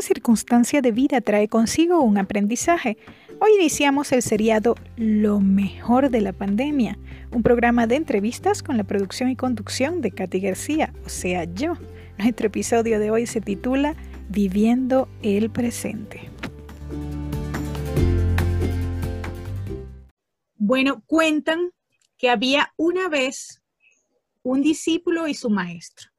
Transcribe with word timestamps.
Toda 0.00 0.14
circunstancia 0.14 0.80
de 0.80 0.92
vida 0.92 1.20
trae 1.20 1.46
consigo 1.46 2.00
un 2.00 2.16
aprendizaje. 2.16 2.96
Hoy 3.38 3.50
iniciamos 3.58 4.10
el 4.12 4.22
seriado 4.22 4.74
Lo 4.96 5.40
mejor 5.40 6.08
de 6.08 6.22
la 6.22 6.32
pandemia, 6.32 6.98
un 7.32 7.42
programa 7.42 7.86
de 7.86 7.96
entrevistas 7.96 8.62
con 8.62 8.78
la 8.78 8.84
producción 8.84 9.28
y 9.28 9.36
conducción 9.36 10.00
de 10.00 10.10
Katy 10.10 10.40
García, 10.40 10.94
o 11.04 11.10
sea, 11.10 11.44
yo. 11.44 11.74
Nuestro 12.16 12.46
episodio 12.46 12.98
de 12.98 13.10
hoy 13.10 13.26
se 13.26 13.42
titula 13.42 13.94
Viviendo 14.30 15.06
el 15.20 15.50
presente. 15.50 16.30
Bueno, 20.56 21.02
cuentan 21.04 21.72
que 22.16 22.30
había 22.30 22.72
una 22.78 23.10
vez 23.10 23.60
un 24.42 24.62
discípulo 24.62 25.28
y 25.28 25.34
su 25.34 25.50
maestro. 25.50 26.09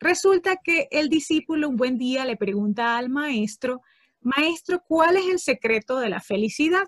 Resulta 0.00 0.56
que 0.56 0.88
el 0.90 1.10
discípulo 1.10 1.68
un 1.68 1.76
buen 1.76 1.98
día 1.98 2.24
le 2.24 2.38
pregunta 2.38 2.96
al 2.96 3.10
maestro, 3.10 3.82
maestro, 4.22 4.82
¿cuál 4.88 5.18
es 5.18 5.26
el 5.26 5.38
secreto 5.38 5.98
de 5.98 6.08
la 6.08 6.20
felicidad? 6.20 6.84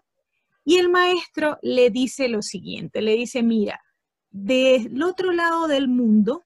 Y 0.64 0.78
el 0.78 0.88
maestro 0.88 1.58
le 1.60 1.90
dice 1.90 2.28
lo 2.28 2.40
siguiente, 2.40 3.02
le 3.02 3.14
dice, 3.14 3.42
mira, 3.42 3.80
del 4.30 5.02
otro 5.02 5.32
lado 5.32 5.68
del 5.68 5.88
mundo, 5.88 6.44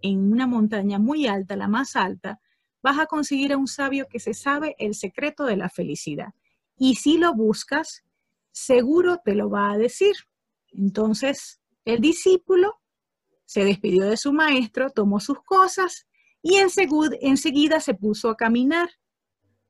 en 0.00 0.32
una 0.32 0.46
montaña 0.46 0.98
muy 0.98 1.26
alta, 1.26 1.56
la 1.56 1.68
más 1.68 1.94
alta, 1.94 2.40
vas 2.82 2.98
a 2.98 3.06
conseguir 3.06 3.52
a 3.52 3.58
un 3.58 3.68
sabio 3.68 4.06
que 4.08 4.18
se 4.18 4.32
sabe 4.32 4.74
el 4.78 4.94
secreto 4.94 5.44
de 5.44 5.58
la 5.58 5.68
felicidad. 5.68 6.32
Y 6.78 6.94
si 6.96 7.18
lo 7.18 7.34
buscas, 7.34 8.02
seguro 8.50 9.20
te 9.22 9.34
lo 9.34 9.50
va 9.50 9.72
a 9.72 9.78
decir. 9.78 10.14
Entonces, 10.70 11.60
el 11.84 12.00
discípulo 12.00 12.81
se 13.52 13.64
despidió 13.64 14.06
de 14.06 14.16
su 14.16 14.32
maestro, 14.32 14.90
tomó 14.90 15.20
sus 15.20 15.42
cosas 15.42 16.06
y 16.42 16.56
enseguida 16.56 17.80
se 17.80 17.94
puso 17.94 18.30
a 18.30 18.36
caminar. 18.36 18.88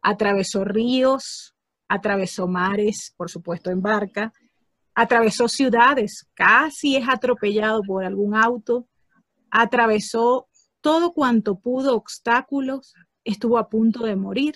Atravesó 0.01 0.65
ríos, 0.65 1.55
atravesó 1.89 2.47
mares, 2.47 3.13
por 3.17 3.31
supuesto 3.31 3.71
en 3.71 3.83
barca, 3.83 4.33
atravesó 4.95 5.49
ciudades, 5.49 6.29
casi 6.35 6.97
es 6.97 7.09
atropellado 7.09 7.83
por 7.83 8.05
algún 8.05 8.35
auto, 8.35 8.89
atravesó 9.51 10.49
todo 10.81 11.13
cuanto 11.13 11.59
pudo 11.59 11.97
obstáculos, 11.97 12.95
estuvo 13.25 13.59
a 13.59 13.69
punto 13.69 14.05
de 14.05 14.17
morir, 14.17 14.55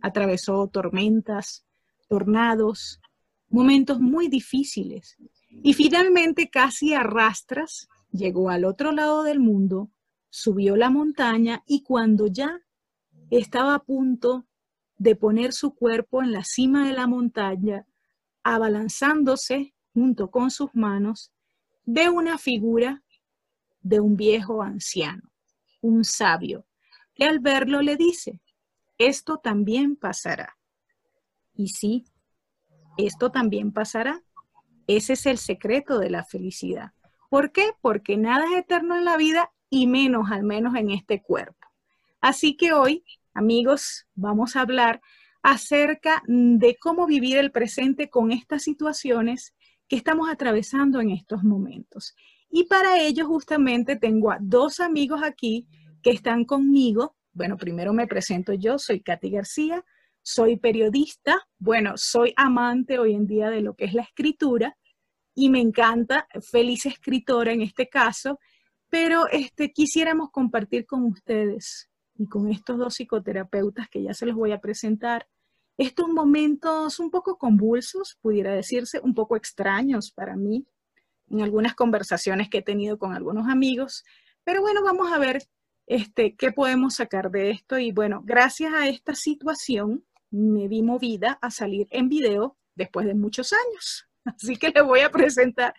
atravesó 0.00 0.68
tormentas, 0.68 1.66
tornados, 2.08 3.00
momentos 3.48 4.00
muy 4.00 4.28
difíciles 4.28 5.16
y 5.50 5.74
finalmente 5.74 6.48
casi 6.48 6.94
arrastras 6.94 7.88
llegó 8.12 8.50
al 8.50 8.64
otro 8.64 8.92
lado 8.92 9.22
del 9.22 9.40
mundo, 9.40 9.90
subió 10.30 10.76
la 10.76 10.90
montaña 10.90 11.62
y 11.66 11.82
cuando 11.82 12.26
ya 12.26 12.60
estaba 13.30 13.74
a 13.74 13.84
punto 13.84 14.46
de 14.96 15.14
poner 15.16 15.52
su 15.52 15.74
cuerpo 15.74 16.22
en 16.22 16.32
la 16.32 16.44
cima 16.44 16.86
de 16.86 16.94
la 16.94 17.06
montaña, 17.06 17.86
abalanzándose 18.42 19.74
junto 19.94 20.30
con 20.30 20.50
sus 20.50 20.74
manos, 20.74 21.32
ve 21.84 22.08
una 22.08 22.38
figura 22.38 23.02
de 23.80 24.00
un 24.00 24.16
viejo 24.16 24.62
anciano, 24.62 25.30
un 25.80 26.04
sabio, 26.04 26.66
que 27.14 27.24
al 27.24 27.38
verlo 27.38 27.82
le 27.82 27.96
dice, 27.96 28.40
esto 28.98 29.38
también 29.38 29.96
pasará. 29.96 30.56
Y 31.54 31.68
sí, 31.68 32.04
esto 32.96 33.30
también 33.30 33.72
pasará. 33.72 34.22
Ese 34.86 35.12
es 35.14 35.26
el 35.26 35.38
secreto 35.38 35.98
de 35.98 36.10
la 36.10 36.24
felicidad. 36.24 36.92
¿Por 37.28 37.52
qué? 37.52 37.72
Porque 37.80 38.16
nada 38.16 38.46
es 38.46 38.58
eterno 38.58 38.96
en 38.96 39.04
la 39.04 39.16
vida 39.16 39.50
y 39.70 39.86
menos, 39.86 40.30
al 40.30 40.44
menos 40.44 40.74
en 40.74 40.90
este 40.90 41.22
cuerpo. 41.22 41.58
Así 42.20 42.56
que 42.56 42.72
hoy, 42.72 43.04
amigos, 43.34 44.06
vamos 44.14 44.56
a 44.56 44.62
hablar 44.62 45.00
acerca 45.42 46.22
de 46.26 46.76
cómo 46.80 47.06
vivir 47.06 47.36
el 47.36 47.52
presente 47.52 48.10
con 48.10 48.32
estas 48.32 48.62
situaciones 48.62 49.54
que 49.88 49.96
estamos 49.96 50.28
atravesando 50.28 51.00
en 51.00 51.10
estos 51.10 51.44
momentos. 51.44 52.14
Y 52.50 52.64
para 52.64 53.00
ello 53.00 53.26
justamente 53.26 53.96
tengo 53.96 54.30
a 54.30 54.38
dos 54.40 54.80
amigos 54.80 55.22
aquí 55.22 55.68
que 56.02 56.10
están 56.10 56.44
conmigo. 56.44 57.16
Bueno, 57.32 57.56
primero 57.56 57.92
me 57.92 58.06
presento 58.06 58.52
yo, 58.54 58.78
soy 58.78 59.00
Katy 59.00 59.30
García, 59.30 59.84
soy 60.22 60.56
periodista, 60.56 61.46
bueno, 61.58 61.92
soy 61.96 62.32
amante 62.36 62.98
hoy 62.98 63.14
en 63.14 63.26
día 63.26 63.50
de 63.50 63.60
lo 63.60 63.74
que 63.74 63.84
es 63.84 63.94
la 63.94 64.02
escritura 64.02 64.76
y 65.38 65.50
me 65.50 65.60
encanta, 65.60 66.26
feliz 66.50 66.84
escritora 66.84 67.52
en 67.52 67.62
este 67.62 67.88
caso, 67.88 68.40
pero 68.88 69.28
este, 69.28 69.72
quisiéramos 69.72 70.32
compartir 70.32 70.84
con 70.84 71.04
ustedes 71.04 71.88
y 72.16 72.26
con 72.26 72.50
estos 72.50 72.76
dos 72.76 72.94
psicoterapeutas 72.96 73.88
que 73.88 74.02
ya 74.02 74.14
se 74.14 74.26
los 74.26 74.34
voy 74.34 74.50
a 74.50 74.60
presentar, 74.60 75.28
estos 75.76 76.08
momentos 76.08 76.98
un 76.98 77.12
poco 77.12 77.38
convulsos, 77.38 78.18
pudiera 78.20 78.52
decirse, 78.52 78.98
un 78.98 79.14
poco 79.14 79.36
extraños 79.36 80.10
para 80.10 80.34
mí, 80.34 80.66
en 81.30 81.40
algunas 81.42 81.76
conversaciones 81.76 82.50
que 82.50 82.58
he 82.58 82.62
tenido 82.62 82.98
con 82.98 83.12
algunos 83.12 83.46
amigos, 83.48 84.02
pero 84.42 84.60
bueno, 84.60 84.82
vamos 84.82 85.12
a 85.12 85.18
ver 85.18 85.44
este, 85.86 86.34
qué 86.34 86.50
podemos 86.50 86.96
sacar 86.96 87.30
de 87.30 87.52
esto 87.52 87.78
y 87.78 87.92
bueno, 87.92 88.22
gracias 88.24 88.74
a 88.74 88.88
esta 88.88 89.14
situación 89.14 90.04
me 90.32 90.66
vi 90.66 90.82
movida 90.82 91.38
a 91.40 91.52
salir 91.52 91.86
en 91.90 92.08
video 92.08 92.56
después 92.74 93.06
de 93.06 93.14
muchos 93.14 93.52
años. 93.52 94.07
Así 94.36 94.56
que 94.56 94.70
le 94.70 94.82
voy 94.82 95.00
a 95.00 95.10
presentar 95.10 95.74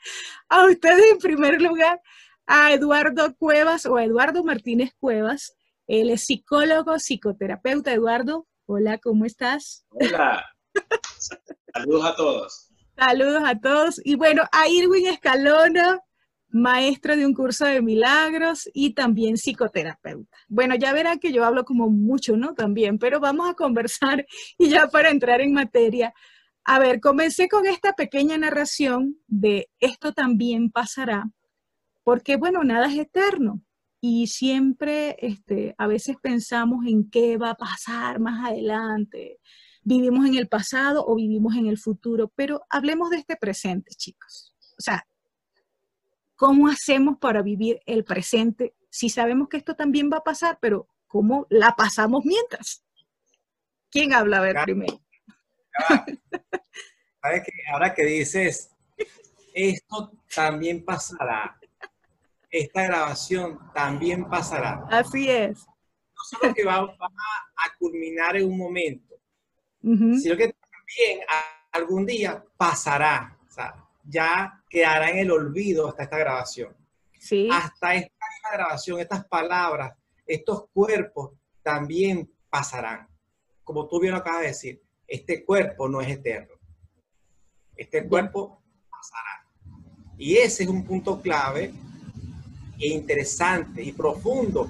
a 0.48 0.66
ustedes 0.66 1.12
en 1.12 1.18
primer 1.20 1.62
lugar 1.62 2.02
a 2.46 2.74
Eduardo 2.74 3.36
Cuevas 3.36 3.86
o 3.86 3.98
a 3.98 4.04
Eduardo 4.04 4.44
Martínez 4.44 4.92
Cuevas. 5.00 5.56
Él 5.88 6.10
es 6.10 6.26
psicólogo, 6.26 6.98
psicoterapeuta. 7.00 7.94
Eduardo, 7.94 8.48
hola, 8.66 8.98
¿cómo 8.98 9.26
estás? 9.26 9.86
Hola. 9.90 10.46
Saludos 11.74 12.06
a 12.06 12.16
todos. 12.16 12.70
Saludos 12.98 13.44
a 13.46 13.60
todos. 13.60 14.02
Y 14.04 14.16
bueno, 14.16 14.44
a 14.52 14.68
Irwin 14.68 15.08
Escalona, 15.08 16.00
maestro 16.50 17.16
de 17.16 17.26
un 17.26 17.34
curso 17.34 17.66
de 17.66 17.82
milagros 17.82 18.70
y 18.74 18.94
también 18.94 19.38
psicoterapeuta. 19.38 20.38
Bueno, 20.48 20.76
ya 20.76 20.94
verán 20.94 21.20
que 21.20 21.32
yo 21.32 21.46
hablo 21.46 21.64
como 21.64 21.90
mucho, 21.90 22.36
¿no? 22.36 22.56
También, 22.56 22.98
pero 22.98 23.20
vamos 23.20 23.50
a 23.50 23.54
conversar 23.54 24.26
y 24.58 24.70
ya 24.70 24.88
para 24.88 25.10
entrar 25.10 25.42
en 25.42 25.54
materia, 25.54 26.14
a 26.72 26.78
ver, 26.78 27.00
comencé 27.00 27.50
con 27.50 27.66
esta 27.66 27.94
pequeña 27.94 28.38
narración 28.38 29.18
de 29.26 29.72
esto 29.80 30.14
también 30.14 30.70
pasará, 30.70 31.32
porque 32.04 32.36
bueno, 32.38 32.64
nada 32.64 32.86
es 32.86 33.00
eterno 33.00 33.64
y 34.00 34.28
siempre 34.28 35.18
este, 35.18 35.74
a 35.80 35.88
veces 35.88 36.18
pensamos 36.22 36.86
en 36.86 37.10
qué 37.10 37.38
va 37.38 37.50
a 37.50 37.56
pasar 37.56 38.20
más 38.20 38.48
adelante. 38.48 39.40
Vivimos 39.82 40.28
en 40.28 40.36
el 40.36 40.48
pasado 40.48 41.04
o 41.08 41.16
vivimos 41.16 41.56
en 41.56 41.66
el 41.66 41.80
futuro, 41.80 42.32
pero 42.36 42.62
hablemos 42.70 43.10
de 43.10 43.18
este 43.18 43.36
presente, 43.36 43.96
chicos. 43.96 44.56
O 44.78 44.82
sea, 44.84 45.08
¿cómo 46.36 46.68
hacemos 46.68 47.18
para 47.18 47.42
vivir 47.42 47.80
el 47.88 48.04
presente 48.04 48.76
si 48.92 49.10
sabemos 49.10 49.50
que 49.50 49.58
esto 49.58 49.76
también 49.76 50.12
va 50.14 50.18
a 50.18 50.24
pasar, 50.24 50.60
pero 50.62 50.88
cómo 51.08 51.48
la 51.50 51.76
pasamos 51.76 52.26
mientras? 52.26 52.84
¿Quién 53.90 54.14
habla 54.14 54.38
a 54.38 54.42
ver 54.42 54.56
primero? 54.66 55.02
Ahora 57.72 57.94
que 57.94 58.06
dices, 58.06 58.72
esto 59.54 60.12
también 60.34 60.84
pasará. 60.84 61.60
Esta 62.50 62.84
grabación 62.84 63.60
también 63.74 64.28
pasará. 64.28 64.86
Así 64.90 65.30
es. 65.30 65.66
No 65.68 66.40
solo 66.40 66.54
que 66.54 66.66
va, 66.66 66.78
a 66.80 67.78
culminar 67.78 68.38
en 68.38 68.50
un 68.50 68.58
momento, 68.58 69.16
sino 69.82 70.36
que 70.36 70.54
también 70.54 71.20
algún 71.72 72.06
día 72.06 72.44
pasará. 72.58 73.38
O 73.48 73.52
sea, 73.52 73.86
ya 74.04 74.64
quedará 74.70 75.10
en 75.10 75.20
el 75.20 75.32
olvido 75.32 75.88
hasta 75.88 76.04
esta 76.04 76.18
grabación. 76.18 76.76
Sí. 77.20 77.50
Hasta 77.52 77.96
esta 77.96 78.26
grabación, 78.54 79.00
estas 79.00 79.26
palabras, 79.26 79.94
estos 80.26 80.70
cuerpos 80.74 81.32
también 81.62 82.32
pasarán. 82.50 83.08
Como 83.64 83.88
tú 83.88 84.00
bien 84.00 84.14
lo 84.14 84.20
acabas 84.20 84.42
de 84.42 84.48
decir, 84.48 84.82
este 85.10 85.44
cuerpo 85.44 85.90
no 85.90 86.02
es 86.02 86.10
eterno. 86.10 86.54
Este 87.76 88.08
cuerpo 88.08 88.62
pasará. 88.90 89.46
Y 90.18 90.38
ese 90.38 90.64
es 90.64 90.70
un 90.70 90.86
punto 90.86 91.20
clave 91.22 91.74
e 92.80 92.88
interesante 92.88 93.82
y 93.82 93.92
profundo 93.92 94.68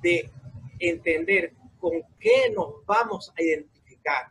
de 0.00 0.30
entender 0.78 1.52
con 1.78 1.92
qué 2.18 2.50
nos 2.54 2.84
vamos 2.86 3.32
a 3.36 3.42
identificar. 3.42 4.30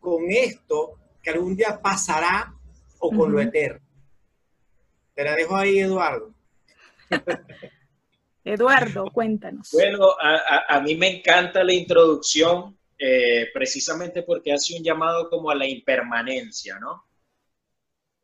Con 0.00 0.24
esto 0.28 0.98
que 1.22 1.30
algún 1.30 1.56
día 1.56 1.80
pasará 1.80 2.54
o 2.98 3.10
con 3.10 3.32
lo 3.32 3.40
eterno. 3.40 3.86
Te 5.14 5.24
la 5.24 5.36
dejo 5.36 5.54
ahí, 5.56 5.78
Eduardo. 5.78 6.34
Eduardo, 8.44 9.10
cuéntanos. 9.12 9.70
Bueno, 9.72 10.08
a, 10.20 10.76
a, 10.76 10.80
mí 10.80 10.96
me 10.96 11.18
encanta 11.18 11.64
la 11.64 11.72
introducción 11.72 12.76
eh, 13.06 13.50
precisamente 13.52 14.22
porque 14.22 14.50
hace 14.50 14.78
un 14.78 14.82
llamado 14.82 15.28
como 15.28 15.50
a 15.50 15.54
la 15.54 15.68
impermanencia, 15.68 16.78
¿no? 16.78 17.04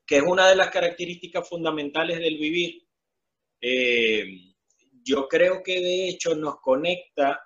Que 0.06 0.17
es 0.17 0.23
una 0.23 0.49
de 0.49 0.56
las 0.56 0.71
características 0.71 1.47
fundamentales 1.47 2.19
del 2.19 2.38
vivir. 2.38 2.88
Eh, 3.61 4.55
yo 5.05 5.29
creo 5.29 5.62
que 5.62 5.81
de 5.81 6.09
hecho 6.09 6.35
nos 6.35 6.61
conecta 6.61 7.43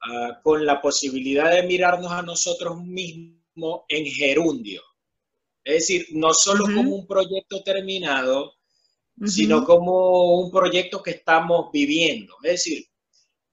ah, 0.00 0.40
con 0.42 0.66
la 0.66 0.80
posibilidad 0.80 1.48
de 1.52 1.62
mirarnos 1.62 2.10
a 2.10 2.22
nosotros 2.22 2.82
mismos 2.82 3.82
en 3.88 4.06
gerundio. 4.06 4.82
Es 5.62 5.74
decir, 5.74 6.06
no 6.10 6.34
solo 6.34 6.64
como 6.64 6.92
un 6.92 7.06
proyecto 7.06 7.62
terminado, 7.62 8.54
sino 9.26 9.64
como 9.64 10.40
un 10.40 10.50
proyecto 10.50 11.04
que 11.04 11.12
estamos 11.12 11.70
viviendo. 11.72 12.34
Es 12.42 12.64
decir, 12.64 12.84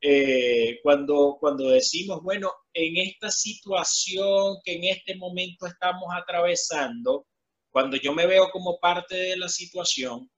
eh, 0.02 0.80
cuando, 0.82 1.38
cuando 1.40 1.70
decimos, 1.70 2.24
bueno, 2.24 2.52
en 2.80 2.98
esta 2.98 3.30
situación 3.30 4.58
que 4.64 4.76
en 4.76 4.86
este 4.86 5.16
momento 5.16 5.68
estamos 5.68 6.08
atravesando, 6.14 7.28
cuando 7.70 7.98
yo 7.98 8.14
me 8.14 8.26
veo 8.26 8.50
como 8.52 8.80
parte 8.80 9.16
de 9.16 9.38
la 9.38 9.50
situación, 9.50 10.30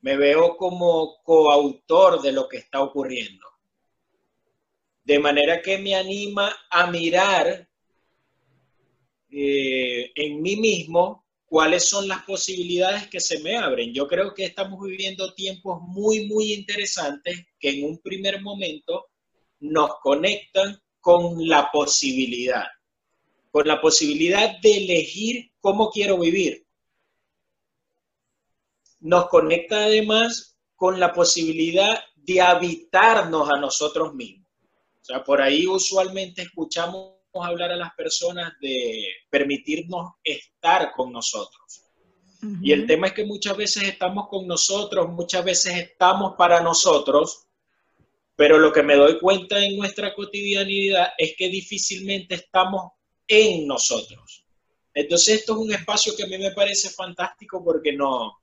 me 0.00 0.16
veo 0.16 0.56
como 0.56 1.22
coautor 1.22 2.20
de 2.22 2.32
lo 2.32 2.48
que 2.48 2.56
está 2.56 2.82
ocurriendo. 2.82 3.46
De 5.04 5.18
manera 5.18 5.62
que 5.62 5.78
me 5.78 5.94
anima 5.94 6.54
a 6.70 6.90
mirar 6.90 7.68
eh, 9.30 10.10
en 10.14 10.42
mí 10.42 10.56
mismo 10.56 11.24
cuáles 11.44 11.88
son 11.88 12.08
las 12.08 12.24
posibilidades 12.24 13.08
que 13.08 13.20
se 13.20 13.40
me 13.40 13.56
abren. 13.56 13.92
Yo 13.94 14.08
creo 14.08 14.34
que 14.34 14.44
estamos 14.44 14.80
viviendo 14.82 15.34
tiempos 15.34 15.80
muy, 15.82 16.26
muy 16.26 16.52
interesantes 16.52 17.46
que 17.58 17.70
en 17.70 17.84
un 17.84 17.98
primer 17.98 18.40
momento 18.40 19.09
nos 19.60 19.98
conectan 20.02 20.80
con 21.00 21.48
la 21.48 21.70
posibilidad, 21.70 22.64
con 23.50 23.66
la 23.66 23.80
posibilidad 23.80 24.58
de 24.60 24.76
elegir 24.76 25.52
cómo 25.60 25.90
quiero 25.90 26.18
vivir. 26.18 26.66
Nos 29.00 29.28
conecta 29.28 29.84
además 29.84 30.58
con 30.76 31.00
la 31.00 31.12
posibilidad 31.12 31.98
de 32.16 32.40
habitarnos 32.40 33.50
a 33.50 33.58
nosotros 33.58 34.14
mismos. 34.14 34.46
O 35.00 35.04
sea, 35.04 35.24
por 35.24 35.40
ahí 35.40 35.66
usualmente 35.66 36.42
escuchamos 36.42 37.20
hablar 37.34 37.70
a 37.72 37.76
las 37.76 37.94
personas 37.94 38.52
de 38.60 39.06
permitirnos 39.30 40.12
estar 40.22 40.92
con 40.92 41.12
nosotros. 41.12 41.84
Y 42.62 42.72
el 42.72 42.86
tema 42.86 43.08
es 43.08 43.12
que 43.12 43.26
muchas 43.26 43.54
veces 43.56 43.82
estamos 43.82 44.28
con 44.28 44.46
nosotros, 44.46 45.10
muchas 45.10 45.44
veces 45.44 45.76
estamos 45.76 46.34
para 46.38 46.62
nosotros, 46.62 47.49
pero 48.40 48.58
lo 48.58 48.72
que 48.72 48.82
me 48.82 48.96
doy 48.96 49.18
cuenta 49.18 49.62
en 49.62 49.76
nuestra 49.76 50.14
cotidianidad 50.14 51.12
es 51.18 51.34
que 51.36 51.50
difícilmente 51.50 52.36
estamos 52.36 52.92
en 53.28 53.66
nosotros. 53.66 54.46
Entonces 54.94 55.40
esto 55.40 55.52
es 55.52 55.58
un 55.58 55.74
espacio 55.74 56.16
que 56.16 56.22
a 56.22 56.26
mí 56.26 56.38
me 56.38 56.52
parece 56.52 56.88
fantástico 56.88 57.62
porque 57.62 57.92
no, 57.92 58.40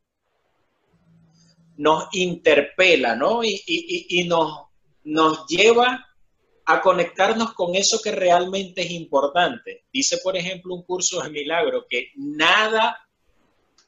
nos 1.78 2.10
interpela, 2.12 3.16
¿no? 3.16 3.44
Y, 3.44 4.30
nos 5.04 5.48
lleva 5.48 6.08
a 6.66 6.80
conectarnos 6.80 7.56
con 7.56 7.74
eso 7.74 8.00
que 8.00 8.12
realmente 8.12 8.84
es 8.84 8.92
importante. 8.92 9.86
Dice, 9.92 10.20
por 10.24 10.38
ejemplo, 10.38 10.76
un 10.76 10.84
curso 10.84 11.24
de 11.24 11.32
milagro 11.32 11.88
que 11.90 12.12
nada 12.18 13.00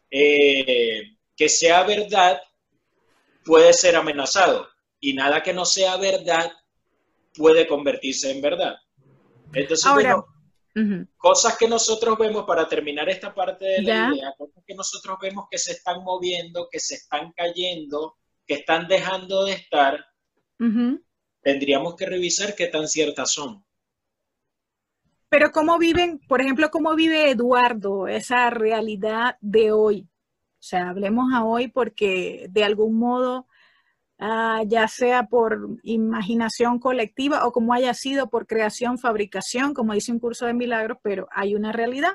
eh, 0.09 1.03
que 1.35 1.49
sea 1.49 1.83
verdad 1.83 2.41
puede 3.45 3.73
ser 3.73 3.95
amenazado 3.95 4.67
y 4.99 5.13
nada 5.13 5.41
que 5.41 5.53
no 5.53 5.65
sea 5.65 5.97
verdad 5.97 6.51
puede 7.33 7.67
convertirse 7.67 8.31
en 8.31 8.41
verdad. 8.41 8.75
Entonces, 9.53 9.91
bueno, 9.93 10.25
cosas 11.17 11.57
que 11.57 11.67
nosotros 11.67 12.17
vemos 12.17 12.45
para 12.45 12.67
terminar 12.67 13.09
esta 13.09 13.33
parte 13.33 13.65
de 13.65 13.81
la 13.81 14.13
idea, 14.13 14.33
cosas 14.37 14.63
que 14.65 14.75
nosotros 14.75 15.17
vemos 15.21 15.45
que 15.49 15.57
se 15.57 15.73
están 15.73 16.03
moviendo, 16.03 16.67
que 16.71 16.79
se 16.79 16.95
están 16.95 17.31
cayendo, 17.33 18.17
que 18.45 18.55
están 18.55 18.87
dejando 18.87 19.45
de 19.45 19.53
estar, 19.53 20.05
tendríamos 21.41 21.95
que 21.95 22.05
revisar 22.05 22.55
qué 22.55 22.67
tan 22.67 22.87
ciertas 22.87 23.31
son. 23.31 23.63
Pero 25.29 25.51
cómo 25.51 25.77
viven, 25.77 26.19
por 26.27 26.41
ejemplo, 26.41 26.71
cómo 26.71 26.95
vive 26.95 27.29
Eduardo 27.29 28.07
esa 28.07 28.49
realidad 28.49 29.37
de 29.41 29.71
hoy. 29.71 30.07
O 30.59 30.61
sea, 30.61 30.89
hablemos 30.89 31.31
a 31.33 31.45
hoy 31.45 31.67
porque 31.67 32.47
de 32.49 32.63
algún 32.63 32.97
modo, 32.97 33.47
ah, 34.19 34.61
ya 34.67 34.87
sea 34.87 35.23
por 35.27 35.79
imaginación 35.83 36.79
colectiva 36.79 37.45
o 37.45 37.51
como 37.51 37.73
haya 37.73 37.93
sido 37.93 38.29
por 38.29 38.47
creación, 38.47 38.97
fabricación, 38.97 39.73
como 39.73 39.93
dice 39.93 40.11
un 40.11 40.19
curso 40.19 40.45
de 40.45 40.53
milagros, 40.53 40.97
pero 41.01 41.27
hay 41.31 41.55
una 41.55 41.71
realidad 41.71 42.13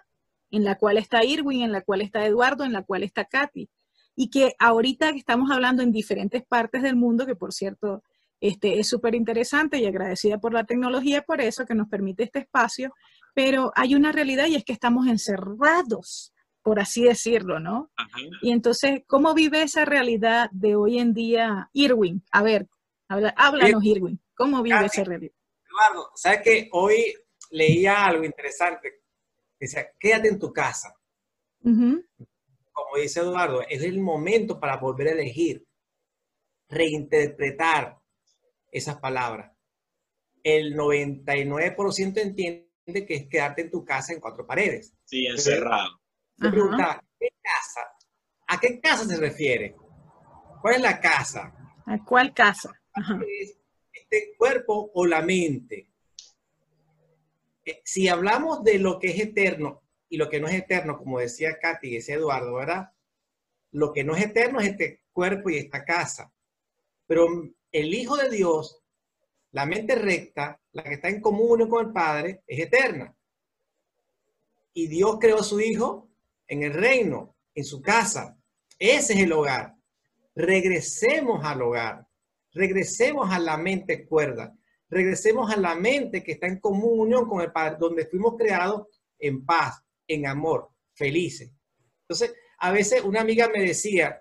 en 0.50 0.64
la 0.64 0.76
cual 0.76 0.98
está 0.98 1.24
Irwin, 1.24 1.62
en 1.62 1.72
la 1.72 1.80
cual 1.82 2.00
está 2.00 2.24
Eduardo, 2.24 2.64
en 2.64 2.72
la 2.72 2.82
cual 2.82 3.02
está 3.02 3.24
Katy. 3.24 3.68
Y 4.14 4.30
que 4.30 4.54
ahorita 4.58 5.12
que 5.12 5.18
estamos 5.18 5.50
hablando 5.50 5.82
en 5.82 5.90
diferentes 5.90 6.44
partes 6.44 6.82
del 6.82 6.94
mundo, 6.94 7.26
que 7.26 7.34
por 7.34 7.52
cierto, 7.52 8.04
este, 8.40 8.78
es 8.78 8.88
súper 8.88 9.14
interesante 9.14 9.78
y 9.78 9.86
agradecida 9.86 10.38
por 10.38 10.52
la 10.52 10.64
tecnología 10.64 11.22
por 11.22 11.40
eso, 11.40 11.64
que 11.64 11.74
nos 11.74 11.88
permite 11.88 12.24
este 12.24 12.40
espacio, 12.40 12.92
pero 13.34 13.72
hay 13.74 13.94
una 13.94 14.12
realidad 14.12 14.46
y 14.46 14.54
es 14.54 14.64
que 14.64 14.74
estamos 14.74 15.06
encerrados, 15.06 16.33
por 16.64 16.80
así 16.80 17.04
decirlo, 17.04 17.60
¿no? 17.60 17.92
Y 18.40 18.50
entonces, 18.50 19.02
¿cómo 19.06 19.34
vive 19.34 19.62
esa 19.62 19.84
realidad 19.84 20.48
de 20.50 20.74
hoy 20.74 20.98
en 20.98 21.12
día 21.12 21.68
Irwin? 21.74 22.24
A 22.32 22.42
ver, 22.42 22.68
háblanos, 23.06 23.84
Irwin, 23.84 24.18
¿cómo 24.34 24.62
vive 24.62 24.86
esa 24.86 25.04
realidad? 25.04 25.34
Eduardo, 25.68 26.10
¿sabes 26.14 26.40
que 26.42 26.68
Hoy 26.72 27.14
leía 27.50 28.06
algo 28.06 28.24
interesante. 28.24 29.02
Decía, 29.60 29.90
quédate 30.00 30.28
en 30.28 30.38
tu 30.38 30.52
casa. 30.52 30.96
Como 31.62 32.96
dice 32.96 33.20
Eduardo, 33.20 33.60
es 33.68 33.82
el 33.82 34.00
momento 34.00 34.58
para 34.58 34.78
volver 34.78 35.08
a 35.08 35.12
elegir, 35.12 35.66
reinterpretar, 36.70 37.98
esas 38.72 38.98
palabras. 38.98 39.52
El 40.42 40.74
99% 40.74 42.18
entiende 42.20 42.66
que 43.06 43.14
es 43.14 43.28
quedarte 43.28 43.62
en 43.62 43.70
tu 43.70 43.84
casa 43.84 44.14
en 44.14 44.20
cuatro 44.20 44.46
paredes. 44.46 44.94
Sí, 45.04 45.26
encerrado. 45.26 46.00
¿Qué 46.38 47.28
casa? 47.42 47.80
¿A 48.46 48.60
qué 48.60 48.80
casa 48.80 49.04
se 49.04 49.16
refiere? 49.16 49.76
¿Cuál 50.60 50.76
es 50.76 50.80
la 50.80 51.00
casa? 51.00 51.52
¿A 51.86 52.04
cuál 52.04 52.32
casa? 52.32 52.80
¿Este 53.92 54.34
cuerpo 54.36 54.90
o 54.94 55.06
la 55.06 55.22
mente? 55.22 55.90
Eh, 57.64 57.80
si 57.84 58.08
hablamos 58.08 58.62
de 58.62 58.78
lo 58.78 58.98
que 58.98 59.08
es 59.08 59.20
eterno 59.20 59.82
y 60.08 60.16
lo 60.16 60.28
que 60.28 60.40
no 60.40 60.48
es 60.48 60.54
eterno, 60.54 60.98
como 60.98 61.18
decía 61.18 61.58
Katy 61.58 61.88
y 61.88 61.94
decía 61.94 62.16
Eduardo, 62.16 62.54
¿verdad? 62.54 62.90
Lo 63.72 63.92
que 63.92 64.04
no 64.04 64.14
es 64.14 64.24
eterno 64.24 64.60
es 64.60 64.68
este 64.68 65.02
cuerpo 65.12 65.50
y 65.50 65.56
esta 65.56 65.84
casa. 65.84 66.32
Pero 67.06 67.26
el 67.72 67.94
Hijo 67.94 68.16
de 68.16 68.30
Dios, 68.30 68.82
la 69.52 69.66
mente 69.66 69.94
recta, 69.94 70.60
la 70.72 70.84
que 70.84 70.94
está 70.94 71.08
en 71.08 71.20
común 71.20 71.68
con 71.68 71.86
el 71.86 71.92
Padre, 71.92 72.42
es 72.46 72.60
eterna. 72.60 73.14
Y 74.72 74.88
Dios 74.88 75.18
creó 75.20 75.38
a 75.38 75.44
su 75.44 75.60
Hijo 75.60 76.10
en 76.48 76.62
el 76.62 76.72
reino, 76.72 77.36
en 77.54 77.64
su 77.64 77.80
casa. 77.80 78.36
Ese 78.78 79.14
es 79.14 79.20
el 79.20 79.32
hogar. 79.32 79.74
Regresemos 80.34 81.44
al 81.44 81.62
hogar. 81.62 82.06
Regresemos 82.52 83.30
a 83.30 83.38
la 83.38 83.56
mente 83.56 84.06
cuerda. 84.06 84.54
Regresemos 84.88 85.52
a 85.52 85.56
la 85.56 85.74
mente 85.74 86.22
que 86.22 86.32
está 86.32 86.46
en 86.46 86.60
comunión 86.60 87.28
con 87.28 87.40
el 87.40 87.52
Padre, 87.52 87.76
donde 87.78 88.06
fuimos 88.06 88.36
creados 88.36 88.86
en 89.18 89.44
paz, 89.44 89.82
en 90.06 90.26
amor, 90.26 90.70
felices. 90.94 91.50
Entonces, 92.02 92.34
a 92.58 92.70
veces 92.70 93.02
una 93.02 93.20
amiga 93.20 93.48
me 93.48 93.62
decía, 93.62 94.20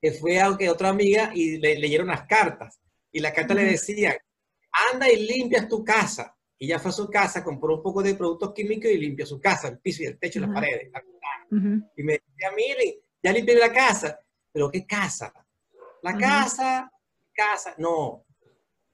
que 0.00 0.12
fue 0.12 0.40
a 0.40 0.50
otra 0.50 0.88
amiga 0.88 1.32
y 1.34 1.58
le 1.58 1.78
leyeron 1.78 2.08
las 2.08 2.26
cartas. 2.26 2.80
Y 3.10 3.20
la 3.20 3.32
carta 3.32 3.54
le 3.54 3.64
decía, 3.64 4.16
anda 4.92 5.10
y 5.10 5.26
limpias 5.26 5.68
tu 5.68 5.84
casa. 5.84 6.36
Y 6.58 6.66
ella 6.66 6.78
fue 6.78 6.90
a 6.90 6.94
su 6.94 7.08
casa, 7.08 7.44
compró 7.44 7.76
un 7.76 7.82
poco 7.82 8.02
de 8.02 8.14
productos 8.14 8.52
químicos 8.52 8.90
y 8.90 8.98
limpió 8.98 9.26
su 9.26 9.40
casa, 9.40 9.68
el 9.68 9.78
piso 9.78 10.02
y 10.02 10.06
el 10.06 10.18
techo 10.18 10.38
y 10.38 10.42
las 10.42 10.50
paredes. 10.50 10.90
Y 11.50 12.02
me 12.02 12.12
decía, 12.14 12.50
miren, 12.54 12.94
ya 13.22 13.32
limpié 13.32 13.56
la 13.56 13.72
casa. 13.72 14.18
¿Pero 14.52 14.70
qué 14.70 14.86
casa? 14.86 15.32
La 16.02 16.16
casa, 16.16 16.90
casa, 17.32 17.74
no. 17.78 18.24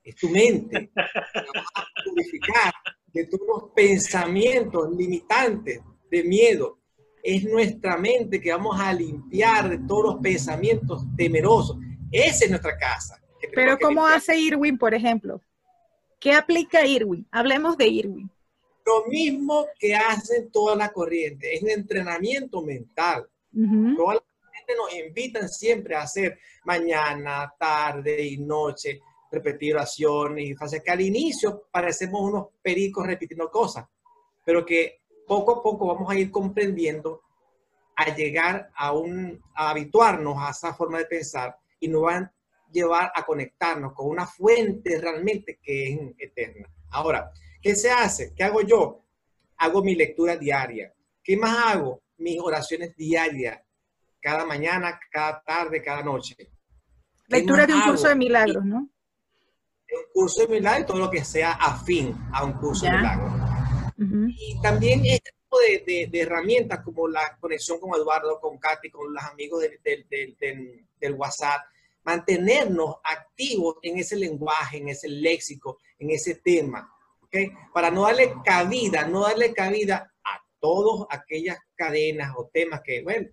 Es 0.02 0.16
tu 0.16 0.28
mente. 0.28 0.90
vas 0.94 1.66
a 1.74 1.84
purificar 2.04 2.72
de 3.14 3.26
tus 3.26 3.40
pensamientos 3.74 4.90
limitantes 4.94 5.80
de 6.10 6.24
miedo, 6.24 6.80
es 7.22 7.44
nuestra 7.44 7.96
mente 7.96 8.40
que 8.40 8.52
vamos 8.52 8.78
a 8.78 8.92
limpiar 8.92 9.70
de 9.70 9.78
todos 9.86 10.14
los 10.14 10.22
pensamientos 10.22 11.04
temerosos. 11.16 11.78
Esa 12.10 12.44
es 12.44 12.50
nuestra 12.50 12.76
casa. 12.76 13.18
Pero 13.54 13.78
¿cómo 13.78 14.06
hace 14.06 14.36
Irwin, 14.38 14.76
por 14.76 14.94
ejemplo? 14.94 15.40
¿Qué 16.20 16.32
aplica 16.32 16.86
Irwin? 16.86 17.26
Hablemos 17.30 17.78
de 17.78 17.88
Irwin. 17.88 18.30
Lo 18.86 19.06
mismo 19.06 19.66
que 19.78 19.94
hacen 19.94 20.50
toda 20.50 20.76
la 20.76 20.92
corriente, 20.92 21.54
es 21.54 21.62
un 21.62 21.70
entrenamiento 21.70 22.62
mental. 22.62 23.28
Toda 23.96 24.14
la 24.14 24.22
gente 24.52 24.74
nos 24.76 24.94
invitan 24.94 25.48
siempre 25.48 25.94
a 25.94 26.02
hacer 26.02 26.38
mañana, 26.64 27.52
tarde 27.58 28.22
y 28.22 28.38
noche, 28.38 29.00
repetir 29.30 29.74
oraciones 29.74 30.44
y 30.44 30.54
fase 30.54 30.82
que 30.82 30.90
al 30.90 31.00
inicio 31.00 31.68
parecemos 31.70 32.20
unos 32.20 32.46
pericos 32.60 33.06
repitiendo 33.06 33.50
cosas, 33.50 33.86
pero 34.44 34.64
que 34.64 35.00
poco 35.26 35.52
a 35.52 35.62
poco 35.62 35.86
vamos 35.86 36.10
a 36.10 36.18
ir 36.18 36.30
comprendiendo 36.30 37.22
a 37.96 38.14
llegar 38.14 38.70
a, 38.74 38.92
un, 38.92 39.42
a 39.54 39.70
habituarnos 39.70 40.36
a 40.38 40.50
esa 40.50 40.74
forma 40.74 40.98
de 40.98 41.06
pensar 41.06 41.56
y 41.80 41.88
nos 41.88 42.02
van 42.02 42.30
llevar 42.74 43.12
a 43.14 43.24
conectarnos 43.24 43.92
con 43.92 44.08
una 44.08 44.26
fuente 44.26 45.00
realmente 45.00 45.58
que 45.62 45.92
es 45.92 46.00
eterna. 46.18 46.68
Ahora, 46.90 47.30
¿qué 47.64 47.74
se 47.74 47.90
hace? 47.90 48.34
¿Qué 48.34 48.44
hago 48.44 48.60
yo? 48.60 49.02
Hago 49.56 49.82
mi 49.82 49.94
lectura 49.94 50.36
diaria. 50.36 50.92
¿Qué 51.22 51.34
más 51.36 51.74
hago? 51.74 52.02
Mis 52.18 52.38
oraciones 52.38 52.94
diarias, 52.94 53.58
cada 54.20 54.44
mañana, 54.44 55.00
cada 55.10 55.42
tarde, 55.42 55.82
cada 55.82 56.02
noche. 56.02 56.36
Lectura 57.26 57.66
de 57.66 57.72
un 57.72 57.80
curso 57.80 58.08
de 58.08 58.14
milagros, 58.16 58.64
¿no? 58.64 58.76
Un 58.76 60.12
curso 60.12 60.42
de 60.42 60.48
milagros, 60.48 60.86
todo 60.86 60.98
lo 60.98 61.10
que 61.10 61.24
sea 61.24 61.52
afín 61.52 62.14
a 62.32 62.44
un 62.44 62.52
curso 62.52 62.84
de 62.84 62.92
milagros. 62.92 63.32
Y 63.96 64.60
también 64.60 65.00
este 65.06 65.30
tipo 65.32 65.58
de, 65.58 66.08
de, 66.10 66.20
herramientas 66.20 66.80
como 66.84 67.08
la 67.08 67.38
conexión 67.40 67.80
con 67.80 67.98
Eduardo, 67.98 68.38
con 68.40 68.58
Katy, 68.58 68.90
con 68.90 69.12
los 69.12 69.22
amigos 69.24 69.62
del, 69.62 70.06
del, 70.10 70.86
del 71.00 71.14
WhatsApp, 71.14 71.62
mantenernos 72.02 72.96
activos 73.02 73.76
en 73.82 73.98
ese 73.98 74.16
lenguaje, 74.16 74.78
en 74.78 74.88
ese 74.88 75.08
léxico, 75.08 75.78
en 75.98 76.10
ese 76.10 76.34
tema, 76.36 76.93
Para 77.72 77.90
no 77.90 78.02
darle 78.02 78.34
cabida, 78.44 79.06
no 79.06 79.22
darle 79.22 79.52
cabida 79.52 80.12
a 80.24 80.40
todas 80.60 81.06
aquellas 81.10 81.58
cadenas 81.74 82.32
o 82.36 82.50
temas 82.52 82.80
que, 82.82 83.02
bueno, 83.02 83.28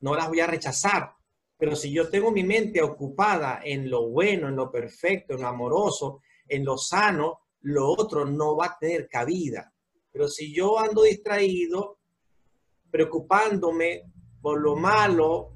no 0.00 0.14
las 0.14 0.28
voy 0.28 0.40
a 0.40 0.46
rechazar, 0.46 1.12
pero 1.58 1.74
si 1.74 1.92
yo 1.92 2.10
tengo 2.10 2.30
mi 2.30 2.44
mente 2.44 2.82
ocupada 2.82 3.60
en 3.64 3.88
lo 3.88 4.10
bueno, 4.10 4.48
en 4.48 4.56
lo 4.56 4.70
perfecto, 4.70 5.34
en 5.34 5.42
lo 5.42 5.48
amoroso, 5.48 6.20
en 6.46 6.64
lo 6.64 6.76
sano, 6.76 7.40
lo 7.62 7.90
otro 7.90 8.26
no 8.26 8.56
va 8.56 8.66
a 8.66 8.78
tener 8.78 9.08
cabida. 9.08 9.72
Pero 10.12 10.28
si 10.28 10.54
yo 10.54 10.78
ando 10.78 11.02
distraído, 11.02 11.98
preocupándome 12.90 14.04
por 14.40 14.60
lo 14.60 14.76
malo, 14.76 15.54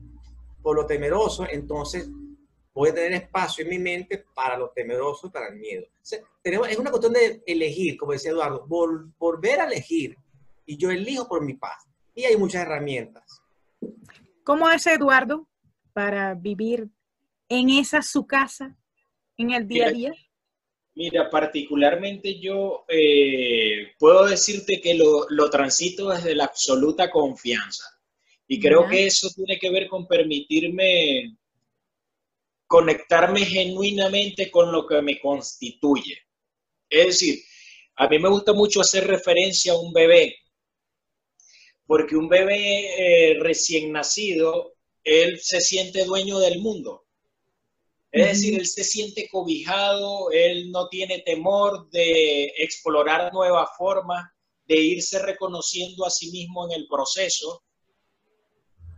por 0.63 0.77
lo 0.77 0.87
temeroso, 0.87 1.47
entonces 1.49 2.09
voy 2.81 2.89
a 2.89 2.95
tener 2.95 3.13
espacio 3.13 3.63
en 3.63 3.71
mi 3.71 3.79
mente 3.79 4.25
para 4.35 4.57
lo 4.57 4.71
temeroso 4.71 5.27
y 5.27 5.31
para 5.31 5.49
el 5.49 5.57
miedo. 5.57 5.87
tenemos, 6.43 6.67
es 6.67 6.79
una 6.79 6.91
cuestión 6.91 7.13
de 7.13 7.43
elegir, 7.47 7.99
como 7.99 8.13
decía 8.13 8.31
Eduardo, 8.31 8.67
volver 8.67 9.61
a 9.61 9.67
elegir. 9.67 10.17
Y 10.65 10.79
yo 10.79 10.91
elijo 10.91 11.29
por 11.29 11.45
mi 11.45 11.55
paz. 11.55 11.87
Y 12.15 12.25
hay 12.25 12.39
muchas 12.39 12.63
herramientas. 12.63 13.43
¿Cómo 14.45 14.67
hace 14.67 14.95
Eduardo 14.95 15.47
para 15.93 16.33
vivir 16.35 16.89
en 17.51 17.69
esa 17.69 18.01
su 18.01 18.27
casa, 18.27 18.75
en 19.37 19.51
el 19.51 19.69
día 19.69 19.89
a 19.89 19.91
día? 19.91 20.13
Mira, 20.95 21.29
particularmente 21.29 22.41
yo 22.41 22.87
eh, 22.89 23.93
puedo 23.99 24.25
decirte 24.25 24.81
que 24.81 24.95
lo, 24.95 25.27
lo, 25.29 25.51
transito 25.51 26.09
desde 26.09 26.35
la 26.35 26.45
absoluta 26.45 27.11
confianza. 27.11 27.85
Y 28.49 28.59
creo 28.59 28.89
que 28.89 29.05
eso 29.05 29.29
tiene 29.37 29.59
que 29.59 29.71
ver 29.71 29.87
con 29.87 30.09
permitirme 30.09 31.37
conectarme 32.71 33.45
genuinamente 33.45 34.49
con 34.49 34.71
lo 34.71 34.87
que 34.87 35.03
me 35.03 35.19
constituye. 35.19 36.17
Es 36.89 37.07
decir, 37.07 37.43
a 37.97 38.07
mí 38.07 38.21
me 38.21 38.29
gusta 38.29 38.53
mucho 38.53 38.81
hacer 38.81 39.09
referencia 39.09 39.73
a 39.73 39.77
un 39.77 39.93
bebé, 39.93 40.37
porque 41.85 42.15
un 42.15 42.29
bebé 42.29 43.33
eh, 43.33 43.39
recién 43.41 43.91
nacido, 43.91 44.75
él 45.03 45.41
se 45.41 45.61
siente 45.61 46.05
dueño 46.05 46.39
del 46.39 46.61
mundo. 46.61 47.09
Es 48.13 48.29
decir, 48.29 48.61
él 48.61 48.67
se 48.69 48.85
siente 48.85 49.29
cobijado, 49.29 50.31
él 50.31 50.71
no 50.71 50.89
tiene 50.89 51.23
temor 51.23 51.91
de 51.91 52.53
explorar 52.57 53.33
nuevas 53.33 53.69
formas, 53.77 54.31
de 54.69 54.77
irse 54.77 55.19
reconociendo 55.19 56.07
a 56.07 56.11
sí 56.11 56.31
mismo 56.31 56.67
en 56.67 56.81
el 56.81 56.87
proceso. 56.87 57.65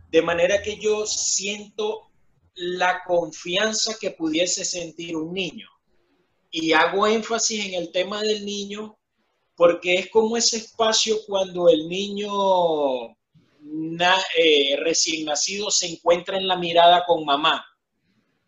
De 0.09 0.21
manera 0.21 0.61
que 0.61 0.77
yo 0.77 1.07
siento 1.07 2.12
la 2.55 3.03
confianza 3.05 3.97
que 3.99 4.11
pudiese 4.11 4.65
sentir 4.65 5.15
un 5.15 5.33
niño. 5.33 5.67
Y 6.51 6.73
hago 6.73 7.07
énfasis 7.07 7.65
en 7.65 7.73
el 7.73 7.91
tema 7.91 8.21
del 8.21 8.45
niño 8.45 8.97
porque 9.55 9.95
es 9.95 10.09
como 10.09 10.37
ese 10.37 10.57
espacio 10.57 11.17
cuando 11.25 11.69
el 11.69 11.87
niño 11.87 13.09
eh, 14.37 14.75
recién 14.77 15.25
nacido 15.25 15.71
se 15.71 15.87
encuentra 15.87 16.37
en 16.37 16.47
la 16.47 16.57
mirada 16.57 17.03
con 17.05 17.23
mamá 17.25 17.65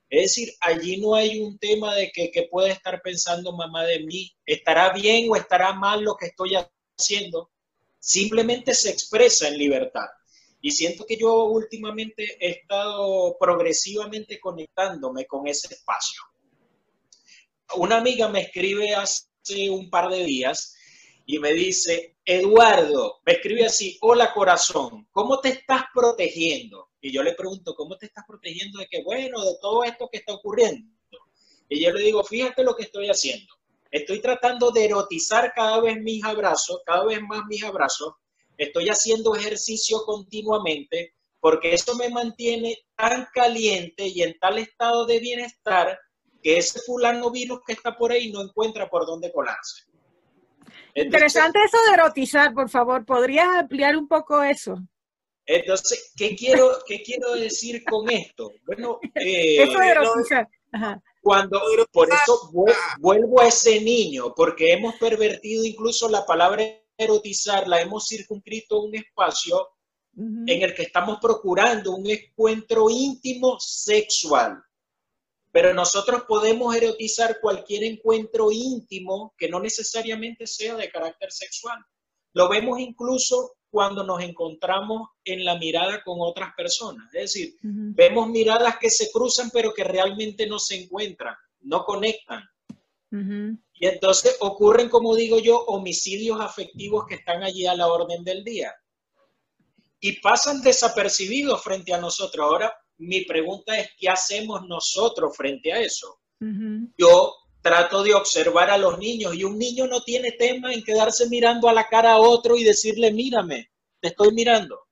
es 0.10 0.22
decir, 0.22 0.54
allí 0.62 0.98
no 0.98 1.16
hay 1.16 1.40
un 1.42 1.58
tema 1.58 1.96
de 1.96 2.12
que, 2.12 2.48
puede 2.50 2.72
estar 2.72 3.02
pensando 3.02 3.52
mamá 3.52 3.84
de 3.84 4.00
mí, 4.02 4.34
estará 4.46 4.94
bien 4.94 5.28
o 5.30 5.36
estará 5.36 5.74
mal 5.74 6.04
lo 6.04 6.16
que 6.16 6.28
estoy 6.28 6.54
haciendo. 6.98 7.52
Simplemente 8.00 8.74
se 8.74 8.92
expresa 8.92 9.48
en 9.48 9.58
libertad. 9.58 10.06
Y 10.66 10.72
siento 10.72 11.06
que 11.06 11.16
yo 11.16 11.44
últimamente 11.44 12.38
he 12.40 12.50
estado 12.50 13.38
progresivamente 13.40 14.40
conectándome 14.40 15.28
con 15.28 15.46
ese 15.48 15.72
espacio. 15.72 16.24
Una 17.76 17.98
amiga 17.98 18.30
me 18.30 18.42
escribe 18.42 18.96
hace 18.96 19.70
un 19.70 19.92
par 19.92 20.10
de 20.10 20.24
días 20.24 20.76
y 21.24 21.38
me 21.38 21.54
dice, 21.54 22.18
Eduardo, 22.26 23.20
me 23.28 23.34
escribe 23.34 23.68
así, 23.68 24.00
hola 24.02 24.34
corazón, 24.34 25.08
¿cómo 25.12 25.40
te 25.40 25.50
estás 25.50 25.84
protegiendo? 25.94 26.90
Y 27.00 27.14
yo 27.14 27.22
le 27.22 27.36
pregunto, 27.36 27.76
¿cómo 27.76 27.96
te 27.96 28.08
estás 28.08 28.24
protegiendo 28.28 28.80
de 28.80 28.88
qué? 28.90 29.04
Bueno, 29.04 29.46
de 29.46 29.58
todo 29.62 29.84
esto 29.84 30.10
que 30.12 30.18
está 30.18 30.34
ocurriendo. 30.34 30.92
Y 31.70 31.80
yo 31.80 31.92
le 31.92 32.06
digo, 32.06 32.24
fíjate 32.24 32.64
lo 32.64 32.76
que 32.76 32.86
estoy 32.86 33.08
haciendo. 33.08 33.54
Estoy 33.92 34.20
tratando 34.20 34.72
de 34.72 34.86
erotizar 34.86 35.54
cada 35.54 35.80
vez 35.80 36.02
mis 36.02 36.24
abrazos, 36.24 36.82
cada 36.88 37.06
vez 37.06 37.22
más 37.22 37.46
mis 37.46 37.64
abrazos. 37.64 38.16
Estoy 38.58 38.90
haciendo 38.90 39.36
ejercicio 39.36 40.04
continuamente 40.06 41.14
porque 41.40 41.74
eso 41.74 41.96
me 41.96 42.10
mantiene 42.10 42.76
tan 42.96 43.28
caliente 43.34 44.08
y 44.08 44.24
en 44.24 44.38
tal 44.40 44.58
estado 44.58 45.06
de 45.06 45.20
bienestar 45.20 46.00
que 46.42 46.58
ese 46.58 46.80
fulano 46.80 47.30
virus 47.30 47.60
que 47.66 47.74
está 47.74 47.96
por 47.96 48.12
ahí 48.12 48.32
no 48.32 48.42
encuentra 48.42 48.90
por 48.90 49.06
dónde 49.06 49.32
colarse. 49.32 49.84
Interesante 50.96 51.60
eso 51.64 51.78
de 51.88 51.94
erotizar, 51.94 52.54
por 52.54 52.70
favor. 52.70 53.06
¿Podrías 53.06 53.48
ampliar 53.48 53.96
un 53.96 54.08
poco 54.08 54.42
eso? 54.42 54.76
Entonces, 55.46 56.14
¿qué 56.18 56.36
quiero, 56.36 56.80
qué 56.88 57.04
quiero 57.04 57.34
decir 57.34 57.84
con 57.84 58.10
esto? 58.10 58.52
Bueno, 58.66 59.00
eh, 59.14 59.62
eso 59.62 59.78
de 59.78 59.88
erotizar. 59.90 60.48
Cuando, 61.22 61.62
por 61.92 62.08
eso 62.10 62.52
vuelvo 63.00 63.42
a 63.42 63.48
ese 63.48 63.82
niño, 63.82 64.34
porque 64.36 64.74
hemos 64.74 64.96
pervertido 64.96 65.64
incluso 65.64 66.10
la 66.10 66.26
palabra 66.26 66.64
erotizar, 66.98 67.68
la 67.68 67.82
hemos 67.82 68.08
circunscrito 68.08 68.78
a 68.78 68.86
un 68.86 68.96
espacio 68.96 69.70
en 70.18 70.62
el 70.62 70.74
que 70.74 70.84
estamos 70.84 71.20
procurando 71.22 71.92
un 71.92 72.10
encuentro 72.10 72.90
íntimo 72.90 73.58
sexual. 73.60 74.64
Pero 75.52 75.74
nosotros 75.74 76.24
podemos 76.28 76.76
erotizar 76.76 77.40
cualquier 77.42 77.84
encuentro 77.84 78.50
íntimo 78.52 79.34
que 79.38 79.50
no 79.50 79.60
necesariamente 79.60 80.48
sea 80.48 80.76
de 80.76 80.90
carácter 80.90 81.32
sexual. 81.32 81.80
Lo 82.34 82.50
vemos 82.50 82.80
incluso 82.80 83.56
cuando 83.70 84.06
nos 84.06 84.22
encontramos 84.22 85.10
en 85.26 85.44
la 85.44 85.58
mirada 85.58 86.02
con 86.04 86.18
otras 86.20 86.54
personas. 86.56 87.06
Es 87.14 87.34
decir, 87.34 87.56
vemos 87.62 88.30
miradas 88.30 88.78
que 88.80 88.90
se 88.90 89.12
cruzan 89.12 89.50
pero 89.52 89.74
que 89.74 89.84
realmente 89.84 90.48
no 90.48 90.60
se 90.60 90.84
encuentran, 90.84 91.36
no 91.62 91.84
conectan. 91.84 92.44
Y 93.78 93.88
entonces 93.88 94.38
ocurren, 94.40 94.90
como 94.90 95.16
digo 95.16 95.40
yo, 95.40 95.60
homicidios 95.66 96.40
afectivos 96.40 97.06
que 97.08 97.16
están 97.16 97.44
allí 97.44 97.66
a 97.66 97.76
la 97.76 97.88
orden 97.88 98.24
del 98.24 98.44
día. 98.44 98.74
Y 100.00 100.20
pasan 100.22 100.62
desapercibidos 100.62 101.62
frente 101.62 101.94
a 101.94 102.00
nosotros. 102.00 102.46
Ahora, 102.46 102.74
mi 102.98 103.26
pregunta 103.26 103.78
es, 103.78 103.90
¿qué 103.98 104.10
hacemos 104.10 104.66
nosotros 104.68 105.36
frente 105.36 105.74
a 105.74 105.82
eso? 105.82 106.20
Yo 106.98 107.34
trato 107.62 108.04
de 108.04 108.14
observar 108.14 108.70
a 108.70 108.78
los 108.78 109.00
niños 109.00 109.34
y 109.34 109.44
un 109.44 109.58
niño 109.58 109.88
no 109.88 110.04
tiene 110.04 110.34
tema 110.34 110.72
en 110.72 110.84
quedarse 110.84 111.28
mirando 111.28 111.68
a 111.68 111.74
la 111.74 111.88
cara 111.88 112.14
a 112.14 112.20
otro 112.20 112.56
y 112.56 112.64
decirle, 112.64 113.12
mírame, 113.12 113.72
te 114.00 114.10
estoy 114.10 114.34
mirando. 114.34 114.86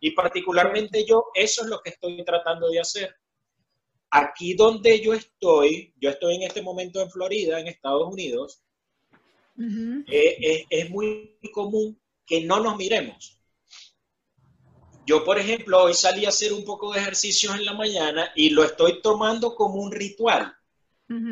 Y 0.00 0.10
particularmente 0.10 1.04
yo, 1.06 1.26
eso 1.34 1.62
es 1.62 1.68
lo 1.68 1.80
que 1.80 1.90
estoy 1.90 2.22
tratando 2.24 2.68
de 2.68 2.80
hacer. 2.80 3.14
Aquí 4.10 4.54
donde 4.54 5.00
yo 5.00 5.14
estoy, 5.14 5.94
yo 6.00 6.10
estoy 6.10 6.36
en 6.36 6.42
este 6.42 6.62
momento 6.62 7.00
en 7.00 7.10
Florida, 7.10 7.60
en 7.60 7.68
Estados 7.68 8.12
Unidos, 8.12 8.62
eh, 10.08 10.66
es 10.68 10.90
muy 10.90 11.38
común 11.52 12.00
que 12.26 12.40
no 12.42 12.60
nos 12.60 12.76
miremos. 12.76 13.40
Yo, 15.06 15.24
por 15.24 15.38
ejemplo, 15.38 15.82
hoy 15.82 15.94
salí 15.94 16.24
a 16.24 16.28
hacer 16.28 16.52
un 16.52 16.64
poco 16.64 16.92
de 16.92 17.00
ejercicios 17.00 17.54
en 17.56 17.64
la 17.64 17.74
mañana 17.74 18.30
y 18.36 18.50
lo 18.50 18.62
estoy 18.62 19.02
tomando 19.02 19.54
como 19.54 19.82
un 19.82 19.90
ritual. 19.90 20.54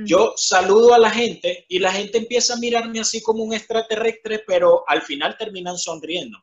Yo 0.04 0.35
saludo 0.37 0.92
a 0.92 0.99
la 0.99 1.08
gente 1.08 1.64
y 1.68 1.78
la 1.78 1.92
gente 1.92 2.18
empieza 2.18 2.54
a 2.54 2.58
mirarme 2.58 2.99
así 2.99 3.23
como 3.23 3.44
un 3.44 3.54
extraterrestre, 3.54 4.42
pero 4.44 4.82
al 4.88 5.02
final 5.02 5.37
terminan 5.38 5.78
sonriendo. 5.78 6.37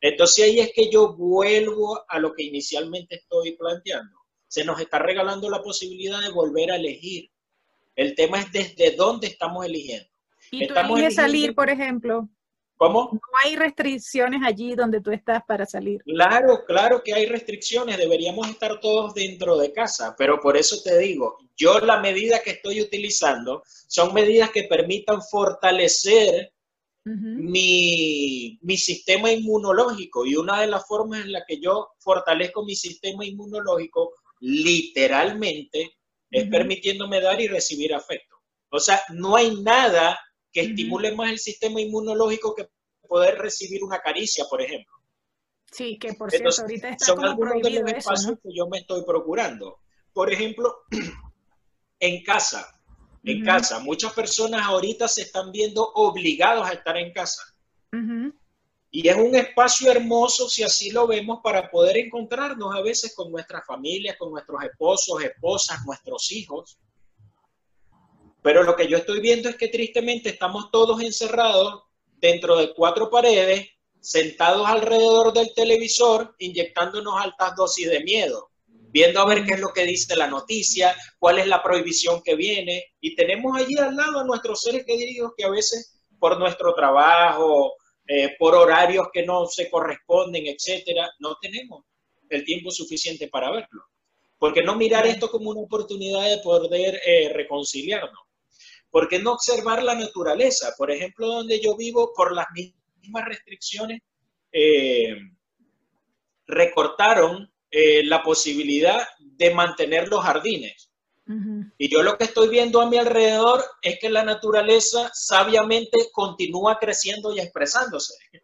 Entonces 0.00 0.44
ahí 0.44 0.60
es 0.60 0.72
que 0.72 0.88
yo 0.88 1.16
vuelvo 1.16 2.04
a 2.08 2.20
lo 2.20 2.32
que 2.32 2.44
inicialmente 2.44 3.16
estoy 3.16 3.56
planteando. 3.56 4.19
Se 4.50 4.64
nos 4.64 4.80
está 4.80 4.98
regalando 4.98 5.48
la 5.48 5.62
posibilidad 5.62 6.20
de 6.20 6.32
volver 6.32 6.72
a 6.72 6.76
elegir. 6.76 7.30
El 7.94 8.16
tema 8.16 8.40
es 8.40 8.50
desde 8.50 8.96
dónde 8.96 9.28
estamos 9.28 9.64
eligiendo. 9.64 10.08
¿Y 10.50 10.66
tú 10.66 10.74
estamos 10.74 10.98
eliges 10.98 11.14
salir, 11.14 11.54
por 11.54 11.70
ejemplo? 11.70 12.28
¿Cómo? 12.76 13.10
No 13.12 13.20
hay 13.44 13.54
restricciones 13.54 14.40
allí 14.44 14.74
donde 14.74 15.00
tú 15.00 15.12
estás 15.12 15.44
para 15.46 15.66
salir. 15.66 16.02
Claro, 16.02 16.64
claro 16.66 17.00
que 17.04 17.14
hay 17.14 17.26
restricciones, 17.26 17.96
deberíamos 17.96 18.48
estar 18.48 18.80
todos 18.80 19.14
dentro 19.14 19.56
de 19.56 19.72
casa, 19.72 20.16
pero 20.18 20.40
por 20.40 20.56
eso 20.56 20.82
te 20.82 20.98
digo, 20.98 21.36
yo 21.56 21.78
la 21.78 22.00
medida 22.00 22.40
que 22.42 22.50
estoy 22.50 22.80
utilizando 22.80 23.62
son 23.86 24.12
medidas 24.12 24.50
que 24.50 24.64
permitan 24.64 25.22
fortalecer 25.22 26.52
mi, 27.04 28.58
mi, 28.62 28.76
sistema 28.76 29.30
inmunológico 29.30 30.26
y 30.26 30.36
una 30.36 30.60
de 30.60 30.66
las 30.66 30.86
formas 30.86 31.24
en 31.24 31.32
la 31.32 31.44
que 31.46 31.60
yo 31.60 31.90
fortalezco 31.98 32.64
mi 32.64 32.76
sistema 32.76 33.24
inmunológico 33.24 34.14
literalmente 34.40 35.98
es 36.30 36.48
permitiéndome 36.48 37.20
dar 37.20 37.40
y 37.40 37.48
recibir 37.48 37.94
afecto. 37.94 38.36
O 38.70 38.78
sea, 38.78 39.00
no 39.10 39.36
hay 39.36 39.60
nada 39.62 40.18
que 40.52 40.62
estimule 40.62 41.14
más 41.14 41.30
el 41.30 41.38
sistema 41.38 41.80
inmunológico 41.80 42.54
que 42.54 42.68
poder 43.08 43.38
recibir 43.38 43.82
una 43.82 43.98
caricia, 43.98 44.44
por 44.48 44.62
ejemplo. 44.62 44.92
Sí, 45.70 45.98
que 45.98 46.14
por 46.14 46.30
cierto, 46.30 46.50
ahorita 46.62 46.90
está 46.90 47.06
son 47.06 47.16
como 47.16 47.28
algunos 47.28 47.62
de 47.62 47.70
los 47.70 47.90
eso, 47.90 47.96
espacios 47.98 48.38
que 48.42 48.50
yo 48.54 48.68
me 48.68 48.78
estoy 48.78 49.04
procurando. 49.04 49.78
Por 50.12 50.32
ejemplo, 50.32 50.74
en 52.00 52.22
casa, 52.22 52.66
en 53.24 53.44
casa, 53.44 53.78
muchas 53.80 54.12
personas 54.12 54.62
ahorita 54.62 55.06
se 55.06 55.22
están 55.22 55.52
viendo 55.52 55.84
obligados 55.94 56.68
a 56.68 56.72
estar 56.72 56.96
en 56.96 57.12
casa. 57.12 57.42
Y 58.92 59.08
es 59.08 59.16
un 59.16 59.34
espacio 59.36 59.90
hermoso, 59.90 60.48
si 60.48 60.64
así 60.64 60.90
lo 60.90 61.06
vemos, 61.06 61.40
para 61.44 61.70
poder 61.70 61.96
encontrarnos 61.96 62.74
a 62.74 62.82
veces 62.82 63.14
con 63.14 63.30
nuestras 63.30 63.64
familias, 63.64 64.16
con 64.18 64.32
nuestros 64.32 64.64
esposos, 64.64 65.22
esposas, 65.22 65.84
nuestros 65.86 66.32
hijos. 66.32 66.78
Pero 68.42 68.64
lo 68.64 68.74
que 68.74 68.88
yo 68.88 68.96
estoy 68.96 69.20
viendo 69.20 69.48
es 69.48 69.56
que 69.56 69.68
tristemente 69.68 70.30
estamos 70.30 70.70
todos 70.72 71.00
encerrados 71.02 71.84
dentro 72.16 72.56
de 72.56 72.74
cuatro 72.74 73.10
paredes, 73.10 73.68
sentados 74.00 74.66
alrededor 74.66 75.32
del 75.32 75.52
televisor, 75.54 76.34
inyectándonos 76.38 77.14
altas 77.16 77.54
dosis 77.54 77.88
de 77.88 78.00
miedo, 78.00 78.50
viendo 78.66 79.20
a 79.20 79.26
ver 79.26 79.44
qué 79.44 79.54
es 79.54 79.60
lo 79.60 79.72
que 79.72 79.84
dice 79.84 80.16
la 80.16 80.26
noticia, 80.26 80.96
cuál 81.18 81.38
es 81.38 81.46
la 81.46 81.62
prohibición 81.62 82.22
que 82.22 82.34
viene, 82.34 82.84
y 83.00 83.14
tenemos 83.14 83.56
allí 83.56 83.76
al 83.78 83.94
lado 83.94 84.20
a 84.20 84.24
nuestros 84.24 84.62
seres 84.62 84.84
queridos 84.84 85.32
que 85.36 85.44
a 85.44 85.50
veces 85.50 86.00
por 86.18 86.38
nuestro 86.38 86.74
trabajo, 86.74 87.74
eh, 88.12 88.34
por 88.40 88.56
horarios 88.56 89.06
que 89.12 89.24
no 89.24 89.46
se 89.46 89.70
corresponden, 89.70 90.44
etcétera, 90.48 91.08
no 91.20 91.36
tenemos 91.40 91.84
el 92.28 92.44
tiempo 92.44 92.72
suficiente 92.72 93.28
para 93.28 93.52
verlo. 93.52 93.84
Porque 94.36 94.64
no 94.64 94.74
mirar 94.74 95.06
esto 95.06 95.30
como 95.30 95.50
una 95.50 95.60
oportunidad 95.60 96.28
de 96.28 96.38
poder 96.38 97.00
eh, 97.06 97.30
reconciliarnos. 97.32 98.18
¿Por 98.90 99.06
qué 99.08 99.20
no 99.20 99.34
observar 99.34 99.84
la 99.84 99.94
naturaleza? 99.94 100.74
Por 100.76 100.90
ejemplo, 100.90 101.28
donde 101.28 101.60
yo 101.60 101.76
vivo, 101.76 102.12
por 102.12 102.34
las 102.34 102.46
mismas 102.52 103.26
restricciones, 103.26 104.00
eh, 104.50 105.14
recortaron 106.48 107.48
eh, 107.70 108.02
la 108.06 108.24
posibilidad 108.24 109.06
de 109.20 109.54
mantener 109.54 110.08
los 110.08 110.24
jardines. 110.24 110.89
Y 111.78 111.88
yo 111.88 112.02
lo 112.02 112.16
que 112.16 112.24
estoy 112.24 112.48
viendo 112.48 112.80
a 112.80 112.88
mi 112.88 112.96
alrededor 112.96 113.62
es 113.82 113.98
que 114.00 114.10
la 114.10 114.24
naturaleza 114.24 115.10
sabiamente 115.12 116.08
continúa 116.12 116.78
creciendo 116.78 117.34
y 117.34 117.40
expresándose. 117.40 118.14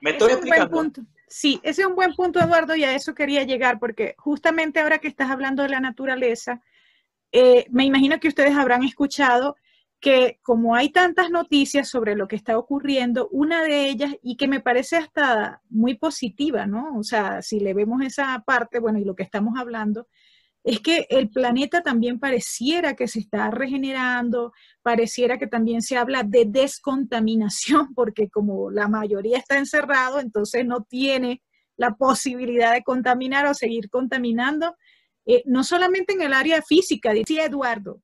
¿Me 0.00 0.10
estoy 0.10 0.32
explicando? 0.32 1.02
Sí, 1.28 1.60
ese 1.64 1.82
es 1.82 1.88
un 1.88 1.96
buen 1.96 2.14
punto, 2.14 2.38
Eduardo, 2.38 2.76
y 2.76 2.84
a 2.84 2.94
eso 2.94 3.14
quería 3.14 3.42
llegar, 3.42 3.78
porque 3.80 4.14
justamente 4.16 4.78
ahora 4.78 4.98
que 4.98 5.08
estás 5.08 5.30
hablando 5.30 5.62
de 5.62 5.70
la 5.70 5.80
naturaleza, 5.80 6.62
eh, 7.32 7.66
me 7.70 7.84
imagino 7.84 8.20
que 8.20 8.28
ustedes 8.28 8.56
habrán 8.56 8.84
escuchado 8.84 9.56
que 9.98 10.38
como 10.42 10.74
hay 10.74 10.90
tantas 10.90 11.30
noticias 11.30 11.88
sobre 11.88 12.14
lo 12.14 12.28
que 12.28 12.36
está 12.36 12.58
ocurriendo, 12.58 13.28
una 13.32 13.62
de 13.62 13.88
ellas, 13.88 14.14
y 14.22 14.36
que 14.36 14.46
me 14.46 14.60
parece 14.60 14.96
hasta 14.96 15.62
muy 15.68 15.96
positiva, 15.96 16.66
¿no? 16.66 16.96
O 16.96 17.02
sea, 17.02 17.42
si 17.42 17.60
le 17.60 17.74
vemos 17.74 18.02
esa 18.02 18.42
parte, 18.46 18.78
bueno, 18.78 18.98
y 18.98 19.04
lo 19.04 19.16
que 19.16 19.22
estamos 19.22 19.58
hablando, 19.58 20.06
es 20.66 20.80
que 20.80 21.06
el 21.10 21.30
planeta 21.30 21.80
también 21.80 22.18
pareciera 22.18 22.96
que 22.96 23.06
se 23.06 23.20
está 23.20 23.52
regenerando, 23.52 24.52
pareciera 24.82 25.38
que 25.38 25.46
también 25.46 25.80
se 25.80 25.96
habla 25.96 26.24
de 26.24 26.44
descontaminación, 26.44 27.94
porque 27.94 28.28
como 28.28 28.72
la 28.72 28.88
mayoría 28.88 29.38
está 29.38 29.58
encerrado, 29.58 30.18
entonces 30.18 30.66
no 30.66 30.82
tiene 30.82 31.40
la 31.76 31.94
posibilidad 31.94 32.74
de 32.74 32.82
contaminar 32.82 33.46
o 33.46 33.54
seguir 33.54 33.88
contaminando. 33.88 34.76
Eh, 35.24 35.44
no 35.46 35.62
solamente 35.62 36.14
en 36.14 36.22
el 36.22 36.32
área 36.32 36.60
física, 36.62 37.14
decía 37.14 37.44
Eduardo, 37.44 38.02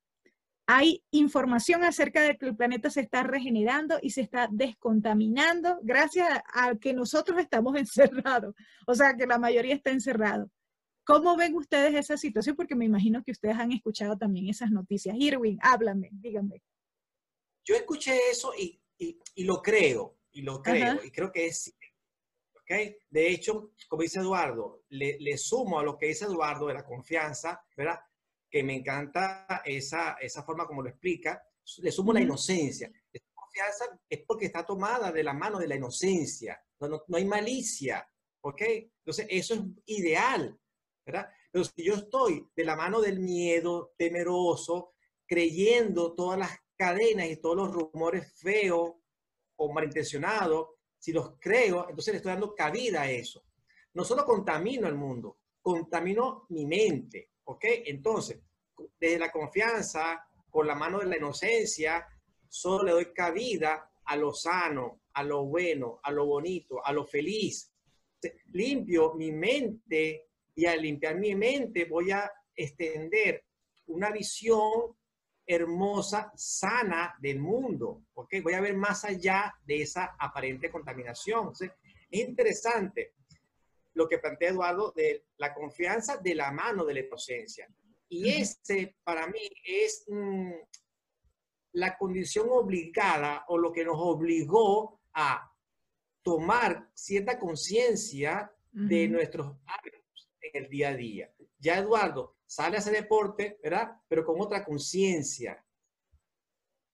hay 0.65 1.03
información 1.11 1.83
acerca 1.83 2.23
de 2.23 2.37
que 2.37 2.47
el 2.47 2.57
planeta 2.57 2.91
se 2.91 3.01
está 3.01 3.25
regenerando 3.25 3.99
y 4.01 4.11
se 4.11 4.21
está 4.21 4.49
descontaminando 4.53 5.81
gracias 5.83 6.29
a, 6.55 6.77
que 6.77 6.95
nosotros 6.95 7.41
estamos 7.41 7.75
encerrados, 7.77 8.55
o 8.87 8.95
sea, 8.95 9.17
que 9.17 9.27
la 9.27 9.39
mayoría 9.39 9.75
está 9.75 9.91
encerrado. 9.91 10.49
¿Cómo 11.05 11.37
ven 11.37 11.55
ustedes 11.57 11.95
esa 11.95 12.17
situación? 12.17 12.57
Porque 12.57 12.75
me 12.75 12.85
imagino 12.85 13.23
que 13.25 13.33
ustedes 13.33 13.57
han 13.57 13.73
escuchado 13.73 14.17
también 14.17 14.49
esas 14.49 14.71
noticias. 14.71 15.17
Irwin, 15.19 15.59
háblame, 15.63 16.11
díganme. 16.13 16.63
Yo 17.65 17.75
escuché 17.75 18.19
eso 18.31 18.53
y, 18.57 18.81
lo 19.45 19.63
creo, 19.63 20.19
y 20.33 20.43
lo 20.43 20.63
creo, 20.63 21.05
y 21.05 21.11
creo 21.11 21.31
que 21.33 21.47
es 21.47 21.75
de 23.11 23.29
hecho, 23.29 23.73
como 23.89 24.03
dice 24.03 24.21
Eduardo, 24.21 24.85
le, 24.91 25.37
sumo 25.37 25.79
a 25.79 25.85
lo 25.85 25.99
que 25.99 26.07
dice 26.07 26.25
Eduardo 26.25 26.67
de 26.67 26.75
la 26.75 26.85
confianza, 26.85 27.65
¿verdad? 27.77 28.01
Que 28.51 28.63
me 28.63 28.77
encanta 28.77 29.63
esa, 29.65 30.15
esa 30.21 30.43
forma 30.43 30.67
como 30.67 30.83
lo 30.83 30.89
explica, 30.89 31.43
le 31.79 31.93
sumo 31.93 32.13
la 32.13 32.21
inocencia. 32.21 32.91
La 33.13 33.21
confianza 33.35 34.01
es 34.09 34.21
porque 34.27 34.47
está 34.47 34.65
tomada 34.65 35.13
de 35.13 35.23
la 35.23 35.35
mano 35.35 35.59
de 35.59 35.69
la 35.69 35.77
inocencia, 35.77 36.63
no, 36.81 36.89
no, 36.89 37.17
hay 37.17 37.25
malicia, 37.25 38.07
¿ok? 38.41 38.63
Entonces, 38.99 39.27
eso 39.29 39.55
es 39.55 39.61
ideal, 39.87 40.59
¿verdad? 41.05 41.29
Pero 41.51 41.65
si 41.65 41.85
yo 41.85 41.95
estoy 41.95 42.49
de 42.55 42.65
la 42.65 42.77
mano 42.77 43.01
del 43.01 43.21
miedo, 43.21 43.93
temeroso, 43.97 44.95
creyendo 45.27 46.15
todas 46.15 46.39
las 46.39 46.57
cadenas 46.77 47.29
y 47.29 47.37
todos 47.37 47.57
los 47.57 47.73
rumores 47.73 48.33
feos 48.41 48.95
o 49.57 49.73
malintencionados, 49.73 50.69
si 50.99 51.13
los 51.13 51.39
creo, 51.41 51.89
entonces 51.89 52.13
le 52.13 52.17
estoy 52.19 52.33
dando 52.33 52.55
cabida 52.55 53.03
a 53.03 53.11
eso. 53.11 53.45
No 53.95 54.05
solo 54.05 54.25
contamino 54.25 54.89
el 54.89 54.95
mundo, 54.95 55.39
contamino 55.61 56.47
mi 56.51 56.65
mente, 56.67 57.33
¿ok? 57.45 57.65
Entonces, 57.87 58.41
desde 58.99 59.19
la 59.19 59.31
confianza, 59.31 60.25
con 60.49 60.67
la 60.67 60.75
mano 60.75 61.01
de 61.01 61.07
la 61.07 61.17
inocencia, 61.17 62.07
solo 62.49 62.85
le 62.85 62.93
doy 62.93 63.13
cabida 63.13 63.91
a 64.05 64.17
lo 64.17 64.33
sano, 64.33 65.03
a 65.15 65.23
lo 65.23 65.45
bueno, 65.45 66.01
a 66.03 66.11
lo 66.11 66.27
bonito, 66.27 66.85
a 66.85 66.93
lo 66.93 67.05
feliz. 67.05 67.73
Limpio 68.53 69.15
mi 69.15 69.33
mente 69.33 70.32
y 70.55 70.67
al 70.67 70.83
limpiar 70.83 71.17
mi 71.19 71.35
mente 71.35 71.85
voy 71.85 72.11
a 72.11 72.31
extender 72.55 73.45
una 73.87 74.11
visión 74.11 74.97
hermosa, 75.47 76.33
sana 76.37 77.15
del 77.21 77.39
mundo. 77.41 78.05
¿ok? 78.15 78.35
Voy 78.43 78.55
a 78.55 78.61
ver 78.61 78.75
más 78.75 79.05
allá 79.05 79.55
de 79.65 79.83
esa 79.83 80.17
aparente 80.19 80.71
contaminación. 80.71 81.53
es 81.61 81.71
interesante 82.11 83.15
lo 83.95 84.09
que 84.09 84.19
plantea 84.19 84.51
Eduardo 84.51 84.93
de 84.97 85.27
la 85.37 85.53
confianza 85.53 86.17
de 86.17 86.35
la 86.35 86.51
mano 86.51 86.85
de 86.85 86.95
la 86.95 87.01
inocencia. 87.01 87.69
Y 88.09 88.29
ese, 88.29 88.97
para 89.05 89.27
mí, 89.27 89.41
es 89.65 90.05
mm, 90.09 90.53
la 91.73 91.97
condición 91.97 92.49
obligada 92.51 93.45
o 93.49 93.59
lo 93.59 93.73
que 93.73 93.85
nos 93.85 93.97
obligó 93.99 95.01
a 95.15 95.51
tomar 96.23 96.91
cierta 96.95 97.39
conciencia 97.39 98.53
de 98.71 99.09
nuestros 99.09 99.57
hábitos 99.67 100.02
el 100.53 100.69
día 100.69 100.91
a 100.91 100.95
día. 100.95 101.35
Ya 101.59 101.79
Eduardo 101.79 102.37
sale 102.47 102.77
a 102.77 102.81
hacer 102.81 102.95
deporte, 102.95 103.59
¿verdad? 103.63 103.93
Pero 104.09 104.25
con 104.25 104.41
otra 104.41 104.65
conciencia, 104.65 105.65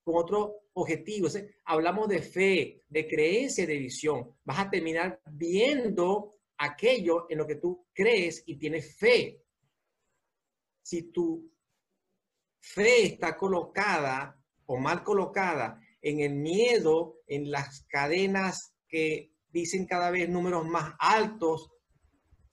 con 0.05 0.17
otro 0.17 0.69
objetivo. 0.75 1.29
hablamos 1.65 2.09
de 2.09 2.23
fe, 2.23 2.85
de 2.89 3.07
creencia, 3.07 3.67
de 3.67 3.79
visión. 3.79 4.37
Vas 4.45 4.61
a 4.61 4.71
terminar 4.71 5.21
viendo 5.31 6.39
aquello 6.57 7.27
en 7.29 7.39
lo 7.39 7.47
que 7.47 7.57
tú 7.57 7.87
crees 7.93 8.43
y 8.47 8.57
tienes 8.57 8.97
fe. 8.97 9.43
Si 10.83 11.13
tu 11.13 11.53
fe 12.61 13.05
está 13.05 13.37
colocada 13.37 14.41
o 14.67 14.79
mal 14.79 15.03
colocada 15.03 15.81
en 16.01 16.21
el 16.21 16.35
miedo, 16.35 17.21
en 17.27 17.51
las 17.51 17.83
cadenas 17.89 18.75
que 18.89 19.35
dicen 19.49 19.87
cada 19.87 20.11
vez 20.11 20.29
números 20.29 20.67
más 20.67 20.95
altos, 20.99 21.71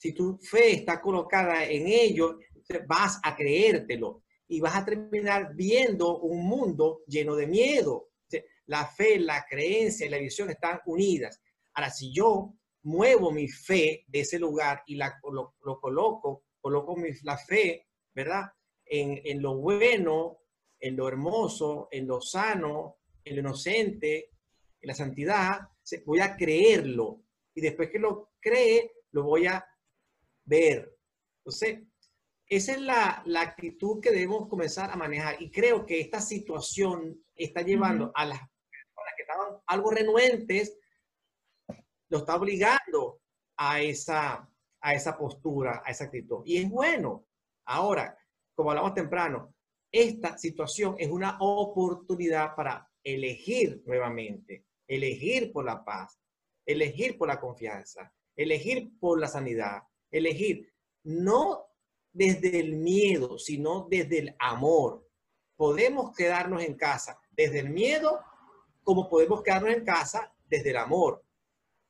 si 0.06 0.14
tu 0.14 0.38
fe 0.38 0.74
está 0.74 1.02
colocada 1.02 1.66
en 1.66 1.88
ello, 1.88 2.38
vas 2.86 3.20
a 3.24 3.36
creértelo 3.36 4.22
y 4.48 4.60
vas 4.60 4.76
a 4.76 4.86
terminar 4.86 5.56
viendo 5.56 6.20
un 6.20 6.46
mundo 6.46 7.02
lleno 7.08 7.36
de 7.36 7.48
miedo. 7.48 8.10
La 8.68 8.86
fe, 8.86 9.18
la 9.18 9.48
creencia 9.50 10.06
y 10.06 10.10
la 10.10 10.20
visión 10.20 10.52
están 10.52 10.80
unidas. 10.86 11.42
Ahora, 11.74 11.90
si 11.90 12.14
yo 12.14 12.54
muevo 12.84 13.32
mi 13.32 13.48
fe 13.48 14.06
de 14.08 14.20
ese 14.20 14.38
lugar 14.38 14.84
y 14.86 14.96
la, 14.96 15.20
lo, 15.24 15.80
coloco, 15.80 16.44
coloco 16.62 16.96
mi, 16.96 17.10
la 17.24 17.40
fe, 17.40 17.88
¿verdad? 18.14 18.44
En, 18.86 19.20
en 19.26 19.42
lo 19.42 19.58
bueno, 19.58 20.38
en 20.80 20.96
lo 20.96 21.08
hermoso, 21.08 21.88
en 21.90 22.06
lo 22.06 22.22
sano, 22.22 22.98
en 23.24 23.38
lo 23.38 23.42
inocente, 23.42 24.30
en 24.80 24.88
la 24.88 24.94
santidad, 24.94 25.62
voy 26.06 26.20
a 26.20 26.36
creerlo 26.36 27.24
y 27.56 27.62
después 27.62 27.90
que 27.90 27.98
lo 27.98 28.34
cree, 28.40 28.92
lo 29.10 29.24
voy 29.24 29.48
a 29.48 29.66
ver. 30.46 30.96
Entonces, 31.40 31.84
esa 32.48 32.74
es 32.74 32.82
la, 32.82 33.24
actitud 33.40 34.00
que 34.02 34.12
debemos 34.12 34.48
comenzar 34.48 34.92
a 34.92 34.96
manejar. 34.96 35.42
Y 35.42 35.52
creo 35.52 35.86
que 35.86 36.00
esta 36.00 36.22
situación 36.22 37.24
está 37.36 37.62
llevando 37.62 38.12
a 38.14 38.26
las 38.26 38.40
personas 38.40 39.14
que 39.16 39.24
estaban 39.24 39.62
algo 39.68 39.92
renuentes, 39.92 40.78
lo 42.10 42.20
está 42.20 42.36
obligando 42.36 43.22
a 43.58 43.82
esa, 43.82 44.48
a 44.82 44.94
esa 44.94 45.18
postura, 45.18 45.82
a 45.84 45.92
esa 45.92 46.06
actitud. 46.06 46.44
Y 46.46 46.58
es 46.58 46.70
bueno. 46.70 47.26
Ahora, 47.68 48.16
como 48.54 48.70
hablamos 48.70 48.94
temprano, 48.94 49.56
esta 49.92 50.38
situación 50.38 50.96
es 51.00 51.10
una 51.10 51.38
oportunidad 51.40 52.56
para 52.56 52.88
elegir 53.04 53.82
nuevamente, 53.86 54.66
elegir 54.88 55.52
por 55.52 55.66
la 55.66 55.84
paz, 55.84 56.20
elegir 56.66 57.18
por 57.18 57.28
la 57.28 57.40
confianza, 57.40 58.14
elegir 58.36 58.92
por 59.00 59.20
la 59.20 59.28
sanidad, 59.28 59.84
elegir 60.18 60.74
no 61.04 61.66
desde 62.12 62.60
el 62.60 62.76
miedo, 62.78 63.38
sino 63.38 63.88
desde 63.90 64.20
el 64.20 64.36
amor. 64.40 65.08
Podemos 65.56 66.16
quedarnos 66.16 66.64
en 66.64 66.76
casa 66.76 67.20
desde 67.32 67.60
el 67.60 67.70
miedo, 67.70 68.22
como 68.84 69.10
podemos 69.10 69.44
quedarnos 69.44 69.74
en 69.74 69.86
casa 69.86 70.34
desde 70.48 70.72
el 70.72 70.78
amor. 70.78 71.24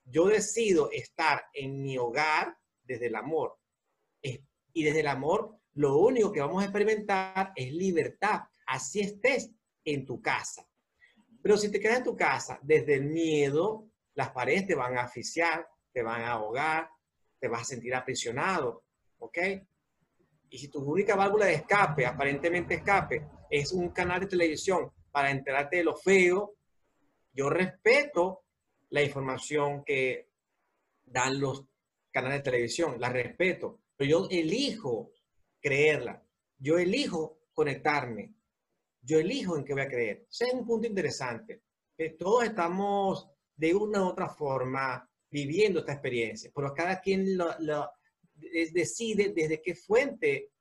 Yo 0.03 0.27
decido 0.27 0.89
estar 0.91 1.45
en 1.53 1.81
mi 1.81 1.97
hogar 1.97 2.57
desde 2.83 3.07
el 3.07 3.15
amor. 3.15 3.57
Y 4.21 4.83
desde 4.83 4.99
el 4.99 5.07
amor, 5.07 5.57
lo 5.73 5.97
único 5.97 6.31
que 6.31 6.41
vamos 6.41 6.61
a 6.61 6.65
experimentar 6.65 7.53
es 7.55 7.71
libertad. 7.71 8.41
Así 8.67 8.99
estés 8.99 9.51
en 9.83 10.05
tu 10.05 10.21
casa. 10.21 10.67
Pero 11.41 11.57
si 11.57 11.71
te 11.71 11.79
quedas 11.79 11.99
en 11.99 12.03
tu 12.03 12.15
casa 12.15 12.59
desde 12.61 12.95
el 12.95 13.05
miedo, 13.05 13.87
las 14.15 14.31
paredes 14.31 14.67
te 14.67 14.75
van 14.75 14.97
a 14.97 15.03
asfixiar, 15.03 15.67
te 15.93 16.01
van 16.01 16.21
a 16.21 16.31
ahogar, 16.31 16.89
te 17.45 17.49
vas 17.49 17.61
a 17.61 17.65
sentir 17.65 17.93
aprisionado, 17.93 18.85
¿ok? 19.19 19.37
Y 20.49 20.57
si 20.57 20.67
tu 20.67 20.79
única 20.79 21.15
válvula 21.15 21.45
de 21.45 21.53
escape, 21.53 22.03
aparentemente 22.03 22.73
escape, 22.73 23.23
es 23.51 23.71
un 23.71 23.89
canal 23.89 24.21
de 24.21 24.25
televisión 24.25 24.91
para 25.11 25.29
enterarte 25.29 25.77
de 25.77 25.83
lo 25.83 25.95
feo, 25.95 26.55
yo 27.31 27.47
respeto 27.51 28.45
la 28.89 29.03
información 29.03 29.83
que 29.85 30.31
dan 31.05 31.39
los 31.39 31.67
canales 32.11 32.39
de 32.39 32.49
televisión, 32.49 32.95
la 32.99 33.09
respeto, 33.09 33.81
pero 33.95 34.09
yo 34.09 34.27
elijo 34.31 35.11
creerla, 35.61 36.25
yo 36.57 36.79
elijo 36.79 37.41
conectarme, 37.53 38.33
yo 39.03 39.19
elijo 39.19 39.55
en 39.55 39.65
qué 39.65 39.73
voy 39.73 39.83
a 39.83 39.87
creer. 39.87 40.25
Ese 40.31 40.45
es 40.45 40.53
un 40.55 40.65
punto 40.65 40.87
interesante, 40.87 41.61
que 41.95 42.09
todos 42.11 42.43
estamos 42.43 43.29
de 43.55 43.75
una 43.75 44.01
u 44.01 44.07
otra 44.07 44.29
forma 44.29 45.07
viviendo 45.35 45.79
esta 45.79 45.91
experiencia, 45.91 46.49
pero 46.55 46.73
cada 46.73 47.01
quien 47.01 47.37
lo, 47.37 47.91
decide 48.71 49.33
desde 49.35 49.61
qué 49.61 49.75
fuente 49.75 50.51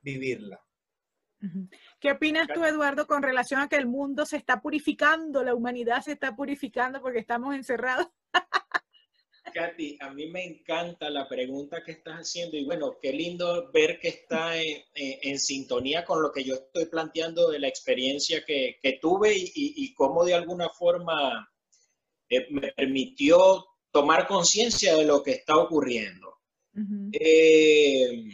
vivirla. 0.00 0.60
¿Qué 2.00 2.10
opinas 2.10 2.48
tú, 2.52 2.64
Eduardo, 2.64 3.06
con 3.06 3.22
relación 3.22 3.60
a 3.60 3.68
que 3.68 3.76
el 3.76 3.86
mundo 3.86 4.26
se 4.26 4.36
está 4.36 4.60
purificando, 4.60 5.44
la 5.44 5.54
humanidad 5.54 6.02
se 6.02 6.12
está 6.12 6.34
purificando 6.34 7.00
porque 7.00 7.20
estamos 7.20 7.54
encerrados? 7.54 8.08
Katy, 9.54 9.98
a 10.00 10.10
mí 10.10 10.26
me 10.26 10.44
encanta 10.44 11.08
la 11.10 11.28
pregunta 11.28 11.82
que 11.84 11.92
estás 11.92 12.16
haciendo 12.16 12.56
y 12.56 12.64
bueno, 12.64 12.98
qué 13.00 13.12
lindo 13.12 13.70
ver 13.72 14.00
que 14.00 14.08
está 14.08 14.60
en, 14.60 15.38
sintonía 15.38 16.04
con 16.04 16.20
lo 16.20 16.32
que 16.32 16.42
yo 16.42 16.54
estoy 16.54 16.86
planteando 16.86 17.50
de 17.50 17.60
la 17.60 17.68
experiencia 17.68 18.44
que, 18.44 18.98
tuve 19.00 19.32
y, 19.36 19.94
cómo 19.94 20.24
de 20.24 20.34
alguna 20.34 20.68
forma 20.68 21.48
eh, 22.28 22.46
me 22.50 22.72
permitió 22.72 23.67
tomar 23.90 24.26
conciencia 24.26 24.96
de 24.96 25.04
lo 25.04 25.22
que 25.22 25.32
está 25.32 25.56
ocurriendo. 25.56 26.38
Eh, 27.12 28.30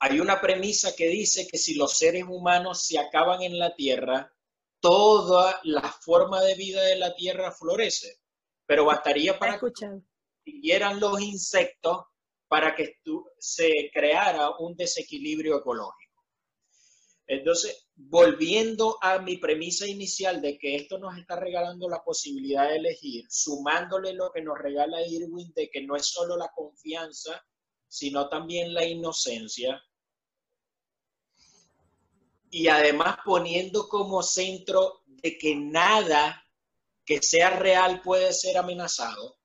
hay 0.00 0.20
una 0.20 0.40
premisa 0.40 0.94
que 0.94 1.08
dice 1.08 1.46
que 1.46 1.56
si 1.58 1.74
los 1.74 1.96
seres 1.96 2.24
humanos 2.28 2.82
se 2.82 2.98
acaban 2.98 3.42
en 3.42 3.58
la 3.58 3.74
Tierra, 3.74 4.34
toda 4.80 5.60
la 5.62 5.82
forma 5.82 6.42
de 6.42 6.54
vida 6.56 6.82
de 6.82 6.96
la 6.96 7.14
Tierra 7.14 7.52
florece. 7.52 8.18
Pero 8.66 8.84
bastaría 8.84 9.38
para 9.38 9.58
que 9.58 9.70
siguieran 10.44 10.98
los 11.00 11.20
insectos 11.20 12.04
para 12.48 12.74
que 12.74 12.96
se 13.38 13.90
creara 13.94 14.50
un 14.58 14.76
desequilibrio 14.76 15.56
ecológico. 15.56 16.01
Entonces, 17.32 17.88
volviendo 17.94 18.98
a 19.00 19.18
mi 19.18 19.38
premisa 19.38 19.86
inicial 19.86 20.42
de 20.42 20.58
que 20.58 20.76
esto 20.76 20.98
nos 20.98 21.16
está 21.16 21.34
regalando 21.34 21.88
la 21.88 22.04
posibilidad 22.04 22.68
de 22.68 22.76
elegir, 22.76 23.24
sumándole 23.30 24.12
lo 24.12 24.30
que 24.30 24.42
nos 24.42 24.58
regala 24.58 25.00
Irwin 25.06 25.50
de 25.54 25.70
que 25.70 25.80
no 25.80 25.96
es 25.96 26.04
solo 26.04 26.36
la 26.36 26.50
confianza, 26.54 27.42
sino 27.88 28.28
también 28.28 28.74
la 28.74 28.84
inocencia, 28.84 29.82
y 32.50 32.68
además 32.68 33.16
poniendo 33.24 33.88
como 33.88 34.22
centro 34.22 35.02
de 35.06 35.38
que 35.38 35.56
nada 35.56 36.46
que 37.02 37.22
sea 37.22 37.48
real 37.48 38.02
puede 38.02 38.30
ser 38.34 38.58
amenazado. 38.58 39.38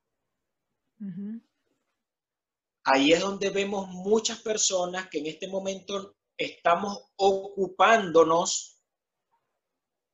Ahí 2.84 3.14
es 3.14 3.20
donde 3.20 3.48
vemos 3.48 3.88
muchas 3.88 4.42
personas 4.42 5.08
que 5.08 5.20
en 5.20 5.26
este 5.26 5.48
momento 5.48 6.17
estamos 6.38 7.10
ocupándonos 7.16 8.80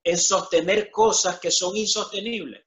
en 0.03 0.17
sostener 0.17 0.91
cosas 0.91 1.39
que 1.39 1.51
son 1.51 1.77
insostenibles, 1.77 2.65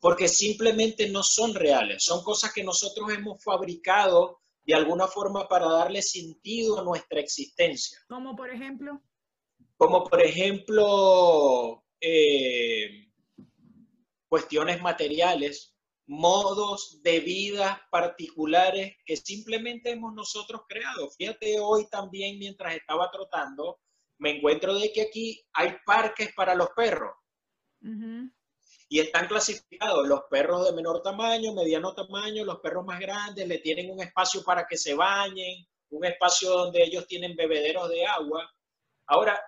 porque 0.00 0.28
simplemente 0.28 1.08
no 1.08 1.22
son 1.22 1.54
reales, 1.54 2.04
son 2.04 2.22
cosas 2.22 2.52
que 2.52 2.64
nosotros 2.64 3.12
hemos 3.12 3.42
fabricado 3.42 4.40
de 4.64 4.74
alguna 4.74 5.06
forma 5.06 5.46
para 5.46 5.66
darle 5.68 6.00
sentido 6.02 6.78
a 6.78 6.84
nuestra 6.84 7.20
existencia. 7.20 7.98
Como 8.08 8.34
por 8.34 8.50
ejemplo. 8.50 9.02
Como 9.76 10.04
por 10.04 10.22
ejemplo 10.22 11.84
eh, 12.00 13.12
cuestiones 14.28 14.80
materiales 14.80 15.73
modos 16.06 17.02
de 17.02 17.20
vida 17.20 17.86
particulares 17.90 18.96
que 19.06 19.16
simplemente 19.16 19.90
hemos 19.90 20.12
nosotros 20.12 20.62
creado. 20.68 21.10
Fíjate, 21.10 21.58
hoy 21.60 21.88
también 21.88 22.38
mientras 22.38 22.74
estaba 22.74 23.10
trotando, 23.10 23.80
me 24.18 24.36
encuentro 24.36 24.74
de 24.74 24.92
que 24.92 25.02
aquí 25.02 25.42
hay 25.52 25.76
parques 25.84 26.32
para 26.34 26.54
los 26.54 26.68
perros. 26.70 27.14
Y 28.88 29.00
están 29.00 29.26
clasificados 29.26 30.06
los 30.06 30.22
perros 30.30 30.66
de 30.66 30.72
menor 30.72 31.02
tamaño, 31.02 31.52
mediano 31.52 31.94
tamaño, 31.94 32.44
los 32.44 32.60
perros 32.60 32.84
más 32.84 33.00
grandes, 33.00 33.46
le 33.46 33.58
tienen 33.58 33.90
un 33.90 34.00
espacio 34.00 34.42
para 34.42 34.66
que 34.66 34.76
se 34.76 34.94
bañen, 34.94 35.66
un 35.90 36.04
espacio 36.04 36.50
donde 36.50 36.82
ellos 36.82 37.06
tienen 37.06 37.36
bebederos 37.36 37.88
de 37.88 38.06
agua. 38.06 38.50
Ahora, 39.06 39.40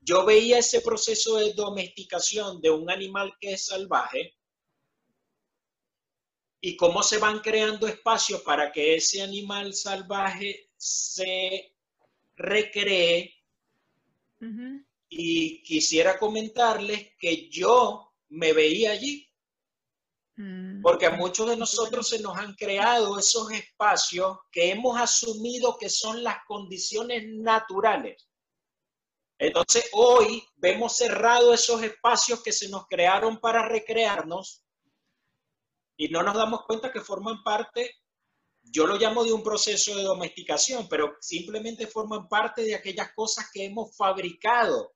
yo 0.00 0.24
veía 0.24 0.58
ese 0.58 0.80
proceso 0.80 1.36
de 1.36 1.52
domesticación 1.54 2.60
de 2.60 2.70
un 2.70 2.90
animal 2.90 3.34
que 3.40 3.52
es 3.52 3.66
salvaje 3.66 4.34
y 6.64 6.76
cómo 6.76 7.02
se 7.02 7.18
van 7.18 7.40
creando 7.40 7.88
espacios 7.88 8.40
para 8.42 8.70
que 8.70 8.94
ese 8.94 9.20
animal 9.20 9.74
salvaje 9.74 10.70
se 10.76 11.74
recree. 12.36 13.34
Y 15.08 15.62
quisiera 15.64 16.18
comentarles 16.18 17.14
que 17.18 17.50
yo 17.50 18.12
me 18.28 18.52
veía 18.52 18.92
allí, 18.92 19.28
mm. 20.36 20.82
porque 20.82 21.06
a 21.06 21.16
muchos 21.16 21.48
de 21.48 21.56
nosotros 21.56 22.08
se 22.08 22.20
nos 22.20 22.38
han 22.38 22.54
creado 22.54 23.18
esos 23.18 23.50
espacios 23.50 24.38
que 24.52 24.70
hemos 24.70 24.98
asumido 25.00 25.76
que 25.76 25.90
son 25.90 26.22
las 26.22 26.44
condiciones 26.46 27.24
naturales. 27.26 28.28
Entonces 29.36 29.88
hoy 29.92 30.44
vemos 30.54 30.96
cerrados 30.96 31.60
esos 31.60 31.82
espacios 31.82 32.40
que 32.40 32.52
se 32.52 32.68
nos 32.68 32.86
crearon 32.86 33.40
para 33.40 33.68
recrearnos 33.68 34.62
y 35.96 36.08
no 36.08 36.22
nos 36.22 36.34
damos 36.34 36.64
cuenta 36.66 36.92
que 36.92 37.00
forman 37.00 37.42
parte, 37.42 37.90
yo 38.64 38.86
lo 38.86 38.96
llamo 38.96 39.24
de 39.24 39.32
un 39.32 39.42
proceso 39.42 39.96
de 39.96 40.02
domesticación, 40.02 40.88
pero 40.88 41.16
simplemente 41.20 41.86
forman 41.86 42.28
parte 42.28 42.62
de 42.62 42.74
aquellas 42.74 43.12
cosas 43.14 43.50
que 43.52 43.64
hemos 43.64 43.96
fabricado. 43.96 44.92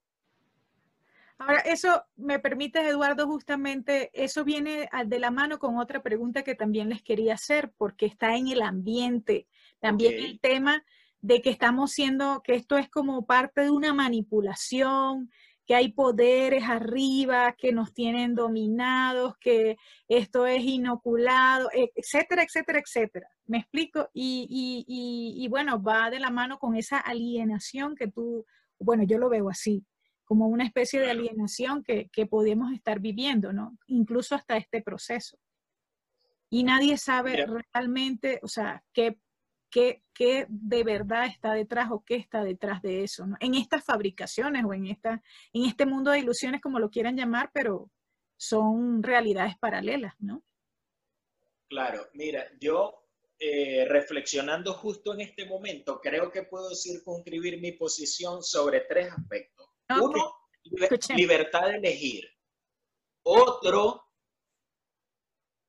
Ahora, 1.39 1.61
eso 1.61 2.03
me 2.17 2.39
permite, 2.39 2.81
Eduardo, 2.81 3.27
justamente, 3.27 4.11
eso 4.15 4.43
viene 4.43 4.89
de 5.05 5.19
la 5.19 5.31
mano 5.31 5.59
con 5.59 5.77
otra 5.77 6.03
pregunta 6.03 6.43
que 6.43 6.55
también 6.55 6.89
les 6.89 7.03
quería 7.03 7.35
hacer, 7.35 7.73
porque 7.77 8.07
está 8.07 8.37
en 8.37 8.49
el 8.49 8.63
ambiente, 8.63 9.47
también 9.79 10.15
el 10.15 10.41
tema 10.41 10.83
de 11.21 11.43
que 11.43 11.51
estamos 11.51 11.93
siendo, 11.93 12.41
que 12.43 12.55
esto 12.55 12.79
es 12.79 12.89
como 12.89 13.27
parte 13.27 13.63
de 13.63 13.71
una 13.71 13.93
manipulación, 13.93 15.31
que 15.67 15.75
hay 15.75 15.93
poderes 15.93 16.65
arriba 16.65 17.55
que 17.59 17.73
nos 17.73 17.93
tienen 17.93 18.37
dominados, 18.37 19.37
que 19.39 19.77
esto 20.07 20.47
es 20.47 20.63
inoculado, 20.63 21.69
e, 21.73 21.91
etcétera, 21.97 22.45
etcétera, 22.45 22.79
etcétera. 22.79 23.29
¿Me 23.47 23.59
explico? 23.59 24.09
Y, 24.15 25.47
bueno, 25.51 25.83
va 25.83 26.09
de 26.11 26.21
la 26.21 26.31
mano 26.31 26.59
con 26.59 26.77
esa 26.77 26.99
alienación 26.99 27.97
que 27.97 28.07
tú, 28.09 28.47
bueno, 28.79 29.03
yo 29.03 29.19
lo 29.19 29.29
veo 29.29 29.51
así, 29.51 29.85
como 30.25 30.47
una 30.47 30.65
especie 30.65 31.01
de 31.01 31.11
alienación 31.11 31.83
que, 31.83 32.09
que 32.13 32.27
podemos 32.27 32.73
estar 32.73 33.01
viviendo, 33.01 33.53
¿no? 33.53 33.77
Incluso 33.89 34.37
hasta 34.37 34.57
este 34.57 34.83
proceso. 34.83 35.37
Y 36.49 36.63
nadie 36.63 36.97
sabe 36.97 37.45
realmente, 37.73 38.39
o 38.43 38.49
sea, 38.49 38.85
qué, 38.93 39.19
qué, 39.71 40.03
qué, 40.15 40.47
de 40.49 40.85
verdad 40.85 41.27
está 41.27 41.53
detrás 41.53 41.91
o 41.91 42.05
qué 42.05 42.17
está 42.17 42.43
detrás 42.43 42.83
de 42.83 43.05
eso, 43.05 43.27
¿no? 43.27 43.37
En 43.41 43.55
estas 43.55 43.85
fabricaciones 43.85 44.65
o 44.65 44.75
en, 44.75 44.87
esta, 44.87 45.23
en 45.53 45.65
este 45.65 45.87
mundo 45.87 46.11
de 46.11 46.21
ilusiones, 46.21 46.61
como 46.61 46.79
lo 46.79 46.91
quieran 46.91 47.17
llamar, 47.17 47.51
pero 47.53 47.91
son 48.37 49.03
realidades 49.03 49.57
paralelas, 49.59 50.15
¿no? 50.19 50.43
Claro, 51.69 52.09
mira, 52.15 52.47
yo 52.61 53.07
eh, 53.39 53.85
reflexionando 53.89 54.73
justo 54.73 55.13
en 55.13 55.21
este 55.21 55.45
momento, 55.45 56.01
creo 56.01 56.31
que 56.31 56.45
puedo 56.45 56.75
circunscribir 56.75 57.61
mi 57.61 57.73
posición 57.73 58.43
sobre 58.43 58.81
tres 58.81 59.13
aspectos. 59.13 59.69
Uno, 59.91 60.33
libertad 61.15 61.69
de 61.69 61.77
elegir. 61.77 62.25
Otro, 63.23 64.05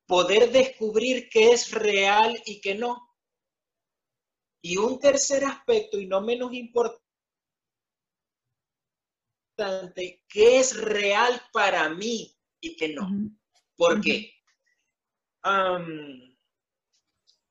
poder 0.05 0.51
descubrir 0.51 1.27
qué 1.29 1.51
es 1.51 1.71
real 1.71 2.41
y 2.45 2.62
qué 2.62 2.75
no. 2.75 3.07
Y 4.62 4.78
un 4.78 5.00
tercer 5.00 5.46
aspecto, 5.46 6.00
y 6.00 6.08
no 6.08 6.22
menos 6.22 6.54
importante, 6.54 7.02
qué 10.28 10.60
es 10.60 10.76
real 10.76 11.41
para 11.52 11.89
mí 11.89 12.36
y 12.60 12.76
qué 12.76 12.89
no. 12.89 13.10
¿Por 13.76 14.02
qué? 14.02 14.34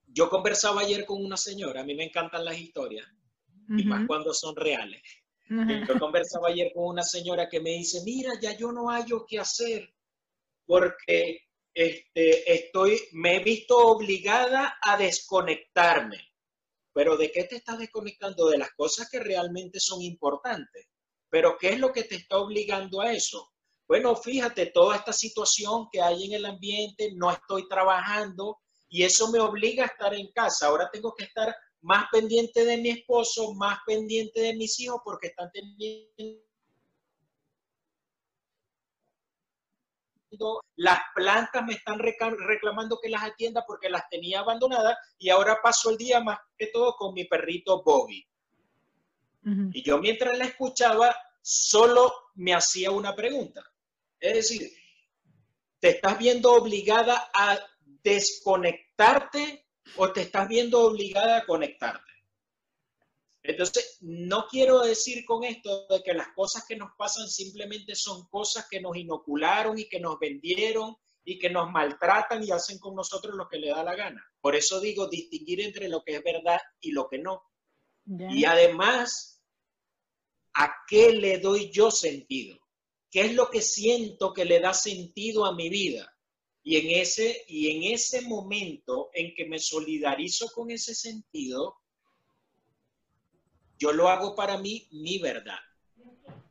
yo 0.09 0.29
conversaba 0.29 0.83
ayer 0.83 1.07
con 1.07 1.25
una 1.25 1.39
señora, 1.39 1.81
a 1.81 1.85
mí 1.85 1.95
me 1.95 2.05
encantan 2.05 2.45
las 2.45 2.59
historias, 2.59 3.07
y 3.69 3.85
más 3.85 4.07
cuando 4.07 4.35
son 4.35 4.55
reales. 4.55 5.03
Yo 5.49 5.99
conversaba 5.99 6.49
ayer 6.49 6.73
con 6.75 6.87
una 6.87 7.03
señora 7.03 7.49
que 7.49 7.61
me 7.61 7.71
dice, 7.71 8.03
mira, 8.05 8.33
ya 8.41 8.55
yo 8.57 8.71
no 8.73 8.91
hallo 8.91 9.25
qué 9.27 9.39
hacer 9.39 9.97
porque 10.67 11.47
este, 11.73 12.53
estoy, 12.53 13.01
me 13.13 13.37
he 13.37 13.45
visto 13.45 13.77
obligada 13.79 14.79
a 14.83 14.97
desconectarme. 14.97 16.19
Pero 16.97 17.19
¿de 17.19 17.31
qué 17.31 17.45
te 17.45 17.57
estás 17.57 17.79
desconectando? 17.79 18.49
De 18.49 18.57
las 18.57 18.71
cosas 18.75 19.11
que 19.11 19.21
realmente 19.21 19.79
son 19.81 20.01
importantes. 20.01 20.87
Pero 21.29 21.59
¿qué 21.61 21.69
es 21.75 21.79
lo 21.79 21.93
que 21.93 22.05
te 22.05 22.15
está 22.15 22.39
obligando 22.39 23.03
a 23.03 23.13
eso? 23.13 23.53
Bueno, 23.87 24.17
fíjate, 24.17 24.71
toda 24.73 24.97
esta 24.97 25.13
situación 25.13 25.89
que 25.93 26.01
hay 26.01 26.25
en 26.25 26.33
el 26.33 26.47
ambiente, 26.47 27.13
no 27.15 27.31
estoy 27.31 27.69
trabajando 27.69 28.57
y 28.89 29.03
eso 29.03 29.31
me 29.31 29.41
obliga 29.41 29.85
a 29.85 29.89
estar 29.89 30.15
en 30.15 30.33
casa. 30.33 30.69
Ahora 30.69 30.89
tengo 30.91 31.15
que 31.15 31.25
estar 31.25 31.55
más 31.83 32.07
pendiente 32.11 32.65
de 32.65 32.79
mi 32.79 32.89
esposo, 32.89 33.53
más 33.53 33.79
pendiente 33.87 34.41
de 34.41 34.57
mis 34.57 34.81
hijos 34.81 35.03
porque 35.05 35.27
están 35.27 35.51
teniendo 35.53 36.46
las 40.77 41.01
plantas 41.15 41.65
me 41.65 41.75
están 41.75 41.99
reclamando 41.99 42.99
que 43.01 43.09
las 43.09 43.23
atienda 43.23 43.65
porque 43.67 43.91
las 43.91 44.09
tenía 44.09 44.41
abandonadas 44.41 44.97
y 45.19 45.31
ahora 45.31 45.61
paso 45.63 45.91
el 45.91 45.97
día 45.97 46.21
más 46.21 46.39
que 46.57 46.69
todo 46.69 46.95
con 46.97 47.15
mi 47.15 47.25
perrito 47.25 47.83
Bobby. 47.83 48.27
Y 49.73 49.83
yo 49.85 49.99
mientras 49.99 50.37
la 50.37 50.45
escuchaba, 50.45 51.15
solo 51.41 52.13
me 52.35 52.53
hacía 52.53 52.91
una 52.91 53.15
pregunta. 53.15 53.63
Es 54.19 54.35
decir, 54.35 54.73
¿te 55.79 55.91
estás 55.91 56.19
viendo 56.19 56.53
obligada 56.53 57.31
a 57.33 57.57
desconectarte 58.03 59.67
o 59.97 60.13
te 60.13 60.23
estás 60.23 60.49
viendo 60.49 60.81
obligada 60.81 61.39
a 61.39 61.45
conectarte. 61.45 62.13
Entonces, 63.49 63.99
no 64.01 64.47
quiero 64.49 64.81
decir 64.81 65.25
con 65.25 65.45
esto 65.45 65.87
de 65.89 66.03
que 66.03 66.15
las 66.15 66.29
cosas 66.35 66.65
que 66.67 66.77
nos 66.77 66.91
pasan 66.97 67.29
simplemente 67.29 67.95
son 67.95 68.27
cosas 68.29 68.67
que 68.71 68.81
nos 68.81 68.97
inocularon 68.97 69.79
y 69.79 69.89
que 69.89 70.01
nos 70.01 70.19
vendieron 70.19 70.97
y 71.25 71.39
que 71.39 71.51
nos 71.51 71.71
maltratan 71.71 72.43
y 72.45 72.51
hacen 72.51 72.79
con 72.79 72.95
nosotros 72.95 73.35
lo 73.35 73.49
que 73.49 73.59
le 73.59 73.69
da 73.69 73.83
la 73.83 73.95
gana. 73.95 74.25
Por 74.41 74.55
eso 74.55 74.81
digo 74.81 75.09
distinguir 75.09 75.61
entre 75.61 75.89
lo 75.89 76.03
que 76.03 76.17
es 76.17 76.23
verdad 76.23 76.61
y 76.81 76.93
lo 76.93 77.09
que 77.09 77.19
no. 77.19 77.43
Y 78.31 78.45
además, 78.45 79.43
¿a 80.55 80.73
qué 80.89 81.13
le 81.13 81.39
doy 81.39 81.71
yo 81.73 81.91
sentido? 81.91 82.57
¿Qué 83.11 83.23
es 83.23 83.35
lo 83.35 83.51
que 83.51 83.61
siento 83.61 84.33
que 84.33 84.45
le 84.45 84.61
da 84.61 84.73
sentido 84.73 85.45
a 85.45 85.55
mi 85.55 85.69
vida? 85.69 86.17
Y 86.63 86.77
en 86.77 87.01
ese, 87.01 87.45
y 87.49 87.71
en 87.71 87.93
ese 87.93 88.23
momento 88.23 89.11
en 89.13 89.35
que 89.35 89.47
me 89.47 89.59
solidarizo 89.59 90.49
con 90.55 90.71
ese 90.71 90.95
sentido, 90.95 91.77
yo 93.79 93.93
lo 93.93 94.09
hago 94.09 94.35
para 94.35 94.59
mí 94.59 94.87
mi 94.91 95.19
verdad. 95.19 95.59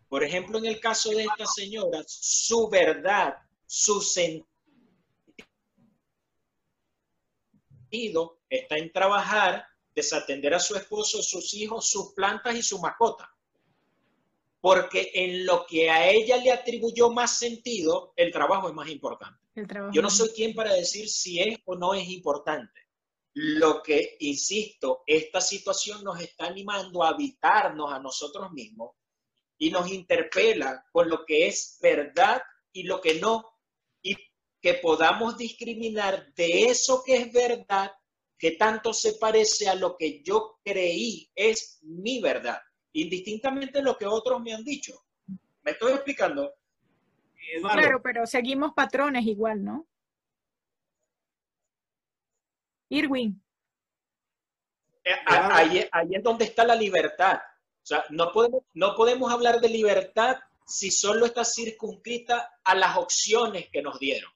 Por 0.08 0.24
ejemplo, 0.24 0.58
en 0.58 0.66
el 0.66 0.80
caso 0.80 1.10
de 1.10 1.24
esta 1.24 1.46
señora, 1.46 2.04
su 2.08 2.70
verdad, 2.70 3.36
su 3.66 4.02
sentido 4.02 4.46
está 8.50 8.78
en 8.78 8.92
trabajar, 8.92 9.66
desatender 9.94 10.54
a 10.54 10.60
su 10.60 10.76
esposo, 10.76 11.22
sus 11.24 11.54
hijos, 11.54 11.90
sus 11.90 12.14
plantas 12.14 12.56
y 12.56 12.62
su 12.62 12.80
mascota. 12.80 13.32
Porque 14.62 15.12
en 15.14 15.46
lo 15.46 15.66
que 15.66 15.90
a 15.90 16.10
ella 16.10 16.38
le 16.38 16.52
atribuyó 16.52 17.12
más 17.12 17.38
sentido, 17.38 18.14
el 18.16 18.32
trabajo 18.32 18.70
es 18.70 18.74
más 18.74 18.90
importante. 18.90 19.40
Yo 19.94 20.02
no 20.02 20.10
soy 20.10 20.30
quien 20.30 20.54
para 20.54 20.74
decir 20.74 21.08
si 21.08 21.40
es 21.40 21.58
o 21.66 21.76
no 21.76 21.94
es 21.94 22.08
importante. 22.10 22.85
Lo 23.38 23.84
que, 23.84 24.16
insisto, 24.22 25.04
esta 25.06 25.42
situación 25.42 26.04
nos 26.06 26.22
está 26.22 26.46
animando 26.46 27.04
a 27.04 27.10
habitarnos 27.10 27.92
a 27.92 28.00
nosotros 28.00 28.50
mismos 28.54 28.92
y 29.58 29.72
nos 29.72 29.92
interpela 29.92 30.86
con 30.90 31.10
lo 31.10 31.26
que 31.26 31.48
es 31.48 31.78
verdad 31.82 32.42
y 32.72 32.84
lo 32.84 33.02
que 33.02 33.20
no, 33.20 33.44
y 34.02 34.16
que 34.62 34.76
podamos 34.76 35.38
discriminar 35.38 36.34
de 36.34 36.64
eso 36.64 37.04
que 37.06 37.16
es 37.18 37.34
verdad, 37.34 37.92
que 38.38 38.52
tanto 38.52 38.94
se 38.94 39.14
parece 39.14 39.68
a 39.68 39.76
lo 39.76 39.98
que 39.98 40.24
yo 40.24 40.60
creí 40.64 41.30
es 41.36 41.80
mi 41.84 42.22
verdad, 42.22 42.62
indistintamente 42.94 43.82
lo 43.82 43.98
que 43.98 44.06
otros 44.06 44.42
me 44.42 44.54
han 44.54 44.64
dicho. 44.64 44.94
¿Me 45.62 45.72
estoy 45.72 45.92
explicando? 45.92 46.54
Claro, 47.60 48.02
pero 48.02 48.26
seguimos 48.26 48.74
patrones 48.74 49.26
igual, 49.26 49.64
¿no? 49.64 49.88
Irwin. 52.90 53.42
Eh, 55.04 55.12
ahí, 55.26 55.90
es 56.12 56.24
donde 56.24 56.46
está 56.46 56.66
la 56.66 56.76
libertad. 56.76 57.38
O 57.38 57.86
sea, 57.86 58.04
no 58.10 58.32
podemos, 58.32 58.64
no 58.74 58.96
podemos 58.96 59.32
hablar 59.32 59.62
de 59.62 59.70
libertad 59.70 60.38
si 60.66 60.90
solo 60.90 61.28
está 61.28 61.46
circunscrita 61.46 62.60
a 62.64 62.76
las 62.76 62.98
opciones 62.98 63.70
que 63.72 63.82
nos 63.82 64.00
dieron. 64.00 64.32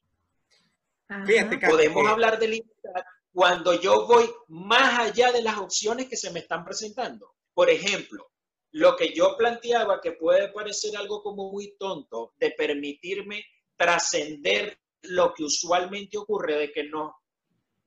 podemos 1.68 2.08
hablar 2.08 2.38
de 2.38 2.48
libertad 2.50 3.04
cuando 3.32 3.80
yo 3.80 4.06
voy 4.06 4.30
más 4.48 5.00
allá 5.00 5.32
de 5.32 5.42
las 5.42 5.58
opciones 5.58 6.08
que 6.08 6.18
se 6.18 6.32
me 6.32 6.40
están 6.40 6.64
presentando. 6.64 7.36
Por 7.54 7.70
ejemplo, 7.70 8.32
lo 8.72 8.96
que 8.96 9.14
yo 9.14 9.36
planteaba, 9.38 10.02
que 10.02 10.12
puede 10.12 10.50
parecer 10.50 10.96
algo 10.98 11.24
como 11.24 11.52
muy 11.52 11.76
tonto, 11.78 12.34
de 12.38 12.52
permitirme 12.52 13.44
trascender 13.76 14.80
lo 15.04 15.34
que 15.34 15.44
usualmente 15.44 16.18
ocurre, 16.18 16.56
de 16.56 16.72
que 16.72 16.84
no, 16.84 17.19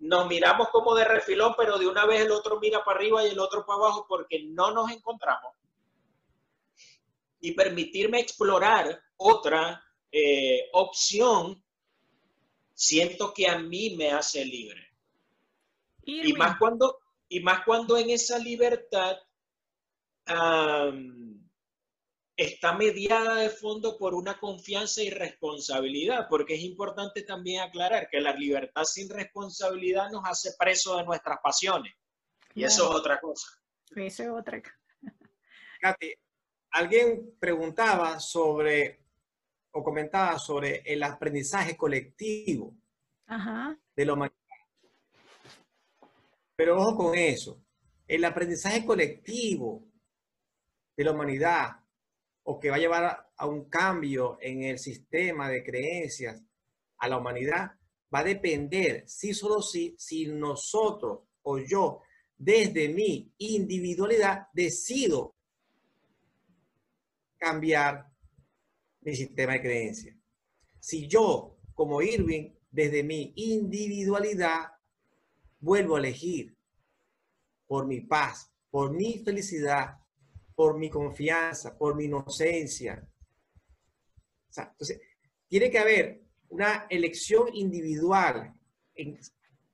nos 0.02 0.26
miramos 0.26 0.68
como 0.70 0.96
de 0.96 1.04
refilón, 1.04 1.54
pero 1.56 1.78
de 1.78 1.86
una 1.86 2.04
vez 2.04 2.22
el 2.22 2.32
otro 2.32 2.58
mira 2.58 2.84
para 2.84 2.98
arriba 2.98 3.24
y 3.24 3.30
el 3.30 3.38
otro 3.38 3.64
para 3.64 3.78
abajo 3.78 4.04
porque 4.08 4.42
no 4.42 4.72
nos 4.72 4.90
encontramos. 4.90 5.54
Y 7.40 7.52
permitirme 7.52 8.18
explorar 8.18 9.00
otra 9.16 9.80
eh, 10.10 10.68
opción, 10.72 11.62
siento 12.74 13.32
que 13.32 13.46
a 13.46 13.58
mí 13.58 13.94
me 13.96 14.10
hace 14.10 14.44
libre. 14.44 14.92
Y 16.04 16.32
más, 16.32 16.58
cuando, 16.58 16.98
y 17.28 17.38
más 17.38 17.64
cuando 17.64 17.96
en 17.96 18.10
esa 18.10 18.40
libertad 18.40 19.18
está 22.44 22.72
mediada 22.72 23.37
de 23.37 23.50
fondo 23.50 23.98
por 23.98 24.14
una 24.14 24.38
confianza 24.38 25.02
y 25.02 25.11
responsabilidad, 25.11 26.26
porque 26.28 26.55
es 26.55 26.62
importante 26.62 27.22
también 27.22 27.61
aclarar 27.61 28.09
que 28.11 28.20
la 28.20 28.35
libertad 28.35 28.85
sin 28.85 29.09
responsabilidad 29.09 30.11
nos 30.11 30.24
hace 30.24 30.50
preso 30.59 30.96
de 30.96 31.05
nuestras 31.05 31.38
pasiones. 31.42 31.92
Y 32.55 32.64
eso 32.64 32.90
es 32.90 32.96
otra 32.96 33.20
cosa. 33.20 33.48
Eso 33.94 34.22
es 34.22 34.28
otra 34.28 34.62
Katy, 35.81 36.14
alguien 36.70 37.37
preguntaba 37.38 38.20
sobre 38.20 39.00
o 39.72 39.83
comentaba 39.83 40.38
sobre 40.38 40.83
el 40.85 41.02
aprendizaje 41.02 41.76
colectivo 41.76 42.74
de 43.96 44.05
la 44.05 44.12
humanidad. 44.12 44.38
Pero 46.55 46.78
ojo 46.78 46.96
con 46.96 47.14
eso, 47.14 47.64
el 48.07 48.24
aprendizaje 48.24 48.85
colectivo 48.85 49.83
de 50.96 51.05
la 51.05 51.12
humanidad 51.12 51.82
o 52.44 52.59
que 52.59 52.70
va 52.70 52.76
a 52.76 52.81
llevar 52.81 53.33
a 53.37 53.46
un 53.46 53.68
cambio 53.68 54.38
en 54.40 54.64
el 54.64 54.78
sistema 54.78 55.48
de 55.48 55.62
creencias 55.62 56.42
a 56.98 57.09
la 57.09 57.18
humanidad, 57.18 57.72
va 58.12 58.20
a 58.20 58.24
depender, 58.24 59.05
si 59.07 59.33
solo 59.35 59.62
si, 59.62 59.94
si 59.98 60.26
nosotros 60.26 61.20
o 61.42 61.59
yo, 61.59 62.02
desde 62.37 62.88
mi 62.88 63.33
individualidad, 63.38 64.48
decido 64.52 65.37
cambiar 67.38 68.07
mi 69.00 69.16
sistema 69.16 69.55
de 69.55 69.62
creencias. 69.62 70.16
Si 70.81 71.07
yo, 71.09 71.59
como 71.74 72.02
Irving, 72.02 72.52
desde 72.70 73.02
mi 73.02 73.33
individualidad, 73.37 74.72
vuelvo 75.61 75.96
a 75.96 76.00
elegir 76.00 76.57
por 77.66 77.87
mi 77.87 78.00
paz, 78.00 78.52
por 78.70 78.92
mi 78.92 79.18
felicidad, 79.24 80.01
por 80.54 80.78
mi 80.78 80.90
confianza, 80.90 81.76
por 81.76 81.94
mi 81.94 82.04
inocencia. 82.04 83.06
entonces, 84.56 85.00
tiene 85.48 85.70
que 85.70 85.78
haber 85.78 86.22
una 86.48 86.86
elección 86.88 87.48
individual 87.54 88.54
en, 88.94 89.18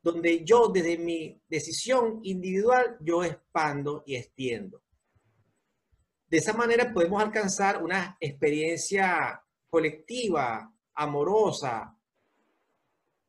donde 0.02 0.44
yo 0.44 0.68
desde 0.68 0.96
mi 0.96 1.40
decisión 1.48 2.20
individual, 2.22 2.96
yo 3.00 3.24
expando 3.24 4.02
y 4.06 4.16
extiendo. 4.16 4.82
De 6.28 6.38
esa 6.38 6.52
manera 6.52 6.92
podemos 6.92 7.22
alcanzar 7.22 7.82
una 7.82 8.16
experiencia 8.20 9.42
colectiva, 9.68 10.72
amorosa. 10.94 11.96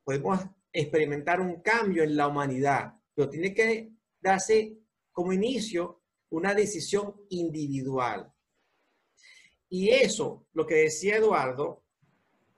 Podemos 0.03 0.39
experimentar 0.71 1.39
un 1.39 1.61
cambio 1.61 2.03
en 2.03 2.15
la 2.15 2.27
humanidad, 2.27 2.93
pero 3.13 3.29
tiene 3.29 3.53
que 3.53 3.91
darse 4.19 4.77
como 5.11 5.33
inicio 5.33 5.98
una 6.29 6.53
decisión 6.53 7.15
individual. 7.29 8.31
Y 9.69 9.89
eso, 9.89 10.47
lo 10.53 10.65
que 10.65 10.75
decía 10.75 11.17
Eduardo, 11.17 11.83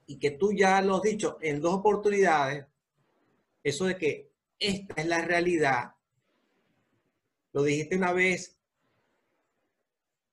y 0.05 0.17
que 0.17 0.31
tú 0.31 0.53
ya 0.53 0.81
lo 0.81 0.97
has 0.97 1.01
dicho 1.03 1.37
en 1.41 1.61
dos 1.61 1.75
oportunidades, 1.75 2.65
eso 3.63 3.85
de 3.85 3.97
que 3.97 4.31
esta 4.59 5.01
es 5.01 5.07
la 5.07 5.21
realidad, 5.21 5.95
lo 7.53 7.63
dijiste 7.63 7.95
una 7.97 8.13
vez 8.13 8.57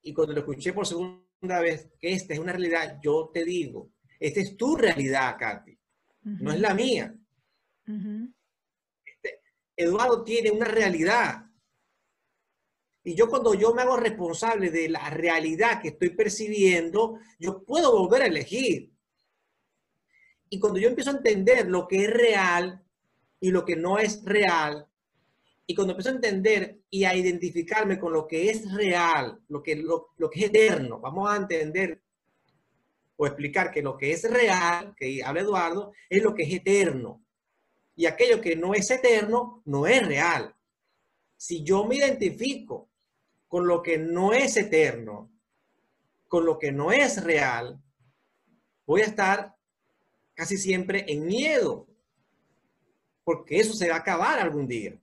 y 0.03 0.13
cuando 0.13 0.33
lo 0.33 0.41
escuché 0.41 0.73
por 0.73 0.87
segunda 0.87 1.61
vez, 1.61 1.91
que 1.99 2.13
esta 2.13 2.35
es 2.35 2.41
una 2.41 2.53
realidad, 2.53 2.99
yo 3.03 3.31
te 3.33 3.45
digo, 3.45 3.91
esta 4.19 4.41
es 4.41 4.57
tu 4.57 4.77
realidad, 4.77 5.37
Katy, 5.39 5.79
no 6.23 6.53
es 6.53 6.61
la 6.61 6.75
mía. 6.75 7.15
Este, 9.05 9.43
Eduardo 9.77 10.25
tiene 10.25 10.51
una 10.51 10.67
realidad. 10.67 11.48
Y 13.09 13.15
yo 13.15 13.27
cuando 13.27 13.55
yo 13.55 13.73
me 13.73 13.81
hago 13.81 13.97
responsable 13.97 14.71
de 14.71 14.91
la 14.91 15.09
realidad 15.09 15.81
que 15.81 15.89
estoy 15.89 16.11
percibiendo, 16.11 17.19
yo 17.39 17.65
puedo 17.65 17.91
volver 17.91 18.21
a 18.21 18.27
elegir. 18.27 18.93
Y 20.51 20.61
cuando 20.61 20.79
yo 20.79 20.91
empiezo 20.91 21.13
a 21.13 21.17
entender 21.17 21.71
lo 21.71 21.89
que 21.89 22.05
es 22.05 22.11
real, 22.11 22.85
y 23.41 23.51
lo 23.51 23.65
que 23.65 23.77
no 23.77 23.99
es 23.99 24.23
real. 24.27 24.87
Y 25.67 25.75
cuando 25.75 25.93
empiezo 25.93 26.11
a 26.11 26.17
entender 26.17 26.83
y 26.91 27.05
a 27.05 27.17
identificarme 27.17 27.99
con 27.99 28.13
lo 28.13 28.27
que 28.27 28.51
es 28.51 28.71
real, 28.75 29.41
lo 29.49 29.63
que, 29.63 29.77
lo, 29.77 30.11
que 30.31 30.41
es 30.41 30.47
eterno, 30.51 31.01
vamos 31.01 31.31
a 31.31 31.37
entender 31.37 32.03
o 33.17 33.27
explicar 33.27 33.71
que 33.71 33.81
lo 33.81 33.97
que 33.97 34.13
es 34.13 34.31
real, 34.31 34.95
que 34.95 35.25
habla 35.25 35.41
Eduardo, 35.41 35.93
es 36.11 36.23
lo 36.23 36.35
que 36.35 36.43
es 36.43 36.53
eterno. 36.53 37.25
Y 37.97 38.05
aquello 38.05 38.39
que 38.43 38.55
no 38.55 38.75
es 38.75 38.91
eterno, 38.91 39.63
no 39.65 39.87
es 39.87 40.07
real. 40.07 40.55
Si 41.39 41.63
yo 41.63 41.87
me 41.87 41.97
identifico 41.97 42.91
con 43.49 43.67
lo 43.67 43.83
que 43.83 43.99
no 43.99 44.33
es 44.33 44.57
eterno, 44.57 45.33
con 46.29 46.45
lo 46.45 46.59
que 46.59 46.71
no 46.71 46.93
es 46.93 47.25
real, 47.25 47.83
voy 48.87 49.01
a 49.01 49.07
estar 49.07 49.57
casi 50.35 50.59
siempre 50.59 51.05
en 51.09 51.27
miedo, 51.27 51.89
porque 53.25 53.59
eso 53.59 53.75
se 53.75 53.89
va 53.89 53.97
a 53.97 54.01
acabar 54.01 54.39
algún 54.39 54.69
día. 54.69 54.99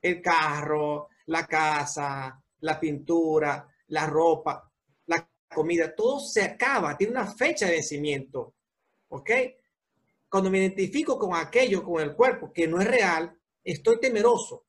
El 0.00 0.22
carro, 0.22 1.08
la 1.26 1.46
casa, 1.46 2.40
la 2.60 2.78
pintura, 2.78 3.66
la 3.88 4.06
ropa, 4.06 4.70
la 5.06 5.28
comida, 5.52 5.94
todo 5.94 6.20
se 6.20 6.42
acaba, 6.42 6.96
tiene 6.96 7.12
una 7.12 7.26
fecha 7.26 7.66
de 7.66 7.72
vencimiento. 7.72 8.54
¿Ok? 9.08 9.30
Cuando 10.28 10.50
me 10.50 10.58
identifico 10.58 11.18
con 11.18 11.34
aquello, 11.34 11.82
con 11.82 12.02
el 12.02 12.14
cuerpo, 12.14 12.52
que 12.52 12.68
no 12.68 12.80
es 12.80 12.86
real, 12.86 13.36
estoy 13.64 13.98
temeroso. 13.98 14.65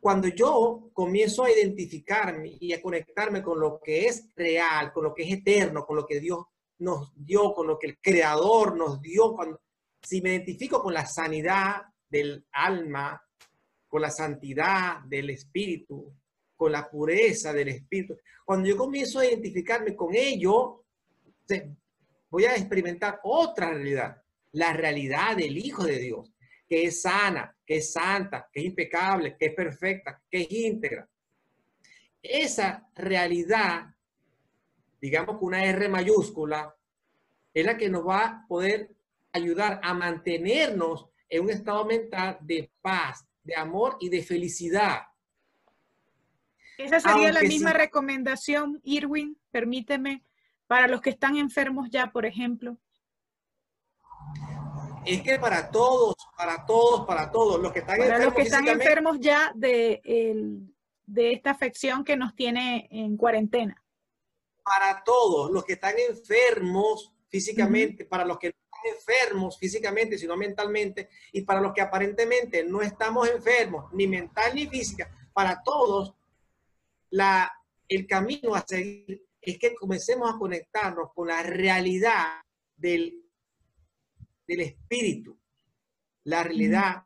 Cuando 0.00 0.28
yo 0.28 0.90
comienzo 0.92 1.44
a 1.44 1.50
identificarme 1.50 2.56
y 2.60 2.72
a 2.72 2.80
conectarme 2.80 3.42
con 3.42 3.58
lo 3.58 3.80
que 3.80 4.06
es 4.06 4.28
real, 4.36 4.92
con 4.92 5.04
lo 5.04 5.14
que 5.14 5.24
es 5.24 5.38
eterno, 5.38 5.84
con 5.84 5.96
lo 5.96 6.06
que 6.06 6.20
Dios 6.20 6.44
nos 6.78 7.12
dio, 7.16 7.52
con 7.52 7.66
lo 7.66 7.78
que 7.78 7.88
el 7.88 7.98
Creador 7.98 8.76
nos 8.76 9.00
dio, 9.00 9.34
cuando, 9.34 9.60
si 10.00 10.20
me 10.20 10.30
identifico 10.30 10.80
con 10.80 10.94
la 10.94 11.04
sanidad, 11.04 11.82
del 12.08 12.44
alma, 12.52 13.22
con 13.86 14.02
la 14.02 14.10
santidad 14.10 15.00
del 15.00 15.30
espíritu, 15.30 16.12
con 16.56 16.72
la 16.72 16.88
pureza 16.88 17.52
del 17.52 17.68
espíritu. 17.68 18.16
Cuando 18.44 18.68
yo 18.68 18.76
comienzo 18.76 19.20
a 19.20 19.26
identificarme 19.26 19.94
con 19.94 20.14
ello, 20.14 20.84
voy 22.30 22.44
a 22.44 22.56
experimentar 22.56 23.20
otra 23.22 23.70
realidad, 23.70 24.22
la 24.52 24.72
realidad 24.72 25.36
del 25.36 25.56
Hijo 25.56 25.84
de 25.84 25.98
Dios, 25.98 26.32
que 26.68 26.84
es 26.84 27.02
sana, 27.02 27.56
que 27.64 27.78
es 27.78 27.92
santa, 27.92 28.48
que 28.52 28.60
es 28.60 28.66
impecable, 28.66 29.36
que 29.36 29.46
es 29.46 29.54
perfecta, 29.54 30.20
que 30.30 30.42
es 30.42 30.52
íntegra. 30.52 31.08
Esa 32.22 32.86
realidad, 32.94 33.94
digamos 35.00 35.38
con 35.38 35.48
una 35.48 35.64
R 35.64 35.88
mayúscula, 35.88 36.74
es 37.54 37.64
la 37.64 37.76
que 37.76 37.88
nos 37.88 38.06
va 38.06 38.24
a 38.24 38.46
poder 38.46 38.90
ayudar 39.32 39.80
a 39.82 39.94
mantenernos 39.94 41.08
en 41.28 41.44
un 41.44 41.50
estado 41.50 41.84
mental 41.84 42.38
de 42.40 42.70
paz, 42.80 43.26
de 43.42 43.56
amor 43.56 43.96
y 44.00 44.08
de 44.10 44.22
felicidad. 44.22 45.02
Esa 46.76 47.00
sería 47.00 47.32
la 47.32 47.42
misma 47.42 47.72
recomendación, 47.72 48.80
Irwin, 48.84 49.36
permíteme, 49.50 50.22
para 50.66 50.86
los 50.86 51.00
que 51.00 51.10
están 51.10 51.36
enfermos 51.36 51.88
ya, 51.90 52.12
por 52.12 52.26
ejemplo. 52.26 52.78
Es 55.08 55.22
que 55.22 55.38
para 55.38 55.70
todos, 55.70 56.16
para 56.36 56.66
todos, 56.66 57.06
para 57.06 57.30
todos, 57.30 57.58
los 57.60 57.72
que 57.72 57.78
están 57.78 57.96
para 57.96 58.18
los 58.18 58.34
que 58.34 58.42
están 58.42 58.68
enfermos 58.68 59.18
ya 59.18 59.52
de, 59.54 60.02
de 61.06 61.32
esta 61.32 61.50
afección 61.50 62.04
que 62.04 62.14
nos 62.14 62.34
tiene 62.34 62.88
en 62.90 63.16
cuarentena. 63.16 63.82
Para 64.62 65.02
todos, 65.02 65.50
los 65.50 65.64
que 65.64 65.72
están 65.72 65.94
enfermos 65.98 67.14
físicamente, 67.28 68.04
para 68.04 68.26
los 68.26 68.38
que 68.38 68.54
enfermos 68.84 69.58
físicamente, 69.58 70.18
sino 70.18 70.36
mentalmente, 70.36 71.08
y 71.32 71.40
para 71.40 71.62
los 71.62 71.72
que 71.72 71.80
aparentemente 71.80 72.62
no 72.64 72.82
estamos 72.82 73.30
enfermos, 73.30 73.90
ni 73.94 74.06
mental 74.06 74.54
ni 74.54 74.66
física, 74.66 75.10
para 75.32 75.62
todos, 75.62 76.12
la, 77.08 77.50
el 77.88 78.06
camino 78.06 78.54
a 78.54 78.62
seguir 78.66 79.26
es 79.40 79.58
que 79.58 79.74
comencemos 79.74 80.30
a 80.30 80.38
conectarnos 80.38 81.14
con 81.14 81.28
la 81.28 81.42
realidad 81.42 82.42
del, 82.76 83.24
del 84.48 84.60
espíritu, 84.62 85.38
la 86.24 86.42
realidad 86.42 87.04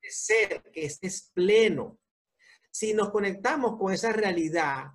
de 0.00 0.10
ser, 0.10 0.62
que 0.72 0.86
es, 0.86 1.30
pleno. 1.34 1.98
Si 2.70 2.94
nos 2.94 3.10
conectamos 3.10 3.76
con 3.76 3.92
esa 3.92 4.12
realidad, 4.12 4.92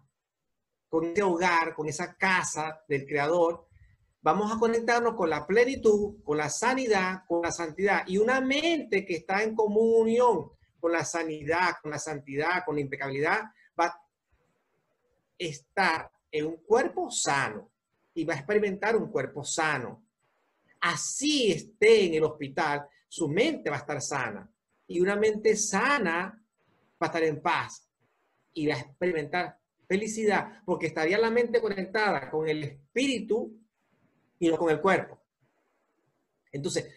con 0.87 1.05
ese 1.05 1.21
hogar, 1.21 1.75
con 1.75 1.87
esa 1.87 2.15
casa 2.15 2.81
del 2.87 3.05
Creador, 3.05 3.67
vamos 4.21 4.51
a 4.51 4.57
conectarnos 4.57 5.15
con 5.15 5.29
la 5.29 5.45
plenitud, 5.45 6.23
con 6.23 6.37
la 6.37 6.49
sanidad, 6.49 7.23
con 7.27 7.41
la 7.41 7.51
santidad. 7.51 8.07
Y 8.07 8.17
una 8.17 8.39
mente 8.41 9.05
que 9.05 9.17
está 9.17 9.43
en 9.43 9.53
comunión 9.53 10.51
con 10.79 10.93
la 10.93 11.03
sanidad, 11.03 11.75
con 11.81 11.91
la 11.91 11.99
santidad, 11.99 12.63
con 12.65 12.75
la 12.75 12.81
impecabilidad, 12.81 13.43
va 13.79 13.85
a 13.85 14.01
estar 15.37 16.09
en 16.31 16.45
un 16.45 16.57
cuerpo 16.57 17.11
sano 17.11 17.69
y 18.13 18.23
va 18.23 18.33
a 18.33 18.37
experimentar 18.37 18.95
un 18.95 19.11
cuerpo 19.11 19.43
sano. 19.43 20.08
Así 20.81 21.51
esté 21.51 22.05
en 22.05 22.15
el 22.15 22.23
hospital, 22.23 22.87
su 23.07 23.27
mente 23.27 23.69
va 23.69 23.77
a 23.77 23.79
estar 23.79 24.01
sana. 24.01 24.51
Y 24.87 24.99
una 24.99 25.15
mente 25.15 25.55
sana 25.55 26.43
va 26.91 26.97
a 26.99 27.05
estar 27.05 27.23
en 27.23 27.41
paz 27.41 27.87
y 28.53 28.67
va 28.67 28.75
a 28.75 28.79
experimentar 28.79 29.59
felicidad, 29.87 30.61
porque 30.65 30.87
estaría 30.87 31.17
la 31.17 31.31
mente 31.31 31.61
conectada 31.61 32.29
con 32.29 32.47
el 32.47 32.63
espíritu 32.63 33.59
y 34.37 34.49
no 34.49 34.57
con 34.57 34.69
el 34.69 34.79
cuerpo. 34.79 35.19
Entonces, 36.51 36.93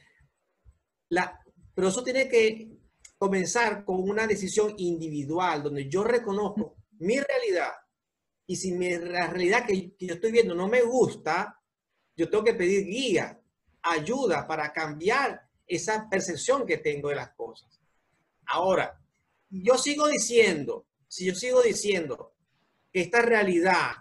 pero 1.75 1.89
eso 1.89 2.03
tiene 2.03 2.29
que 2.29 2.71
comenzar 3.19 3.85
con 3.85 4.01
una 4.01 4.27
decisión 4.27 4.75
individual, 4.79 5.63
donde 5.63 5.89
yo 5.89 6.05
reconozco 6.05 6.77
mi 6.99 7.19
realidad 7.19 7.73
y 8.47 8.57
si 8.57 8.73
mi, 8.73 8.91
la 8.99 9.29
realidad 9.29 9.67
que 9.67 9.95
yo 9.99 10.15
estoy 10.15 10.33
viendo 10.33 10.55
no 10.55 10.69
me 10.69 10.83
gusta, 10.83 11.59
yo 12.17 12.29
tengo 12.29 12.45
que 12.45 12.55
pedir 12.55 12.85
guía, 12.85 13.41
ayuda 13.83 14.47
para 14.47 14.73
cambiar 14.73 15.49
esa 15.67 16.09
percepción 16.09 16.67
que 16.67 16.79
tengo 16.79 17.09
de 17.09 17.17
las 17.17 17.31
cosas. 17.31 17.81
Ahora, 18.47 19.01
yo 19.51 19.77
sigo 19.77 20.09
diciendo, 20.09 20.87
si 21.09 21.27
yo 21.27 21.35
sigo 21.35 21.63
diciendo 21.63 22.35
que 22.93 23.03
esta 23.03 23.23
realidad 23.23 23.93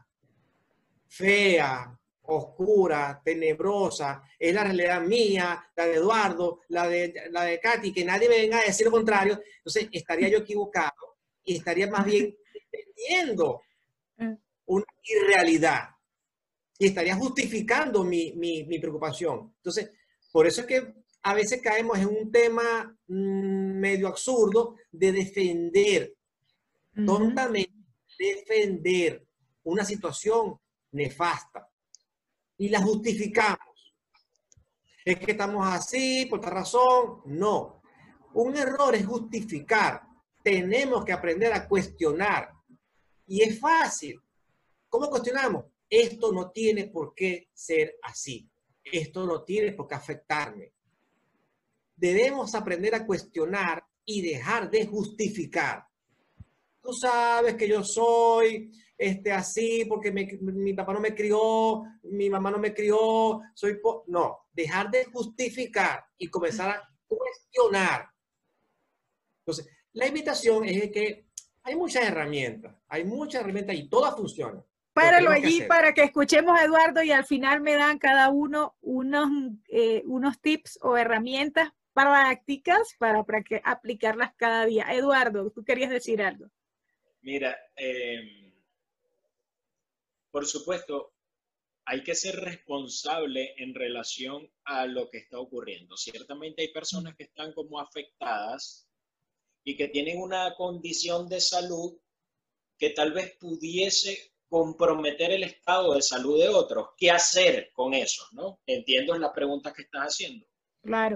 fea, 1.07 1.97
oscura, 2.23 3.21
tenebrosa, 3.23 4.23
es 4.39 4.53
la 4.53 4.63
realidad 4.63 5.01
mía, 5.01 5.71
la 5.75 5.85
de 5.85 5.95
Eduardo, 5.95 6.61
la 6.69 6.87
de, 6.87 7.13
la 7.31 7.43
de 7.43 7.59
Katy, 7.59 7.91
que 7.91 8.05
nadie 8.05 8.29
me 8.29 8.37
venga 8.37 8.59
a 8.59 8.63
decir 8.63 8.85
lo 8.85 8.91
contrario, 8.91 9.39
entonces 9.57 9.89
estaría 9.91 10.29
yo 10.29 10.39
equivocado 10.39 11.17
y 11.43 11.57
estaría 11.57 11.87
más 11.87 12.05
bien 12.05 12.35
entendiendo 12.71 13.61
mm. 14.17 14.33
una 14.67 14.85
irrealidad. 15.03 15.89
Y 16.81 16.87
estaría 16.87 17.15
justificando 17.15 18.03
mi, 18.03 18.33
mi, 18.33 18.63
mi 18.63 18.79
preocupación. 18.79 19.53
Entonces, 19.57 19.91
por 20.31 20.47
eso 20.47 20.61
es 20.61 20.67
que 20.67 20.95
a 21.21 21.35
veces 21.35 21.61
caemos 21.61 21.99
en 21.99 22.07
un 22.07 22.31
tema 22.31 22.97
mm, 23.07 23.79
medio 23.79 24.07
absurdo 24.07 24.77
de 24.91 25.11
defender, 25.11 26.15
tontamente 27.05 27.71
defender 28.17 29.23
una 29.61 29.85
situación 29.85 30.59
nefasta 30.93 31.69
y 32.57 32.69
la 32.69 32.81
justificamos. 32.81 33.93
Es 35.05 35.19
que 35.19 35.33
estamos 35.33 35.67
así 35.67 36.25
por 36.25 36.39
esta 36.39 36.49
razón. 36.49 37.21
No. 37.25 37.83
Un 38.33 38.57
error 38.57 38.95
es 38.95 39.05
justificar. 39.05 40.01
Tenemos 40.43 41.05
que 41.05 41.13
aprender 41.13 41.53
a 41.53 41.67
cuestionar. 41.67 42.51
Y 43.27 43.43
es 43.43 43.59
fácil. 43.59 44.19
¿Cómo 44.89 45.11
cuestionamos? 45.11 45.65
Esto 45.91 46.31
no 46.31 46.51
tiene 46.51 46.87
por 46.87 47.13
qué 47.13 47.49
ser 47.53 47.97
así. 48.03 48.49
Esto 48.81 49.25
no 49.25 49.43
tiene 49.43 49.73
por 49.73 49.89
qué 49.89 49.95
afectarme. 49.95 50.71
Debemos 51.97 52.55
aprender 52.55 52.95
a 52.95 53.05
cuestionar 53.05 53.83
y 54.05 54.21
dejar 54.21 54.71
de 54.71 54.85
justificar. 54.85 55.85
Tú 56.81 56.93
sabes 56.93 57.55
que 57.55 57.67
yo 57.67 57.83
soy 57.83 58.71
este, 58.97 59.33
así 59.33 59.83
porque 59.83 60.11
mi 60.11 60.73
papá 60.73 60.93
no 60.93 61.01
me 61.01 61.13
crió, 61.13 61.83
mi 62.03 62.29
mamá 62.29 62.49
no 62.51 62.57
me 62.57 62.73
crió, 62.73 63.41
soy... 63.53 63.79
no, 64.07 64.47
dejar 64.53 64.89
de 64.89 65.05
justificar 65.05 66.05
y 66.17 66.27
comenzar 66.27 66.69
a 66.69 66.89
cuestionar. 67.05 68.07
Entonces, 69.39 69.67
la 69.91 70.07
invitación 70.07 70.63
es 70.63 70.89
que 70.89 71.27
hay 71.63 71.75
muchas 71.75 72.05
herramientas, 72.05 72.75
hay 72.87 73.03
muchas 73.03 73.41
herramientas 73.41 73.75
y 73.75 73.89
todas 73.89 74.15
funcionan. 74.15 74.63
Páralo 74.93 75.31
allí 75.31 75.61
para 75.63 75.93
que 75.93 76.03
escuchemos 76.03 76.59
a 76.59 76.65
Eduardo 76.65 77.01
y 77.01 77.11
al 77.11 77.25
final 77.25 77.61
me 77.61 77.75
dan 77.75 77.97
cada 77.97 78.29
uno 78.29 78.75
unos, 78.81 79.29
eh, 79.69 80.03
unos 80.05 80.39
tips 80.41 80.79
o 80.81 80.97
herramientas 80.97 81.69
prácticas 81.93 82.95
para, 82.97 83.23
para 83.23 83.41
que 83.41 83.61
aplicarlas 83.63 84.33
cada 84.35 84.65
día. 84.65 84.85
Eduardo, 84.91 85.49
tú 85.51 85.63
querías 85.63 85.89
decir 85.89 86.21
algo. 86.21 86.47
Mira, 87.21 87.57
eh, 87.77 88.53
por 90.31 90.45
supuesto, 90.45 91.13
hay 91.85 92.03
que 92.03 92.15
ser 92.15 92.35
responsable 92.35 93.53
en 93.57 93.73
relación 93.73 94.49
a 94.63 94.85
lo 94.85 95.09
que 95.09 95.19
está 95.19 95.39
ocurriendo. 95.39 95.97
Ciertamente 95.97 96.61
hay 96.61 96.73
personas 96.73 97.15
que 97.15 97.23
están 97.23 97.53
como 97.53 97.79
afectadas 97.79 98.87
y 99.63 99.75
que 99.75 99.87
tienen 99.87 100.19
una 100.19 100.55
condición 100.55 101.27
de 101.27 101.41
salud 101.41 101.97
que 102.77 102.91
tal 102.91 103.13
vez 103.13 103.35
pudiese 103.39 104.30
comprometer 104.51 105.31
el 105.31 105.43
estado 105.43 105.93
de 105.93 106.01
salud 106.01 106.37
de 106.37 106.49
otros. 106.49 106.89
¿Qué 106.97 107.09
hacer 107.09 107.71
con 107.71 107.93
eso? 107.93 108.25
¿no? 108.33 108.59
Entiendo 108.65 109.17
la 109.17 109.31
pregunta 109.31 109.71
que 109.73 109.83
estás 109.83 110.07
haciendo. 110.07 110.45
Claro. 110.83 111.15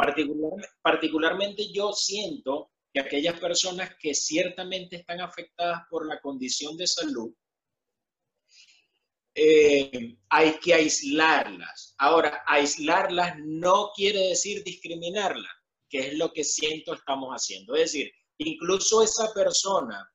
particularmente 0.82 1.74
yo 1.74 1.92
siento 1.92 2.70
que 2.94 3.02
aquellas 3.02 3.40
personas 3.40 3.96
que 4.00 4.14
ciertamente 4.14 4.98
están 4.98 5.20
afectadas 5.22 5.82
por 5.90 6.08
la 6.08 6.22
condición 6.22 6.78
de 6.78 6.86
salud 6.86 7.34
eh, 9.34 10.18
hay 10.30 10.60
que 10.60 10.76
aislarlas. 10.76 11.96
Ahora, 11.98 12.44
aislarlas 12.46 13.38
no 13.40 13.92
quiere 13.96 14.30
decir 14.30 14.64
discriminarlas, 14.64 15.52
que 15.90 16.08
es 16.08 16.14
lo 16.14 16.32
que 16.32 16.44
siento 16.44 16.94
estamos 16.94 17.32
haciendo. 17.32 17.74
Es 17.76 17.92
decir, 17.92 18.14
incluso 18.38 19.02
esa 19.02 19.34
persona 19.34 20.10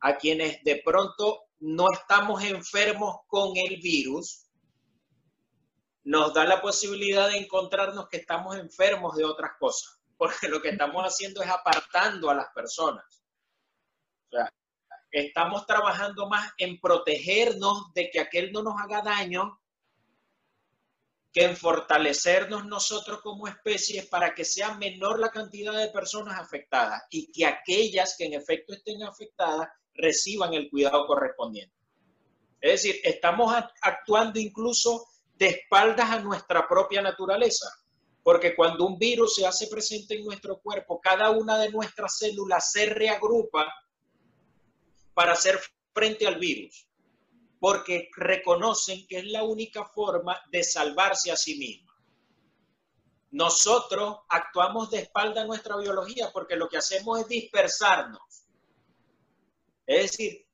a 0.00 0.16
quienes 0.16 0.62
de 0.62 0.80
pronto 0.84 1.45
no 1.60 1.90
estamos 1.90 2.42
enfermos 2.44 3.16
con 3.26 3.56
el 3.56 3.80
virus, 3.80 4.46
nos 6.04 6.32
da 6.34 6.44
la 6.44 6.60
posibilidad 6.60 7.28
de 7.28 7.38
encontrarnos 7.38 8.08
que 8.08 8.18
estamos 8.18 8.56
enfermos 8.56 9.16
de 9.16 9.24
otras 9.24 9.52
cosas, 9.58 9.98
porque 10.16 10.48
lo 10.48 10.62
que 10.62 10.70
estamos 10.70 11.02
haciendo 11.02 11.42
es 11.42 11.50
apartando 11.50 12.30
a 12.30 12.34
las 12.34 12.48
personas. 12.54 13.04
O 14.26 14.30
sea, 14.30 14.52
estamos 15.10 15.66
trabajando 15.66 16.28
más 16.28 16.52
en 16.58 16.80
protegernos 16.80 17.92
de 17.94 18.10
que 18.10 18.20
aquel 18.20 18.52
no 18.52 18.62
nos 18.62 18.80
haga 18.80 19.02
daño 19.02 19.60
que 21.32 21.44
en 21.44 21.56
fortalecernos 21.56 22.64
nosotros 22.64 23.20
como 23.20 23.46
especie 23.46 24.04
para 24.04 24.34
que 24.34 24.42
sea 24.42 24.74
menor 24.76 25.20
la 25.20 25.28
cantidad 25.28 25.74
de 25.74 25.88
personas 25.88 26.40
afectadas 26.40 27.02
y 27.10 27.30
que 27.30 27.44
aquellas 27.44 28.16
que 28.16 28.24
en 28.24 28.32
efecto 28.32 28.72
estén 28.72 29.02
afectadas 29.02 29.68
reciban 29.96 30.54
el 30.54 30.70
cuidado 30.70 31.06
correspondiente. 31.06 31.74
Es 32.60 32.82
decir, 32.82 33.00
estamos 33.04 33.54
actuando 33.82 34.38
incluso 34.40 35.06
de 35.34 35.48
espaldas 35.48 36.10
a 36.10 36.20
nuestra 36.20 36.66
propia 36.66 37.02
naturaleza, 37.02 37.66
porque 38.22 38.56
cuando 38.56 38.86
un 38.86 38.98
virus 38.98 39.36
se 39.36 39.46
hace 39.46 39.68
presente 39.68 40.16
en 40.16 40.24
nuestro 40.24 40.58
cuerpo, 40.60 41.00
cada 41.00 41.30
una 41.30 41.58
de 41.58 41.70
nuestras 41.70 42.18
células 42.18 42.72
se 42.72 42.86
reagrupa 42.86 43.72
para 45.14 45.32
hacer 45.32 45.60
frente 45.92 46.26
al 46.26 46.38
virus, 46.38 46.88
porque 47.60 48.08
reconocen 48.16 49.06
que 49.06 49.18
es 49.18 49.26
la 49.26 49.44
única 49.44 49.84
forma 49.84 50.40
de 50.50 50.64
salvarse 50.64 51.30
a 51.30 51.36
sí 51.36 51.56
misma. 51.56 51.86
Nosotros 53.30 54.18
actuamos 54.28 54.90
de 54.90 55.00
espalda 55.00 55.42
a 55.42 55.46
nuestra 55.46 55.76
biología 55.76 56.30
porque 56.32 56.56
lo 56.56 56.68
que 56.68 56.78
hacemos 56.78 57.20
es 57.20 57.28
dispersarnos. 57.28 58.35
Es 59.86 60.10
decir, 60.10 60.46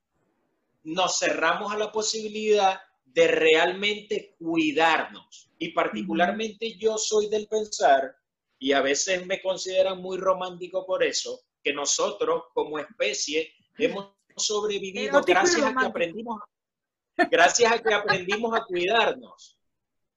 nos 0.85 1.19
cerramos 1.19 1.73
a 1.73 1.79
la 1.79 1.91
posibilidad 1.91 2.81
de 3.05 3.29
realmente 3.29 4.35
cuidarnos. 4.39 5.51
Y 5.59 5.71
particularmente 5.71 6.77
yo 6.77 6.99
soy 6.99 7.29
del 7.29 7.47
pensar, 7.47 8.17
y 8.59 8.73
a 8.73 8.81
veces 8.81 9.27
me 9.27 9.43
consideran 9.43 10.01
muy 10.01 10.19
romántico 10.19 10.87
por 10.87 11.03
eso, 11.03 11.41
que 11.63 11.73
nosotros 11.73 12.45
como 12.55 12.79
especie 12.79 13.53
hemos 13.79 14.13
sobrevivido 14.37 15.21
gracias 15.23 15.63
a 15.65 15.75
que 15.75 15.87
aprendimos, 15.87 16.41
gracias 17.31 17.73
a 17.73 17.79
que 17.81 17.95
aprendimos 17.95 18.55
a 18.55 18.65
cuidarnos. 18.65 19.59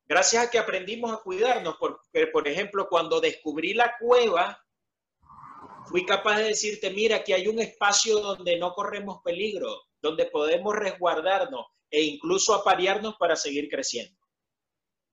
Gracias 0.07 0.45
a 0.45 0.51
que 0.51 0.59
aprendimos 0.59 1.11
a 1.11 1.18
cuidarnos, 1.18 1.78
porque, 1.80 2.28
por 2.28 2.47
ejemplo, 2.47 2.88
cuando 2.88 3.20
descubrí 3.20 3.74
la 3.74 3.97
cueva, 3.97 4.63
fui 5.88 6.05
capaz 6.05 6.38
de 6.38 6.45
decirte, 6.45 6.89
mira, 6.89 7.23
que 7.23 7.33
hay 7.33 7.47
un 7.47 7.59
espacio 7.59 8.19
donde 8.19 8.57
no 8.57 8.73
corremos 8.73 9.21
peligro, 9.23 9.83
donde 10.01 10.25
podemos 10.25 10.75
resguardarnos 10.75 11.65
e 11.89 12.03
incluso 12.03 12.53
aparearnos 12.53 13.15
para 13.17 13.36
seguir 13.36 13.69
creciendo. 13.69 14.17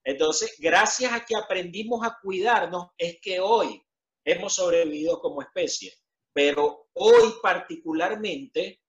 Entonces, 0.04 0.56
gracias 0.58 1.12
a 1.12 1.24
que 1.24 1.36
aprendimos 1.36 2.04
a 2.04 2.18
cuidarnos, 2.20 2.88
es 2.98 3.20
que 3.20 3.40
hoy 3.40 3.82
hemos 4.24 4.54
sobrevivido 4.54 5.20
como 5.20 5.42
especie. 5.42 5.92
Pero 6.32 6.88
hoy 6.94 7.34
particularmente 7.42 8.80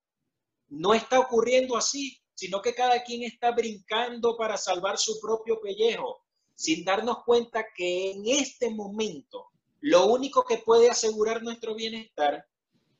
no 0.69 0.93
está 0.93 1.19
ocurriendo 1.19 1.77
así, 1.77 2.19
sino 2.33 2.61
que 2.61 2.73
cada 2.73 3.03
quien 3.03 3.23
está 3.23 3.51
brincando 3.51 4.35
para 4.37 4.57
salvar 4.57 4.97
su 4.97 5.19
propio 5.19 5.61
pellejo, 5.61 6.23
sin 6.55 6.83
darnos 6.83 7.23
cuenta 7.25 7.65
que 7.75 8.11
en 8.11 8.23
este 8.27 8.69
momento 8.69 9.52
lo 9.83 10.05
único 10.05 10.45
que 10.45 10.59
puede 10.59 10.89
asegurar 10.89 11.43
nuestro 11.43 11.75
bienestar 11.75 12.47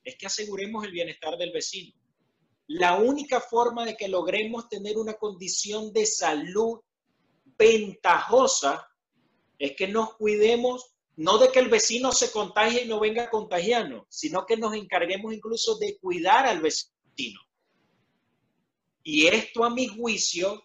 es 0.04 0.16
que 0.16 0.26
aseguremos 0.26 0.84
el 0.84 0.92
bienestar 0.92 1.38
del 1.38 1.50
vecino. 1.50 1.94
La 2.66 2.96
única 2.96 3.40
forma 3.40 3.86
de 3.86 3.96
que 3.96 4.06
logremos 4.06 4.68
tener 4.68 4.98
una 4.98 5.14
condición 5.14 5.94
de 5.94 6.04
salud 6.04 6.80
ventajosa 7.56 8.86
es 9.58 9.74
que 9.76 9.88
nos 9.88 10.14
cuidemos 10.16 10.94
no 11.16 11.38
de 11.38 11.50
que 11.50 11.60
el 11.60 11.70
vecino 11.70 12.12
se 12.12 12.30
contagie 12.30 12.82
y 12.82 12.88
no 12.88 13.00
venga 13.00 13.24
a 13.24 13.30
contagiarnos, 13.30 14.04
sino 14.10 14.44
que 14.44 14.58
nos 14.58 14.74
encarguemos 14.74 15.32
incluso 15.32 15.78
de 15.78 15.96
cuidar 15.98 16.44
al 16.46 16.60
vecino. 16.60 17.40
Y 19.02 19.28
esto 19.28 19.64
a 19.64 19.70
mi 19.70 19.86
juicio 19.86 20.62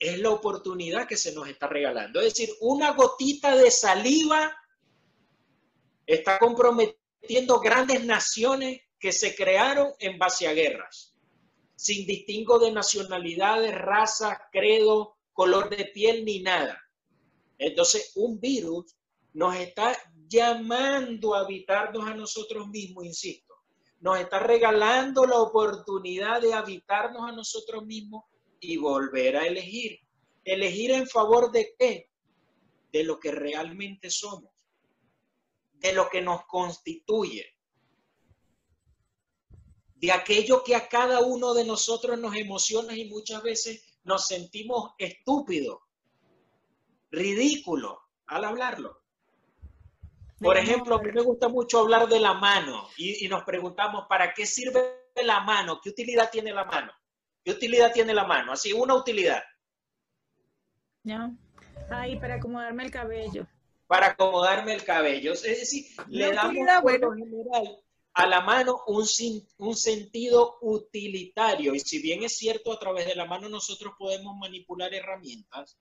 es 0.00 0.18
la 0.18 0.30
oportunidad 0.30 1.06
que 1.06 1.16
se 1.16 1.32
nos 1.32 1.46
está 1.46 1.68
regalando. 1.68 2.20
Es 2.20 2.34
decir, 2.34 2.52
una 2.60 2.90
gotita 2.90 3.54
de 3.54 3.70
saliva 3.70 4.56
está 6.06 6.38
comprometiendo 6.38 7.60
grandes 7.60 8.04
naciones 8.04 8.80
que 8.98 9.12
se 9.12 9.34
crearon 9.34 9.92
en 9.98 10.18
base 10.18 10.46
a 10.46 10.52
guerras, 10.52 11.14
sin 11.74 12.06
distingo 12.06 12.58
de 12.58 12.72
nacionalidades, 12.72 13.74
raza, 13.74 14.48
credo, 14.52 15.16
color 15.32 15.70
de 15.70 15.86
piel 15.86 16.24
ni 16.24 16.40
nada. 16.40 16.80
Entonces, 17.58 18.12
un 18.16 18.40
virus 18.40 18.96
nos 19.32 19.56
está 19.56 19.96
llamando 20.28 21.34
a 21.34 21.40
habitarnos 21.40 22.06
a 22.06 22.14
nosotros 22.14 22.68
mismos, 22.68 23.04
insisto 23.04 23.52
nos 24.02 24.18
está 24.18 24.40
regalando 24.40 25.24
la 25.26 25.38
oportunidad 25.38 26.42
de 26.42 26.52
habitarnos 26.52 27.22
a 27.22 27.32
nosotros 27.32 27.86
mismos 27.86 28.24
y 28.58 28.76
volver 28.76 29.36
a 29.36 29.46
elegir. 29.46 30.00
¿Elegir 30.44 30.90
en 30.90 31.06
favor 31.06 31.52
de 31.52 31.72
qué? 31.78 32.10
De 32.92 33.04
lo 33.04 33.20
que 33.20 33.30
realmente 33.30 34.10
somos, 34.10 34.51
de 35.82 35.92
lo 35.92 36.08
que 36.08 36.22
nos 36.22 36.46
constituye, 36.46 37.44
de 39.96 40.12
aquello 40.12 40.62
que 40.64 40.74
a 40.76 40.88
cada 40.88 41.20
uno 41.20 41.54
de 41.54 41.64
nosotros 41.64 42.18
nos 42.18 42.34
emociona 42.36 42.96
y 42.96 43.08
muchas 43.08 43.42
veces 43.42 43.84
nos 44.04 44.26
sentimos 44.26 44.92
estúpidos, 44.98 45.80
ridículos 47.10 47.98
al 48.26 48.44
hablarlo. 48.44 49.02
Por 50.38 50.56
ejemplo, 50.56 50.96
a 50.96 51.02
mí 51.02 51.12
me 51.12 51.22
gusta 51.22 51.48
mucho 51.48 51.80
hablar 51.80 52.08
de 52.08 52.18
la 52.18 52.34
mano 52.34 52.88
y, 52.96 53.28
nos 53.28 53.44
preguntamos, 53.44 54.06
¿para 54.08 54.32
qué 54.34 54.44
sirve 54.44 55.12
la 55.22 55.40
mano? 55.40 55.80
¿Qué 55.80 55.90
utilidad 55.90 56.30
tiene 56.30 56.52
la 56.52 56.64
mano? 56.64 56.92
¿Qué 57.44 57.52
utilidad 57.52 57.92
tiene 57.92 58.12
la 58.12 58.24
mano? 58.24 58.52
Así, 58.52 58.72
una 58.72 58.94
utilidad. 58.94 59.42
Ya. 61.04 61.30
Ay, 61.90 62.18
para 62.18 62.36
acomodarme 62.36 62.84
el 62.84 62.90
cabello. 62.90 63.46
Para 63.92 64.06
acomodarme 64.06 64.72
el 64.72 64.84
cabello. 64.84 65.34
Es 65.34 65.42
decir, 65.42 65.84
le 66.08 66.32
damos 66.32 66.54
general 66.54 67.78
a 68.14 68.26
la 68.26 68.40
mano 68.40 68.80
un, 68.86 69.04
un 69.58 69.76
sentido 69.76 70.56
utilitario. 70.62 71.74
Y 71.74 71.80
si 71.80 72.00
bien 72.00 72.22
es 72.22 72.38
cierto, 72.38 72.72
a 72.72 72.78
través 72.78 73.06
de 73.06 73.14
la 73.14 73.26
mano 73.26 73.50
nosotros 73.50 73.92
podemos 73.98 74.34
manipular 74.38 74.94
herramientas, 74.94 75.76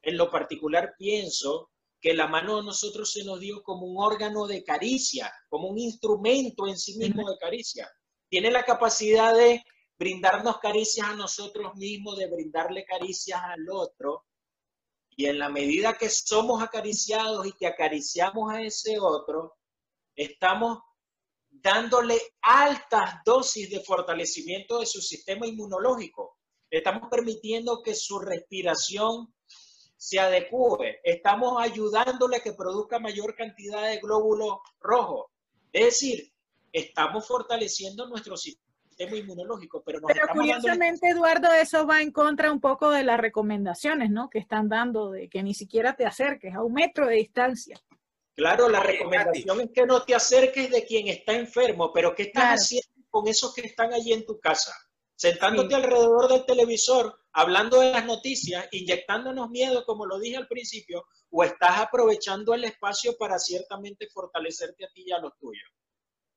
en 0.00 0.16
lo 0.16 0.30
particular 0.30 0.94
pienso 0.96 1.72
que 2.00 2.14
la 2.14 2.28
mano 2.28 2.58
a 2.58 2.62
nosotros 2.62 3.10
se 3.10 3.24
nos 3.24 3.40
dio 3.40 3.64
como 3.64 3.84
un 3.88 3.96
órgano 4.00 4.46
de 4.46 4.62
caricia, 4.62 5.32
como 5.48 5.66
un 5.66 5.78
instrumento 5.78 6.68
en 6.68 6.78
sí 6.78 6.96
mismo 6.96 7.28
de 7.28 7.36
caricia. 7.36 7.90
Tiene 8.28 8.52
la 8.52 8.64
capacidad 8.64 9.34
de 9.34 9.64
brindarnos 9.98 10.58
caricias 10.58 11.08
a 11.08 11.16
nosotros 11.16 11.74
mismos, 11.74 12.16
de 12.16 12.30
brindarle 12.30 12.84
caricias 12.84 13.40
al 13.42 13.68
otro. 13.68 14.24
Y 15.16 15.26
en 15.26 15.38
la 15.38 15.48
medida 15.48 15.96
que 15.96 16.10
somos 16.10 16.62
acariciados 16.62 17.46
y 17.46 17.52
que 17.52 17.66
acariciamos 17.66 18.52
a 18.52 18.60
ese 18.60 18.98
otro, 19.00 19.56
estamos 20.14 20.78
dándole 21.48 22.20
altas 22.42 23.16
dosis 23.24 23.70
de 23.70 23.80
fortalecimiento 23.80 24.78
de 24.78 24.86
su 24.86 25.00
sistema 25.00 25.46
inmunológico. 25.46 26.38
Estamos 26.70 27.08
permitiendo 27.10 27.82
que 27.82 27.94
su 27.94 28.18
respiración 28.18 29.34
se 29.96 30.20
adecue. 30.20 31.00
Estamos 31.02 31.62
ayudándole 31.62 32.36
a 32.36 32.42
que 32.42 32.52
produzca 32.52 32.98
mayor 32.98 33.34
cantidad 33.34 33.88
de 33.88 33.98
glóbulos 33.98 34.58
rojos. 34.80 35.26
Es 35.72 35.86
decir, 35.86 36.30
estamos 36.72 37.26
fortaleciendo 37.26 38.06
nuestro 38.06 38.36
sistema 38.36 38.65
inmunológico, 38.98 39.82
pero 39.84 40.00
nos 40.00 40.10
Pero 40.12 40.26
curiosamente, 40.32 41.08
Eduardo, 41.08 41.52
eso 41.52 41.86
va 41.86 42.00
en 42.00 42.10
contra 42.10 42.50
un 42.50 42.60
poco 42.60 42.90
de 42.90 43.04
las 43.04 43.18
recomendaciones, 43.18 44.10
¿no? 44.10 44.30
Que 44.30 44.38
están 44.38 44.68
dando 44.68 45.10
de 45.10 45.28
que 45.28 45.42
ni 45.42 45.54
siquiera 45.54 45.94
te 45.94 46.06
acerques 46.06 46.54
a 46.54 46.62
un 46.62 46.72
metro 46.72 47.06
de 47.06 47.16
distancia. 47.16 47.78
Claro, 48.34 48.68
la 48.68 48.80
recomendación 48.80 49.60
es 49.62 49.70
que 49.72 49.86
no 49.86 50.02
te 50.02 50.14
acerques 50.14 50.70
de 50.70 50.84
quien 50.84 51.08
está 51.08 51.32
enfermo, 51.32 51.92
pero 51.92 52.14
¿qué 52.14 52.24
estás 52.24 52.60
haciendo 52.60 53.08
con 53.08 53.28
esos 53.28 53.54
que 53.54 53.62
están 53.62 53.94
allí 53.94 54.12
en 54.12 54.26
tu 54.26 54.38
casa? 54.38 54.74
Sentándote 55.14 55.74
alrededor 55.74 56.28
del 56.28 56.44
televisor, 56.44 57.18
hablando 57.32 57.80
de 57.80 57.92
las 57.92 58.04
noticias, 58.04 58.68
inyectándonos 58.72 59.48
miedo, 59.48 59.84
como 59.86 60.04
lo 60.04 60.18
dije 60.18 60.36
al 60.36 60.48
principio, 60.48 61.06
o 61.30 61.44
estás 61.44 61.78
aprovechando 61.78 62.52
el 62.52 62.64
espacio 62.64 63.16
para 63.16 63.38
ciertamente 63.38 64.06
fortalecerte 64.12 64.84
a 64.84 64.88
ti 64.88 65.04
y 65.06 65.12
a 65.12 65.18
los 65.18 65.32
tuyos. 65.38 65.70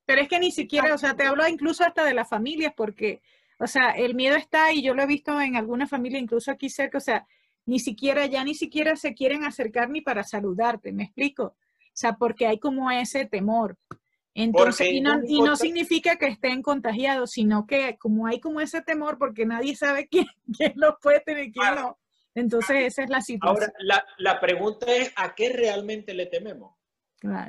Pero 0.10 0.24
es 0.24 0.28
que 0.28 0.39
ni 0.39 0.49
siquiera, 0.49 0.95
o 0.95 0.97
sea, 0.97 1.16
te 1.16 1.28
hablo 1.28 1.47
incluso 1.47 1.84
hasta 1.84 2.03
de 2.03 2.16
las 2.16 2.28
familias, 2.28 2.74
porque, 2.76 3.22
o 3.60 3.68
sea, 3.68 3.91
el 3.91 4.16
miedo 4.16 4.36
está 4.38 4.74
y 4.74 4.82
yo 4.82 4.95
lo 4.95 5.03
he 5.03 5.05
visto 5.05 5.39
en 5.39 5.55
alguna 5.55 5.86
familia, 5.86 6.18
incluso 6.18 6.49
aquí 6.49 6.68
cerca, 6.68 6.97
o 6.97 7.01
sea, 7.01 7.28
ni 7.68 7.78
siquiera, 7.78 8.26
ya 8.26 8.43
ni 8.43 8.55
siquiera 8.55 8.95
se 8.95 9.14
quieren 9.14 9.43
acercar 9.43 9.91
ni 9.91 10.01
para 10.01 10.24
saludarte, 10.24 10.91
¿me 10.93 11.03
explico? 11.03 11.43
O 11.43 11.55
sea, 11.93 12.14
porque 12.14 12.47
hay 12.47 12.57
como 12.57 12.89
ese 12.89 13.26
temor. 13.28 13.78
Entonces, 14.34 14.88
y 14.93 14.99
no, 14.99 15.20
y 15.28 15.43
no, 15.43 15.55
significa 15.55 16.16
que 16.16 16.26
estén 16.26 16.64
contagiados, 16.64 17.30
sino 17.30 17.68
que 17.68 17.95
como 17.99 18.26
hay 18.26 18.39
como 18.39 18.62
ese 18.62 18.82
temor 18.82 19.20
porque 19.20 19.45
nadie 19.45 19.76
sabe 19.76 20.07
quién, 20.12 20.26
quién 20.57 20.74
lo 20.76 20.97
puede 20.97 21.20
tener 21.20 21.51
quién 21.51 21.76
no. 21.76 21.99
Entonces, 22.34 22.78
esa 22.80 23.03
es 23.03 23.12
la 23.12 23.22
situación. 23.22 23.64
Ahora, 23.64 23.74
la, 23.78 24.03
la 24.18 24.39
pregunta 24.39 24.88
es, 24.91 25.14
¿a 25.16 25.36
qué 25.36 25.49
realmente 25.49 26.16
le 26.16 26.26
tememos? 26.26 26.78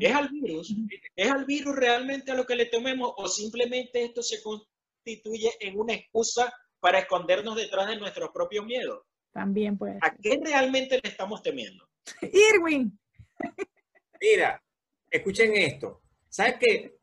¿Es 0.01 0.15
al 0.15 0.29
virus? 0.29 0.75
¿Es 1.15 1.31
al 1.31 1.45
virus 1.45 1.77
realmente 1.77 2.33
a 2.33 2.35
lo 2.35 2.45
que 2.45 2.57
le 2.57 2.67
tememos 2.67 3.13
o 3.17 3.29
simplemente 3.29 4.05
esto 4.05 4.23
se 4.23 4.43
constituye 4.43 5.51
en 5.61 5.79
una 5.79 5.95
excusa 5.95 6.53
para 6.81 6.99
escondernos 7.01 7.57
detrás 7.57 7.89
de 7.89 7.97
nuestros 7.97 8.31
propios 8.31 8.65
miedos? 8.65 9.03
También 9.33 9.79
puede. 9.79 9.99
¿A 10.03 10.15
qué 10.17 10.41
realmente 10.43 11.01
le 11.03 11.09
estamos 11.09 11.43
temiendo? 11.43 11.89
Irwin. 12.55 12.99
Mira, 14.21 14.63
escuchen 15.09 15.55
esto. 15.55 16.03
¿Sabes 16.29 16.57
qué? 16.59 16.99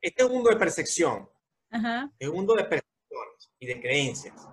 Este 0.00 0.22
es 0.22 0.28
un 0.28 0.34
mundo 0.34 0.50
de 0.50 0.56
percepción. 0.56 1.28
Es 2.18 2.28
un 2.28 2.36
mundo 2.36 2.54
de 2.54 2.64
percepciones 2.64 3.50
y 3.58 3.66
de 3.66 3.80
creencias. 3.80 4.48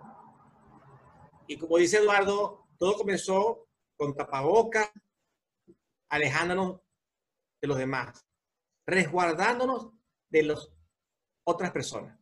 Y 1.48 1.58
como 1.58 1.78
dice 1.78 1.98
Eduardo, 1.98 2.68
todo 2.78 2.96
comenzó 2.96 3.68
con 3.96 4.16
tapabocas, 4.16 4.90
alejándonos 6.10 6.82
de 7.64 7.70
los 7.70 7.78
demás, 7.78 8.28
resguardándonos 8.86 9.94
de 10.30 10.44
las 10.44 10.70
otras 11.46 11.72
personas, 11.72 12.20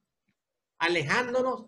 alejándonos 0.77 1.65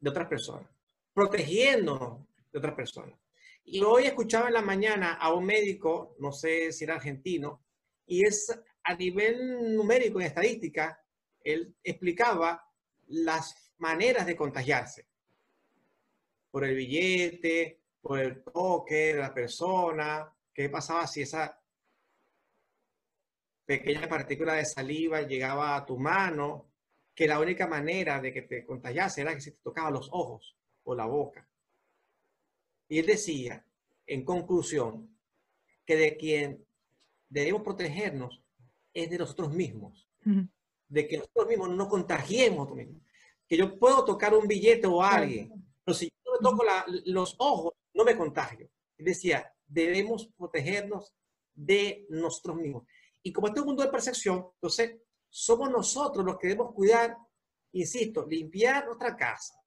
de 0.00 0.08
otras 0.08 0.28
personas, 0.28 0.70
protegiéndonos 1.12 2.26
de 2.50 2.58
otras 2.58 2.74
personas. 2.74 3.20
Y 3.64 3.82
hoy 3.82 4.04
escuchaba 4.04 4.48
en 4.48 4.54
la 4.54 4.62
mañana 4.62 5.12
a 5.12 5.34
un 5.34 5.44
médico, 5.44 6.16
no 6.20 6.32
sé 6.32 6.72
si 6.72 6.84
era 6.84 6.94
argentino, 6.94 7.62
y 8.06 8.26
es 8.26 8.58
a 8.82 8.94
nivel 8.94 9.76
numérico 9.76 10.22
y 10.22 10.24
estadística, 10.24 10.98
él 11.40 11.76
explicaba 11.82 12.66
las 13.08 13.74
maneras 13.76 14.24
de 14.24 14.36
contagiarse. 14.36 15.06
Por 16.50 16.64
el 16.64 16.74
billete, 16.74 17.82
por 18.00 18.20
el 18.20 18.42
toque 18.42 19.12
de 19.12 19.20
la 19.20 19.34
persona, 19.34 20.34
qué 20.54 20.70
pasaba 20.70 21.06
si 21.06 21.20
esa 21.20 21.60
pequeña 23.64 24.08
partícula 24.08 24.54
de 24.54 24.64
saliva 24.64 25.22
llegaba 25.22 25.76
a 25.76 25.86
tu 25.86 25.98
mano, 25.98 26.70
que 27.14 27.28
la 27.28 27.38
única 27.38 27.66
manera 27.66 28.20
de 28.20 28.32
que 28.32 28.42
te 28.42 28.64
contagiase 28.64 29.22
era 29.22 29.34
que 29.34 29.40
se 29.40 29.52
te 29.52 29.60
tocaba 29.62 29.90
los 29.90 30.08
ojos 30.12 30.56
o 30.84 30.94
la 30.94 31.06
boca. 31.06 31.48
Y 32.88 32.98
él 32.98 33.06
decía, 33.06 33.64
en 34.06 34.24
conclusión, 34.24 35.16
que 35.86 35.96
de 35.96 36.16
quien 36.16 36.66
debemos 37.28 37.62
protegernos 37.62 38.42
es 38.92 39.10
de 39.10 39.18
nosotros 39.18 39.52
mismos. 39.52 40.08
De 40.88 41.08
que 41.08 41.18
nosotros 41.18 41.48
mismos 41.48 41.70
no 41.70 41.88
contagiemos. 41.88 42.70
Que 43.48 43.56
yo 43.56 43.78
puedo 43.78 44.04
tocar 44.04 44.34
un 44.34 44.46
billete 44.46 44.86
o 44.86 45.02
a 45.02 45.16
alguien, 45.16 45.52
pero 45.84 45.94
si 45.94 46.06
yo 46.06 46.32
no 46.32 46.50
toco 46.50 46.64
los 47.06 47.36
ojos, 47.38 47.74
no 47.92 48.04
me 48.04 48.16
contagio. 48.16 48.70
Él 48.96 49.04
decía, 49.04 49.52
debemos 49.66 50.28
protegernos 50.36 51.14
de 51.54 52.06
nosotros 52.08 52.56
mismos. 52.56 52.84
Y 53.26 53.32
como 53.32 53.46
este 53.46 53.58
es 53.58 53.62
un 53.62 53.68
mundo 53.68 53.82
de 53.82 53.88
percepción, 53.88 54.50
entonces 54.56 55.00
somos 55.30 55.70
nosotros 55.70 56.22
los 56.24 56.36
que 56.36 56.48
debemos 56.48 56.74
cuidar, 56.74 57.16
insisto, 57.72 58.26
limpiar 58.26 58.84
nuestra 58.84 59.16
casa, 59.16 59.58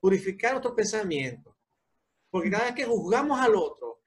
purificar 0.00 0.52
nuestros 0.52 0.74
pensamientos, 0.74 1.54
porque 2.28 2.50
cada 2.50 2.64
vez 2.64 2.74
que 2.74 2.84
juzgamos 2.84 3.38
al 3.38 3.54
otro, 3.54 4.02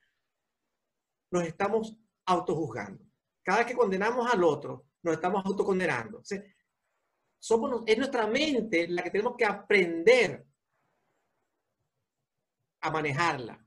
nos 1.31 1.43
estamos 1.43 1.95
autojuzgando. 2.25 3.05
Cada 3.41 3.59
vez 3.59 3.67
que 3.67 3.77
condenamos 3.77 4.29
al 4.31 4.43
otro, 4.43 4.85
nos 5.01 5.13
estamos 5.13 5.45
autocondenando. 5.45 6.21
somos, 7.39 7.83
es 7.85 7.97
nuestra 7.97 8.27
mente 8.27 8.85
la 8.89 9.01
que 9.01 9.11
tenemos 9.11 9.37
que 9.37 9.45
aprender 9.45 10.45
a 12.81 12.91
manejarla, 12.91 13.65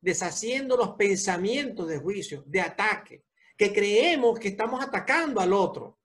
deshaciendo 0.00 0.76
los 0.76 0.96
pensamientos 0.96 1.86
de 1.86 1.98
juicio, 1.98 2.42
de 2.44 2.60
ataque, 2.60 3.27
que 3.58 3.72
creemos 3.72 4.38
que 4.38 4.48
estamos 4.48 4.82
atacando 4.82 5.40
al 5.40 5.52
otro. 5.52 5.98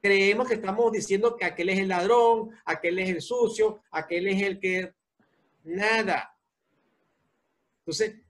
Creemos 0.00 0.46
que 0.46 0.54
estamos 0.54 0.92
diciendo 0.92 1.34
que 1.34 1.46
aquel 1.46 1.70
es 1.70 1.78
el 1.78 1.88
ladrón, 1.88 2.50
aquel 2.66 2.98
es 2.98 3.08
el 3.08 3.22
sucio, 3.22 3.82
aquel 3.90 4.28
es 4.28 4.42
el 4.42 4.60
que... 4.60 4.92
Nada. 5.64 6.36
Entonces, 7.80 8.20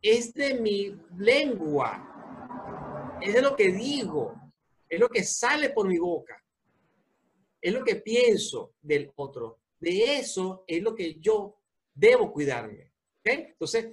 es 0.00 0.32
de 0.34 0.60
mi 0.60 0.94
lengua, 1.16 3.18
es 3.20 3.34
de 3.34 3.40
lo 3.40 3.56
que 3.56 3.72
digo, 3.72 4.34
es 4.88 5.00
lo 5.00 5.08
que 5.08 5.24
sale 5.24 5.70
por 5.70 5.88
mi 5.88 5.98
boca, 5.98 6.40
es 7.60 7.72
lo 7.72 7.82
que 7.82 7.96
pienso 7.96 8.74
del 8.80 9.10
otro. 9.16 9.60
De 9.78 10.18
eso 10.18 10.64
es 10.66 10.82
lo 10.82 10.94
que 10.94 11.18
yo 11.18 11.56
debo 11.94 12.32
cuidarme. 12.32 12.92
Entonces, 13.24 13.90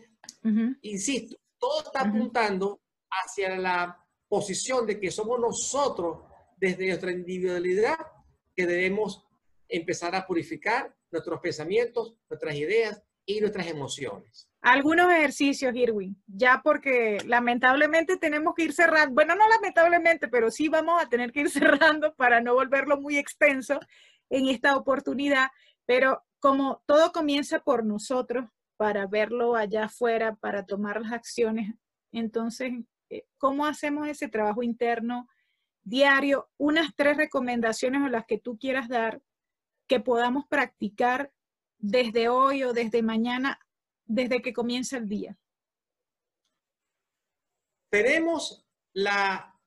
insisto, 0.81 1.37
todo 1.57 1.83
está 1.83 2.01
apuntando 2.01 2.81
hacia 3.09 3.57
la 3.57 4.05
posición 4.29 4.85
de 4.85 4.99
que 4.99 5.11
somos 5.11 5.39
nosotros, 5.39 6.19
desde 6.55 6.87
nuestra 6.87 7.11
individualidad, 7.11 7.97
que 8.55 8.65
debemos 8.65 9.25
empezar 9.67 10.15
a 10.15 10.25
purificar 10.25 10.95
nuestros 11.11 11.39
pensamientos, 11.39 12.15
nuestras 12.29 12.55
ideas 12.55 13.01
y 13.25 13.41
nuestras 13.41 13.67
emociones. 13.67 14.49
Algunos 14.61 15.11
ejercicios, 15.11 15.73
Irwin, 15.75 16.21
ya 16.27 16.61
porque 16.63 17.19
lamentablemente 17.25 18.17
tenemos 18.17 18.53
que 18.55 18.63
ir 18.63 18.73
cerrando, 18.73 19.13
bueno, 19.13 19.35
no 19.35 19.47
lamentablemente, 19.47 20.27
pero 20.27 20.51
sí 20.51 20.67
vamos 20.67 21.01
a 21.01 21.07
tener 21.07 21.31
que 21.31 21.41
ir 21.41 21.49
cerrando 21.49 22.13
para 22.15 22.41
no 22.41 22.53
volverlo 22.53 22.99
muy 22.99 23.17
extenso 23.17 23.79
en 24.29 24.47
esta 24.49 24.75
oportunidad, 24.75 25.49
pero 25.85 26.23
como 26.39 26.83
todo 26.85 27.11
comienza 27.11 27.59
por 27.59 27.85
nosotros, 27.85 28.45
para 28.77 29.07
verlo 29.07 29.55
allá 29.55 29.85
afuera, 29.85 30.35
para 30.35 30.65
tomar 30.65 31.01
las 31.01 31.11
acciones, 31.11 31.73
entonces, 32.11 32.71
¿cómo 33.37 33.65
hacemos 33.65 34.07
ese 34.07 34.27
trabajo 34.27 34.63
interno 34.63 35.27
diario? 35.81 36.49
Unas 36.57 36.95
tres 36.95 37.17
recomendaciones 37.17 38.01
o 38.01 38.09
las 38.09 38.25
que 38.25 38.37
tú 38.37 38.57
quieras 38.57 38.87
dar 38.87 39.21
que 39.87 39.99
podamos 39.99 40.45
practicar 40.47 41.31
desde 41.77 42.29
hoy 42.29 42.63
o 42.63 42.73
desde 42.73 43.01
mañana, 43.01 43.59
desde 44.05 44.41
que 44.41 44.53
comienza 44.53 44.97
el 44.97 45.07
día. 45.07 45.37
Tenemos 47.89 48.67
la 48.93 49.59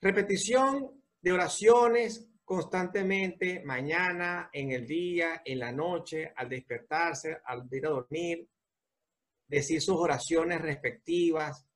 repetición 0.00 1.02
de 1.20 1.32
oraciones 1.32 2.28
constantemente, 2.44 3.62
mañana, 3.64 4.48
en 4.52 4.72
el 4.72 4.86
día, 4.86 5.42
en 5.44 5.58
la 5.58 5.70
noche, 5.70 6.32
al 6.34 6.48
despertarse, 6.48 7.38
al 7.44 7.68
ir 7.70 7.86
a 7.86 7.90
dormir, 7.90 8.48
decir 9.46 9.80
sus 9.80 9.96
oraciones 9.96 10.60
respectivas 10.60 11.67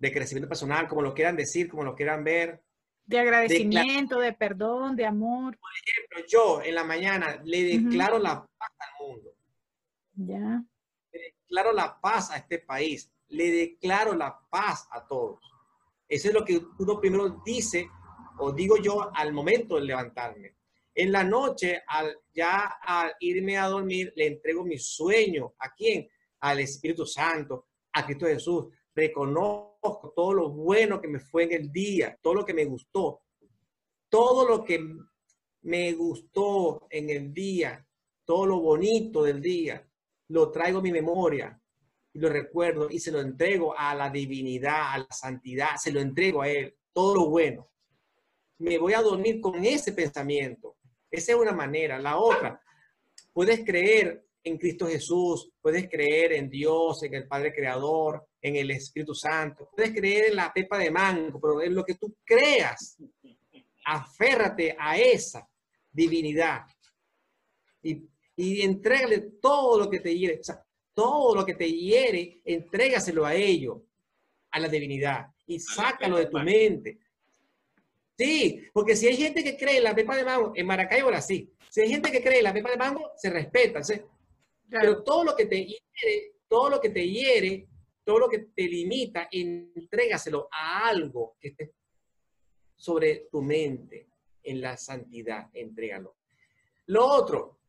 de 0.00 0.12
crecimiento 0.12 0.48
personal, 0.48 0.88
como 0.88 1.02
lo 1.02 1.14
quieran 1.14 1.36
decir, 1.36 1.68
como 1.68 1.84
lo 1.84 1.94
quieran 1.94 2.24
ver. 2.24 2.62
De 3.04 3.18
agradecimiento, 3.18 4.18
de, 4.18 4.32
perdón, 4.32 4.96
de 4.96 5.04
amor. 5.04 5.58
Por 5.58 5.70
ejemplo, 5.84 6.26
yo 6.28 6.62
en 6.62 6.74
la 6.74 6.84
mañana 6.84 7.40
le 7.44 7.78
declaro 7.78 8.18
la 8.18 8.46
paz 8.58 8.70
al 8.78 9.06
mundo. 9.06 9.30
Ya. 10.14 10.64
Le 11.12 11.20
declaro 11.42 11.72
la 11.72 12.00
paz 12.00 12.30
a 12.30 12.38
este 12.38 12.60
país. 12.60 13.12
Le 13.28 13.50
declaro 13.50 14.14
la 14.14 14.38
paz 14.50 14.88
a 14.90 15.06
todos. 15.06 15.40
Eso 16.08 16.28
es 16.28 16.34
lo 16.34 16.44
que 16.44 16.60
uno 16.78 16.98
primero 16.98 17.42
dice 17.44 17.88
o 18.38 18.52
digo 18.52 18.78
yo 18.78 19.14
al 19.14 19.32
momento 19.32 19.76
de 19.76 19.82
levantarme. 19.82 20.56
En 20.94 21.12
la 21.12 21.22
noche, 21.22 21.82
al, 21.86 22.16
ya 22.32 22.78
al 22.82 23.12
irme 23.20 23.58
a 23.58 23.68
dormir, 23.68 24.12
le 24.16 24.26
entrego 24.26 24.64
mi 24.64 24.78
sueño. 24.78 25.54
¿A 25.58 25.74
quién? 25.74 26.08
Al 26.40 26.60
Espíritu 26.60 27.04
Santo, 27.04 27.68
a 27.92 28.04
Cristo 28.04 28.26
Jesús. 28.26 28.66
Reconozco 28.94 30.12
todo 30.14 30.34
lo 30.34 30.50
bueno 30.50 31.00
que 31.00 31.08
me 31.08 31.20
fue 31.20 31.44
en 31.44 31.52
el 31.52 31.72
día, 31.72 32.18
todo 32.20 32.34
lo 32.34 32.44
que 32.44 32.54
me 32.54 32.64
gustó, 32.64 33.22
todo 34.08 34.48
lo 34.48 34.64
que 34.64 34.80
me 35.62 35.92
gustó 35.92 36.86
en 36.90 37.10
el 37.10 37.32
día, 37.32 37.86
todo 38.24 38.46
lo 38.46 38.60
bonito 38.60 39.22
del 39.22 39.40
día, 39.40 39.86
lo 40.28 40.50
traigo 40.50 40.78
a 40.78 40.82
mi 40.82 40.92
memoria 40.92 41.60
y 42.12 42.18
lo 42.18 42.28
recuerdo 42.28 42.88
y 42.90 42.98
se 42.98 43.12
lo 43.12 43.20
entrego 43.20 43.76
a 43.76 43.94
la 43.94 44.10
divinidad, 44.10 44.94
a 44.94 44.98
la 44.98 45.12
santidad, 45.12 45.76
se 45.76 45.92
lo 45.92 46.00
entrego 46.00 46.42
a 46.42 46.48
Él, 46.48 46.76
todo 46.92 47.14
lo 47.14 47.28
bueno 47.28 47.70
me 48.60 48.76
voy 48.76 48.92
a 48.92 49.00
dormir 49.00 49.40
con 49.40 49.64
ese 49.64 49.92
pensamiento. 49.92 50.76
Esa 51.10 51.32
es 51.32 51.38
una 51.38 51.52
manera. 51.52 51.98
La 51.98 52.18
otra, 52.18 52.60
puedes 53.32 53.64
creer 53.64 54.26
en 54.44 54.58
Cristo 54.58 54.86
Jesús, 54.86 55.50
puedes 55.60 55.88
creer 55.88 56.34
en 56.34 56.50
Dios, 56.50 57.02
en 57.02 57.14
el 57.14 57.26
Padre 57.26 57.54
Creador, 57.54 58.28
en 58.42 58.56
el 58.56 58.70
Espíritu 58.70 59.14
Santo, 59.14 59.68
puedes 59.74 59.92
creer 59.92 60.30
en 60.30 60.36
la 60.36 60.52
pepa 60.52 60.78
de 60.78 60.90
mango, 60.90 61.40
pero 61.40 61.62
en 61.62 61.74
lo 61.74 61.84
que 61.84 61.94
tú 61.94 62.16
creas, 62.24 62.96
aférrate 63.84 64.76
a 64.78 64.98
esa 64.98 65.46
divinidad 65.90 66.62
y, 67.82 68.02
y 68.36 68.62
entrégale 68.62 69.20
todo 69.40 69.78
lo 69.78 69.90
que 69.90 70.00
te 70.00 70.16
hiere, 70.16 70.40
todo 70.94 71.34
lo 71.34 71.44
que 71.44 71.54
te 71.54 71.70
hiere, 71.70 72.40
entrégaselo 72.44 73.24
a 73.24 73.34
ello, 73.34 73.84
a 74.50 74.60
la 74.60 74.68
divinidad 74.68 75.26
y 75.46 75.58
sácalo 75.58 76.16
de 76.16 76.26
tu 76.26 76.38
mente. 76.38 76.98
Sí, 78.16 78.68
porque 78.72 78.96
si 78.96 79.08
hay 79.08 79.16
gente 79.16 79.42
que 79.42 79.56
cree 79.56 79.78
en 79.78 79.84
la 79.84 79.94
pepa 79.94 80.14
de 80.14 80.24
mango, 80.24 80.52
en 80.54 80.66
Maracaibo 80.66 81.06
ahora 81.06 81.22
sí. 81.22 81.50
Si 81.70 81.80
hay 81.80 81.88
gente 81.88 82.10
que 82.10 82.22
cree 82.22 82.38
en 82.38 82.44
la 82.44 82.52
pepa 82.52 82.70
de 82.70 82.76
mango, 82.76 83.12
se 83.16 83.30
respeta. 83.30 83.80
Pero 84.68 85.02
todo 85.02 85.24
lo 85.24 85.36
que 85.36 85.46
te 85.46 85.56
hiere, 85.56 86.34
todo 86.48 86.68
lo 86.68 86.80
que 86.80 86.90
te 86.90 87.08
hiere, 87.08 87.66
todo 88.10 88.18
lo 88.18 88.28
que 88.28 88.40
te 88.40 88.64
limita, 88.64 89.28
entrégaselo 89.30 90.48
a 90.50 90.88
algo 90.88 91.36
que 91.38 91.50
esté 91.50 91.74
sobre 92.74 93.28
tu 93.30 93.40
mente, 93.40 94.08
en 94.42 94.60
la 94.60 94.76
santidad, 94.76 95.48
entrégalo. 95.52 96.16
Lo 96.86 97.06
otro, 97.06 97.60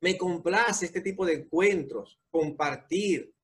me 0.00 0.16
complace 0.16 0.86
este 0.86 1.00
tipo 1.00 1.26
de 1.26 1.34
encuentros, 1.34 2.20
compartir, 2.30 3.34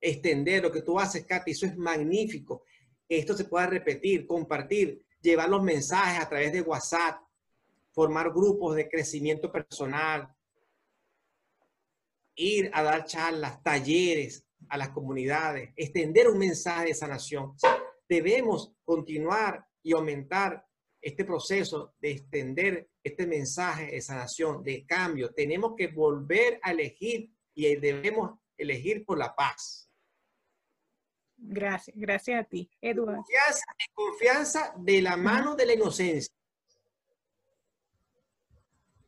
extender 0.00 0.62
lo 0.62 0.72
que 0.72 0.80
tú 0.80 0.98
haces, 0.98 1.26
Katy, 1.26 1.50
eso 1.50 1.66
es 1.66 1.76
magnífico 1.76 2.64
esto 3.18 3.36
se 3.36 3.44
pueda 3.44 3.66
repetir, 3.66 4.26
compartir, 4.26 5.04
llevar 5.20 5.50
los 5.50 5.62
mensajes 5.62 6.18
a 6.18 6.28
través 6.30 6.50
de 6.50 6.62
WhatsApp, 6.62 7.20
formar 7.90 8.30
grupos 8.30 8.74
de 8.74 8.88
crecimiento 8.88 9.52
personal, 9.52 10.34
ir 12.36 12.70
a 12.72 12.82
dar 12.82 13.04
charlas, 13.04 13.62
talleres 13.62 14.46
a 14.68 14.76
las 14.76 14.90
comunidades, 14.90 15.70
extender 15.76 16.28
un 16.28 16.38
mensaje 16.38 16.86
de 16.86 16.94
sanación. 16.94 17.54
debemos 18.08 18.74
continuar 18.84 19.64
y 19.82 19.92
aumentar 19.92 20.64
este 21.00 21.24
proceso 21.24 21.94
de 22.00 22.12
extender 22.12 22.88
este 23.02 23.26
mensaje 23.26 23.86
de 23.86 24.00
sanación, 24.00 24.62
de 24.62 24.86
cambio. 24.86 25.32
Tenemos 25.34 25.74
que 25.76 25.88
volver 25.88 26.60
a 26.62 26.70
elegir 26.70 27.32
y 27.54 27.74
debemos 27.76 28.38
elegir 28.56 29.04
por 29.04 29.18
la 29.18 29.34
paz. 29.34 29.90
Gracias, 31.36 31.96
gracias 31.96 32.40
a 32.40 32.44
ti, 32.44 32.70
Eduardo. 32.80 33.16
Confianza, 33.16 33.64
confianza 33.92 34.74
de 34.78 35.02
la 35.02 35.16
mano 35.16 35.56
de 35.56 35.66
la 35.66 35.74
inocencia. 35.74 36.32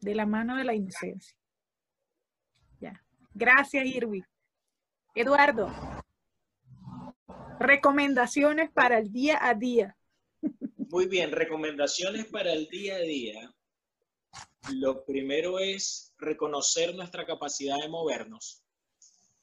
De 0.01 0.15
la 0.15 0.27
mano 0.27 0.57
de 0.57 0.65
la 0.65 0.75
inocencia. 0.75 1.37
Ya. 2.81 3.01
Gracias, 3.33 3.87
Irwin. 3.87 4.27
Eduardo, 5.17 5.73
recomendaciones 7.61 8.73
para 8.73 8.99
el 8.99 9.13
día 9.13 9.39
a 9.47 9.55
día. 9.55 9.97
Muy 10.77 11.07
bien, 11.07 11.31
recomendaciones 11.31 12.27
para 12.27 12.53
el 12.53 12.67
día 12.67 12.97
a 12.97 13.01
día. 13.01 13.55
Lo 14.73 15.05
primero 15.05 15.61
es 15.61 16.13
reconocer 16.19 16.97
nuestra 16.97 17.25
capacidad 17.25 17.81
de 17.81 17.89
movernos. 17.89 18.65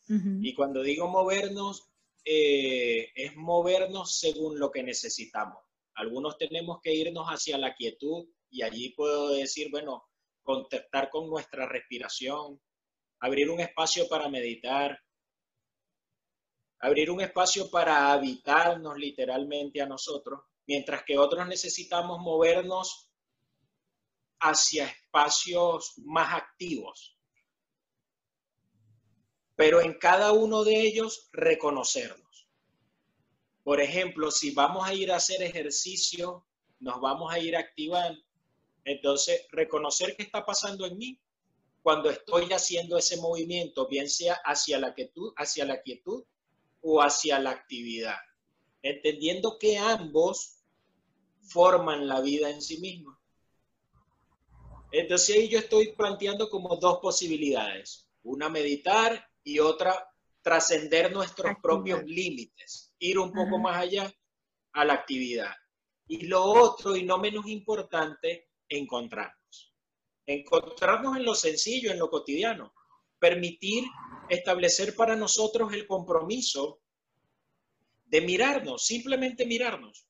Y 0.09 0.53
cuando 0.55 0.83
digo 0.83 1.07
movernos, 1.07 1.87
eh, 2.25 3.09
es 3.15 3.37
movernos 3.37 4.19
según 4.19 4.59
lo 4.59 4.71
que 4.71 4.83
necesitamos. 4.83 5.63
Algunos 5.93 6.37
tenemos 6.37 6.81
que 6.83 6.93
irnos 6.93 7.27
hacia 7.27 7.57
la 7.57 7.73
quietud 7.75 8.27
y 8.49 8.63
allí 8.63 8.89
puedo 8.89 9.29
decir, 9.29 9.69
bueno, 9.71 10.03
contactar 10.43 11.09
con 11.09 11.29
nuestra 11.29 11.65
respiración, 11.65 12.59
abrir 13.21 13.49
un 13.49 13.61
espacio 13.61 14.09
para 14.09 14.27
meditar, 14.27 14.99
abrir 16.81 17.11
un 17.11 17.21
espacio 17.21 17.69
para 17.69 18.11
habitarnos 18.11 18.97
literalmente 18.97 19.81
a 19.81 19.85
nosotros, 19.85 20.41
mientras 20.65 21.03
que 21.03 21.17
otros 21.17 21.47
necesitamos 21.47 22.19
movernos 22.19 23.11
hacia 24.39 24.87
espacios 24.87 25.93
más 25.97 26.33
activos, 26.33 27.15
pero 29.55 29.79
en 29.79 29.93
cada 29.99 30.31
uno 30.31 30.63
de 30.63 30.81
ellos 30.81 31.29
reconocernos. 31.31 32.49
Por 33.63 33.79
ejemplo, 33.79 34.31
si 34.31 34.49
vamos 34.51 34.87
a 34.87 34.95
ir 34.95 35.11
a 35.11 35.17
hacer 35.17 35.43
ejercicio, 35.43 36.47
nos 36.79 36.99
vamos 36.99 37.31
a 37.31 37.37
ir 37.37 37.55
activando. 37.55 38.19
Entonces, 38.85 39.45
reconocer 39.51 40.15
qué 40.15 40.23
está 40.23 40.43
pasando 40.43 40.87
en 40.87 40.97
mí 40.97 41.21
cuando 41.83 42.09
estoy 42.09 42.51
haciendo 42.51 42.97
ese 42.97 43.17
movimiento, 43.17 43.87
bien 43.87 44.09
sea 44.09 44.33
hacia 44.43 44.79
la 44.79 44.95
quietud, 44.95 45.31
hacia 45.37 45.65
la 45.65 45.79
quietud 45.83 46.25
o 46.81 47.01
hacia 47.01 47.39
la 47.39 47.51
actividad. 47.51 48.17
Entendiendo 48.81 49.57
que 49.59 49.77
ambos 49.77 50.57
forman 51.41 52.07
la 52.07 52.21
vida 52.21 52.49
en 52.49 52.61
sí 52.61 52.79
mismos. 52.79 53.17
Entonces 54.91 55.35
ahí 55.35 55.47
yo 55.47 55.59
estoy 55.59 55.93
planteando 55.93 56.49
como 56.49 56.75
dos 56.75 56.99
posibilidades. 56.99 58.09
Una 58.23 58.49
meditar 58.49 59.29
y 59.43 59.59
otra 59.59 60.11
trascender 60.41 61.11
nuestros 61.11 61.53
propios 61.61 62.03
límites, 62.03 62.93
ir 62.99 63.19
un 63.19 63.31
poco 63.31 63.59
más 63.59 63.77
allá 63.77 64.11
a 64.73 64.85
la 64.85 64.93
actividad. 64.93 65.53
Y 66.07 66.25
lo 66.25 66.43
otro, 66.43 66.95
y 66.95 67.03
no 67.03 67.17
menos 67.17 67.47
importante, 67.47 68.49
encontrarnos. 68.67 69.73
Encontrarnos 70.25 71.17
en 71.17 71.25
lo 71.25 71.35
sencillo, 71.35 71.91
en 71.91 71.99
lo 71.99 72.09
cotidiano. 72.09 72.73
Permitir 73.21 73.83
establecer 74.29 74.95
para 74.95 75.15
nosotros 75.15 75.71
el 75.73 75.85
compromiso 75.85 76.79
de 78.07 78.21
mirarnos, 78.21 78.83
simplemente 78.83 79.45
mirarnos. 79.45 80.07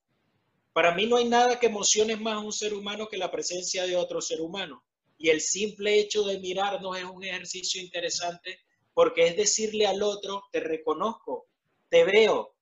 Para 0.72 0.96
mí 0.96 1.06
no 1.06 1.18
hay 1.18 1.26
nada 1.28 1.60
que 1.60 1.68
emocione 1.68 2.16
más 2.16 2.36
a 2.36 2.40
un 2.40 2.54
ser 2.54 2.74
humano 2.74 3.10
que 3.10 3.18
la 3.18 3.30
presencia 3.30 3.86
de 3.86 3.98
otro 3.98 4.22
ser 4.22 4.40
humano. 4.40 4.86
Y 5.18 5.30
el 5.30 5.42
simple 5.42 6.00
hecho 6.00 6.24
de 6.24 6.40
mirarnos 6.40 6.98
es 6.98 7.04
un 7.04 7.24
ejercicio 7.24 7.82
interesante 7.82 8.62
porque 8.94 9.28
es 9.28 9.36
decirle 9.36 9.86
al 9.86 10.02
otro, 10.02 10.44
te 10.52 10.62
reconozco, 10.62 11.48
te 11.90 12.06
veo, 12.06 12.56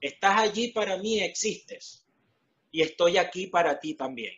estás 0.00 0.40
allí 0.40 0.68
para 0.68 0.98
mí, 0.98 1.20
existes, 1.20 2.06
y 2.70 2.82
estoy 2.82 3.16
aquí 3.16 3.46
para 3.46 3.80
ti 3.80 3.94
también. 3.94 4.34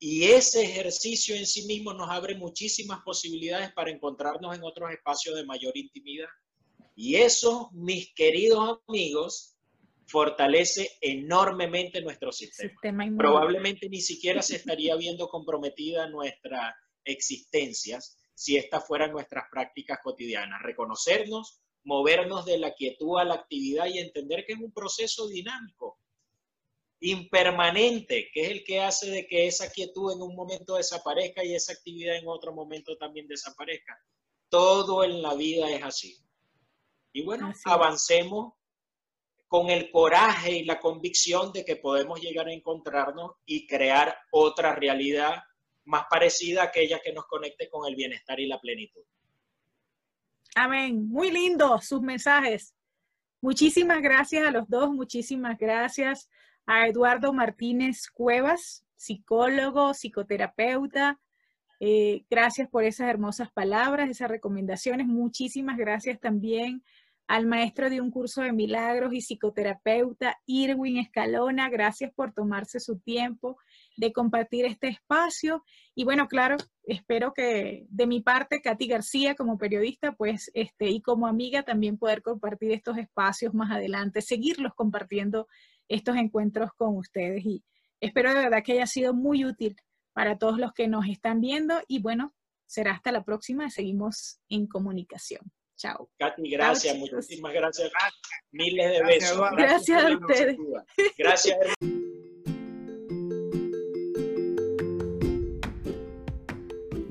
Y 0.00 0.24
ese 0.24 0.62
ejercicio 0.62 1.34
en 1.34 1.46
sí 1.46 1.66
mismo 1.66 1.92
nos 1.92 2.08
abre 2.08 2.36
muchísimas 2.36 3.00
posibilidades 3.02 3.72
para 3.72 3.90
encontrarnos 3.90 4.56
en 4.56 4.62
otros 4.62 4.90
espacios 4.92 5.34
de 5.34 5.44
mayor 5.44 5.76
intimidad. 5.76 6.28
Y 6.94 7.16
eso, 7.16 7.70
mis 7.72 8.12
queridos 8.14 8.78
amigos, 8.88 9.56
fortalece 10.06 10.90
enormemente 11.00 12.00
nuestro 12.00 12.32
sistema. 12.32 12.74
Probablemente 13.16 13.88
ni 13.88 14.00
siquiera 14.00 14.40
se 14.42 14.56
estaría 14.56 14.96
viendo 14.96 15.28
comprometida 15.28 16.08
nuestra 16.08 16.74
existencia 17.04 18.00
si 18.34 18.56
estas 18.56 18.86
fueran 18.86 19.12
nuestras 19.12 19.44
prácticas 19.50 19.98
cotidianas. 20.02 20.62
Reconocernos, 20.62 21.60
movernos 21.84 22.46
de 22.46 22.58
la 22.58 22.72
quietud 22.72 23.18
a 23.18 23.24
la 23.24 23.34
actividad 23.34 23.86
y 23.86 23.98
entender 23.98 24.44
que 24.46 24.52
es 24.52 24.60
un 24.60 24.72
proceso 24.72 25.28
dinámico, 25.28 25.98
impermanente, 27.00 28.30
que 28.32 28.42
es 28.42 28.50
el 28.50 28.64
que 28.64 28.80
hace 28.80 29.10
de 29.10 29.26
que 29.26 29.46
esa 29.46 29.70
quietud 29.70 30.12
en 30.12 30.22
un 30.22 30.34
momento 30.34 30.76
desaparezca 30.76 31.44
y 31.44 31.54
esa 31.54 31.72
actividad 31.72 32.16
en 32.16 32.26
otro 32.26 32.52
momento 32.52 32.96
también 32.96 33.28
desaparezca. 33.28 33.96
Todo 34.48 35.04
en 35.04 35.22
la 35.22 35.34
vida 35.34 35.70
es 35.70 35.82
así. 35.82 36.16
Y 37.12 37.22
bueno, 37.22 37.52
avancemos 37.64 38.54
con 39.46 39.70
el 39.70 39.90
coraje 39.90 40.52
y 40.52 40.64
la 40.64 40.80
convicción 40.80 41.52
de 41.52 41.64
que 41.64 41.76
podemos 41.76 42.20
llegar 42.20 42.48
a 42.48 42.52
encontrarnos 42.52 43.32
y 43.46 43.66
crear 43.66 44.16
otra 44.30 44.74
realidad 44.74 45.42
más 45.84 46.04
parecida 46.10 46.62
a 46.62 46.66
aquella 46.66 47.00
que 47.00 47.12
nos 47.12 47.24
conecte 47.26 47.68
con 47.70 47.88
el 47.88 47.96
bienestar 47.96 48.38
y 48.40 48.46
la 48.46 48.60
plenitud. 48.60 49.02
Amén. 50.54 51.08
Muy 51.08 51.30
lindo 51.30 51.80
sus 51.80 52.02
mensajes. 52.02 52.74
Muchísimas 53.40 54.02
gracias 54.02 54.46
a 54.46 54.50
los 54.50 54.68
dos, 54.68 54.90
muchísimas 54.90 55.56
gracias 55.56 56.28
a 56.68 56.86
Eduardo 56.86 57.32
Martínez 57.32 58.10
Cuevas, 58.12 58.84
psicólogo, 58.94 59.94
psicoterapeuta. 59.94 61.18
Eh, 61.80 62.26
gracias 62.28 62.68
por 62.68 62.84
esas 62.84 63.08
hermosas 63.08 63.50
palabras, 63.50 64.10
esas 64.10 64.28
recomendaciones. 64.28 65.06
Muchísimas 65.06 65.78
gracias 65.78 66.20
también 66.20 66.84
al 67.26 67.46
maestro 67.46 67.88
de 67.88 68.02
un 68.02 68.10
curso 68.10 68.42
de 68.42 68.52
milagros 68.52 69.14
y 69.14 69.22
psicoterapeuta, 69.22 70.36
Irwin 70.44 70.98
Escalona. 70.98 71.70
Gracias 71.70 72.12
por 72.14 72.34
tomarse 72.34 72.80
su 72.80 72.98
tiempo 72.98 73.56
de 73.96 74.12
compartir 74.12 74.66
este 74.66 74.88
espacio. 74.88 75.64
Y 75.94 76.04
bueno, 76.04 76.28
claro, 76.28 76.58
espero 76.84 77.32
que 77.32 77.86
de 77.88 78.06
mi 78.06 78.20
parte, 78.20 78.60
Katy 78.60 78.88
García, 78.88 79.34
como 79.34 79.56
periodista, 79.56 80.12
pues, 80.12 80.50
este, 80.52 80.90
y 80.90 81.00
como 81.00 81.26
amiga, 81.26 81.62
también 81.62 81.96
poder 81.96 82.20
compartir 82.20 82.72
estos 82.72 82.98
espacios 82.98 83.54
más 83.54 83.70
adelante, 83.70 84.20
seguirlos 84.20 84.74
compartiendo 84.74 85.48
estos 85.88 86.16
encuentros 86.16 86.70
con 86.76 86.96
ustedes. 86.96 87.44
Y 87.44 87.64
espero 88.00 88.34
de 88.34 88.40
verdad 88.40 88.62
que 88.64 88.72
haya 88.72 88.86
sido 88.86 89.14
muy 89.14 89.44
útil 89.44 89.76
para 90.12 90.38
todos 90.38 90.58
los 90.58 90.72
que 90.72 90.88
nos 90.88 91.06
están 91.06 91.40
viendo. 91.40 91.80
Y 91.88 92.00
bueno, 92.00 92.34
será 92.66 92.92
hasta 92.92 93.12
la 93.12 93.24
próxima. 93.24 93.70
Seguimos 93.70 94.40
en 94.48 94.66
comunicación. 94.66 95.40
Chao. 95.76 96.10
Katy, 96.18 96.50
gracias, 96.50 96.96
muchísimas 96.98 97.52
gracias. 97.52 97.90
Miles 98.50 98.90
de 98.90 99.04
besos. 99.04 99.40
Gracias, 99.56 100.04
a 100.04 100.16
ustedes. 100.16 100.56
Gracias. 101.16 101.56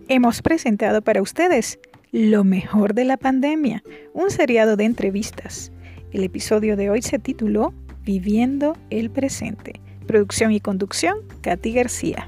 Hemos 0.10 0.42
presentado 0.42 1.02
para 1.02 1.22
ustedes 1.22 1.80
Lo 2.12 2.46
mejor 2.46 2.94
de 2.94 3.04
la 3.04 3.18
pandemia, 3.18 3.84
un 4.14 4.32
seriado 4.32 4.78
de 4.78 4.86
entrevistas. 4.86 5.72
El 6.12 6.24
episodio 6.24 6.78
de 6.78 6.90
hoy 6.90 7.02
se 7.02 7.20
tituló 7.20 7.74
Viviendo 8.08 8.78
el 8.90 9.10
presente. 9.10 9.82
Producción 10.06 10.54
y 10.54 10.62
conducción, 10.62 11.18
Katy 11.42 11.74
García. 11.74 12.26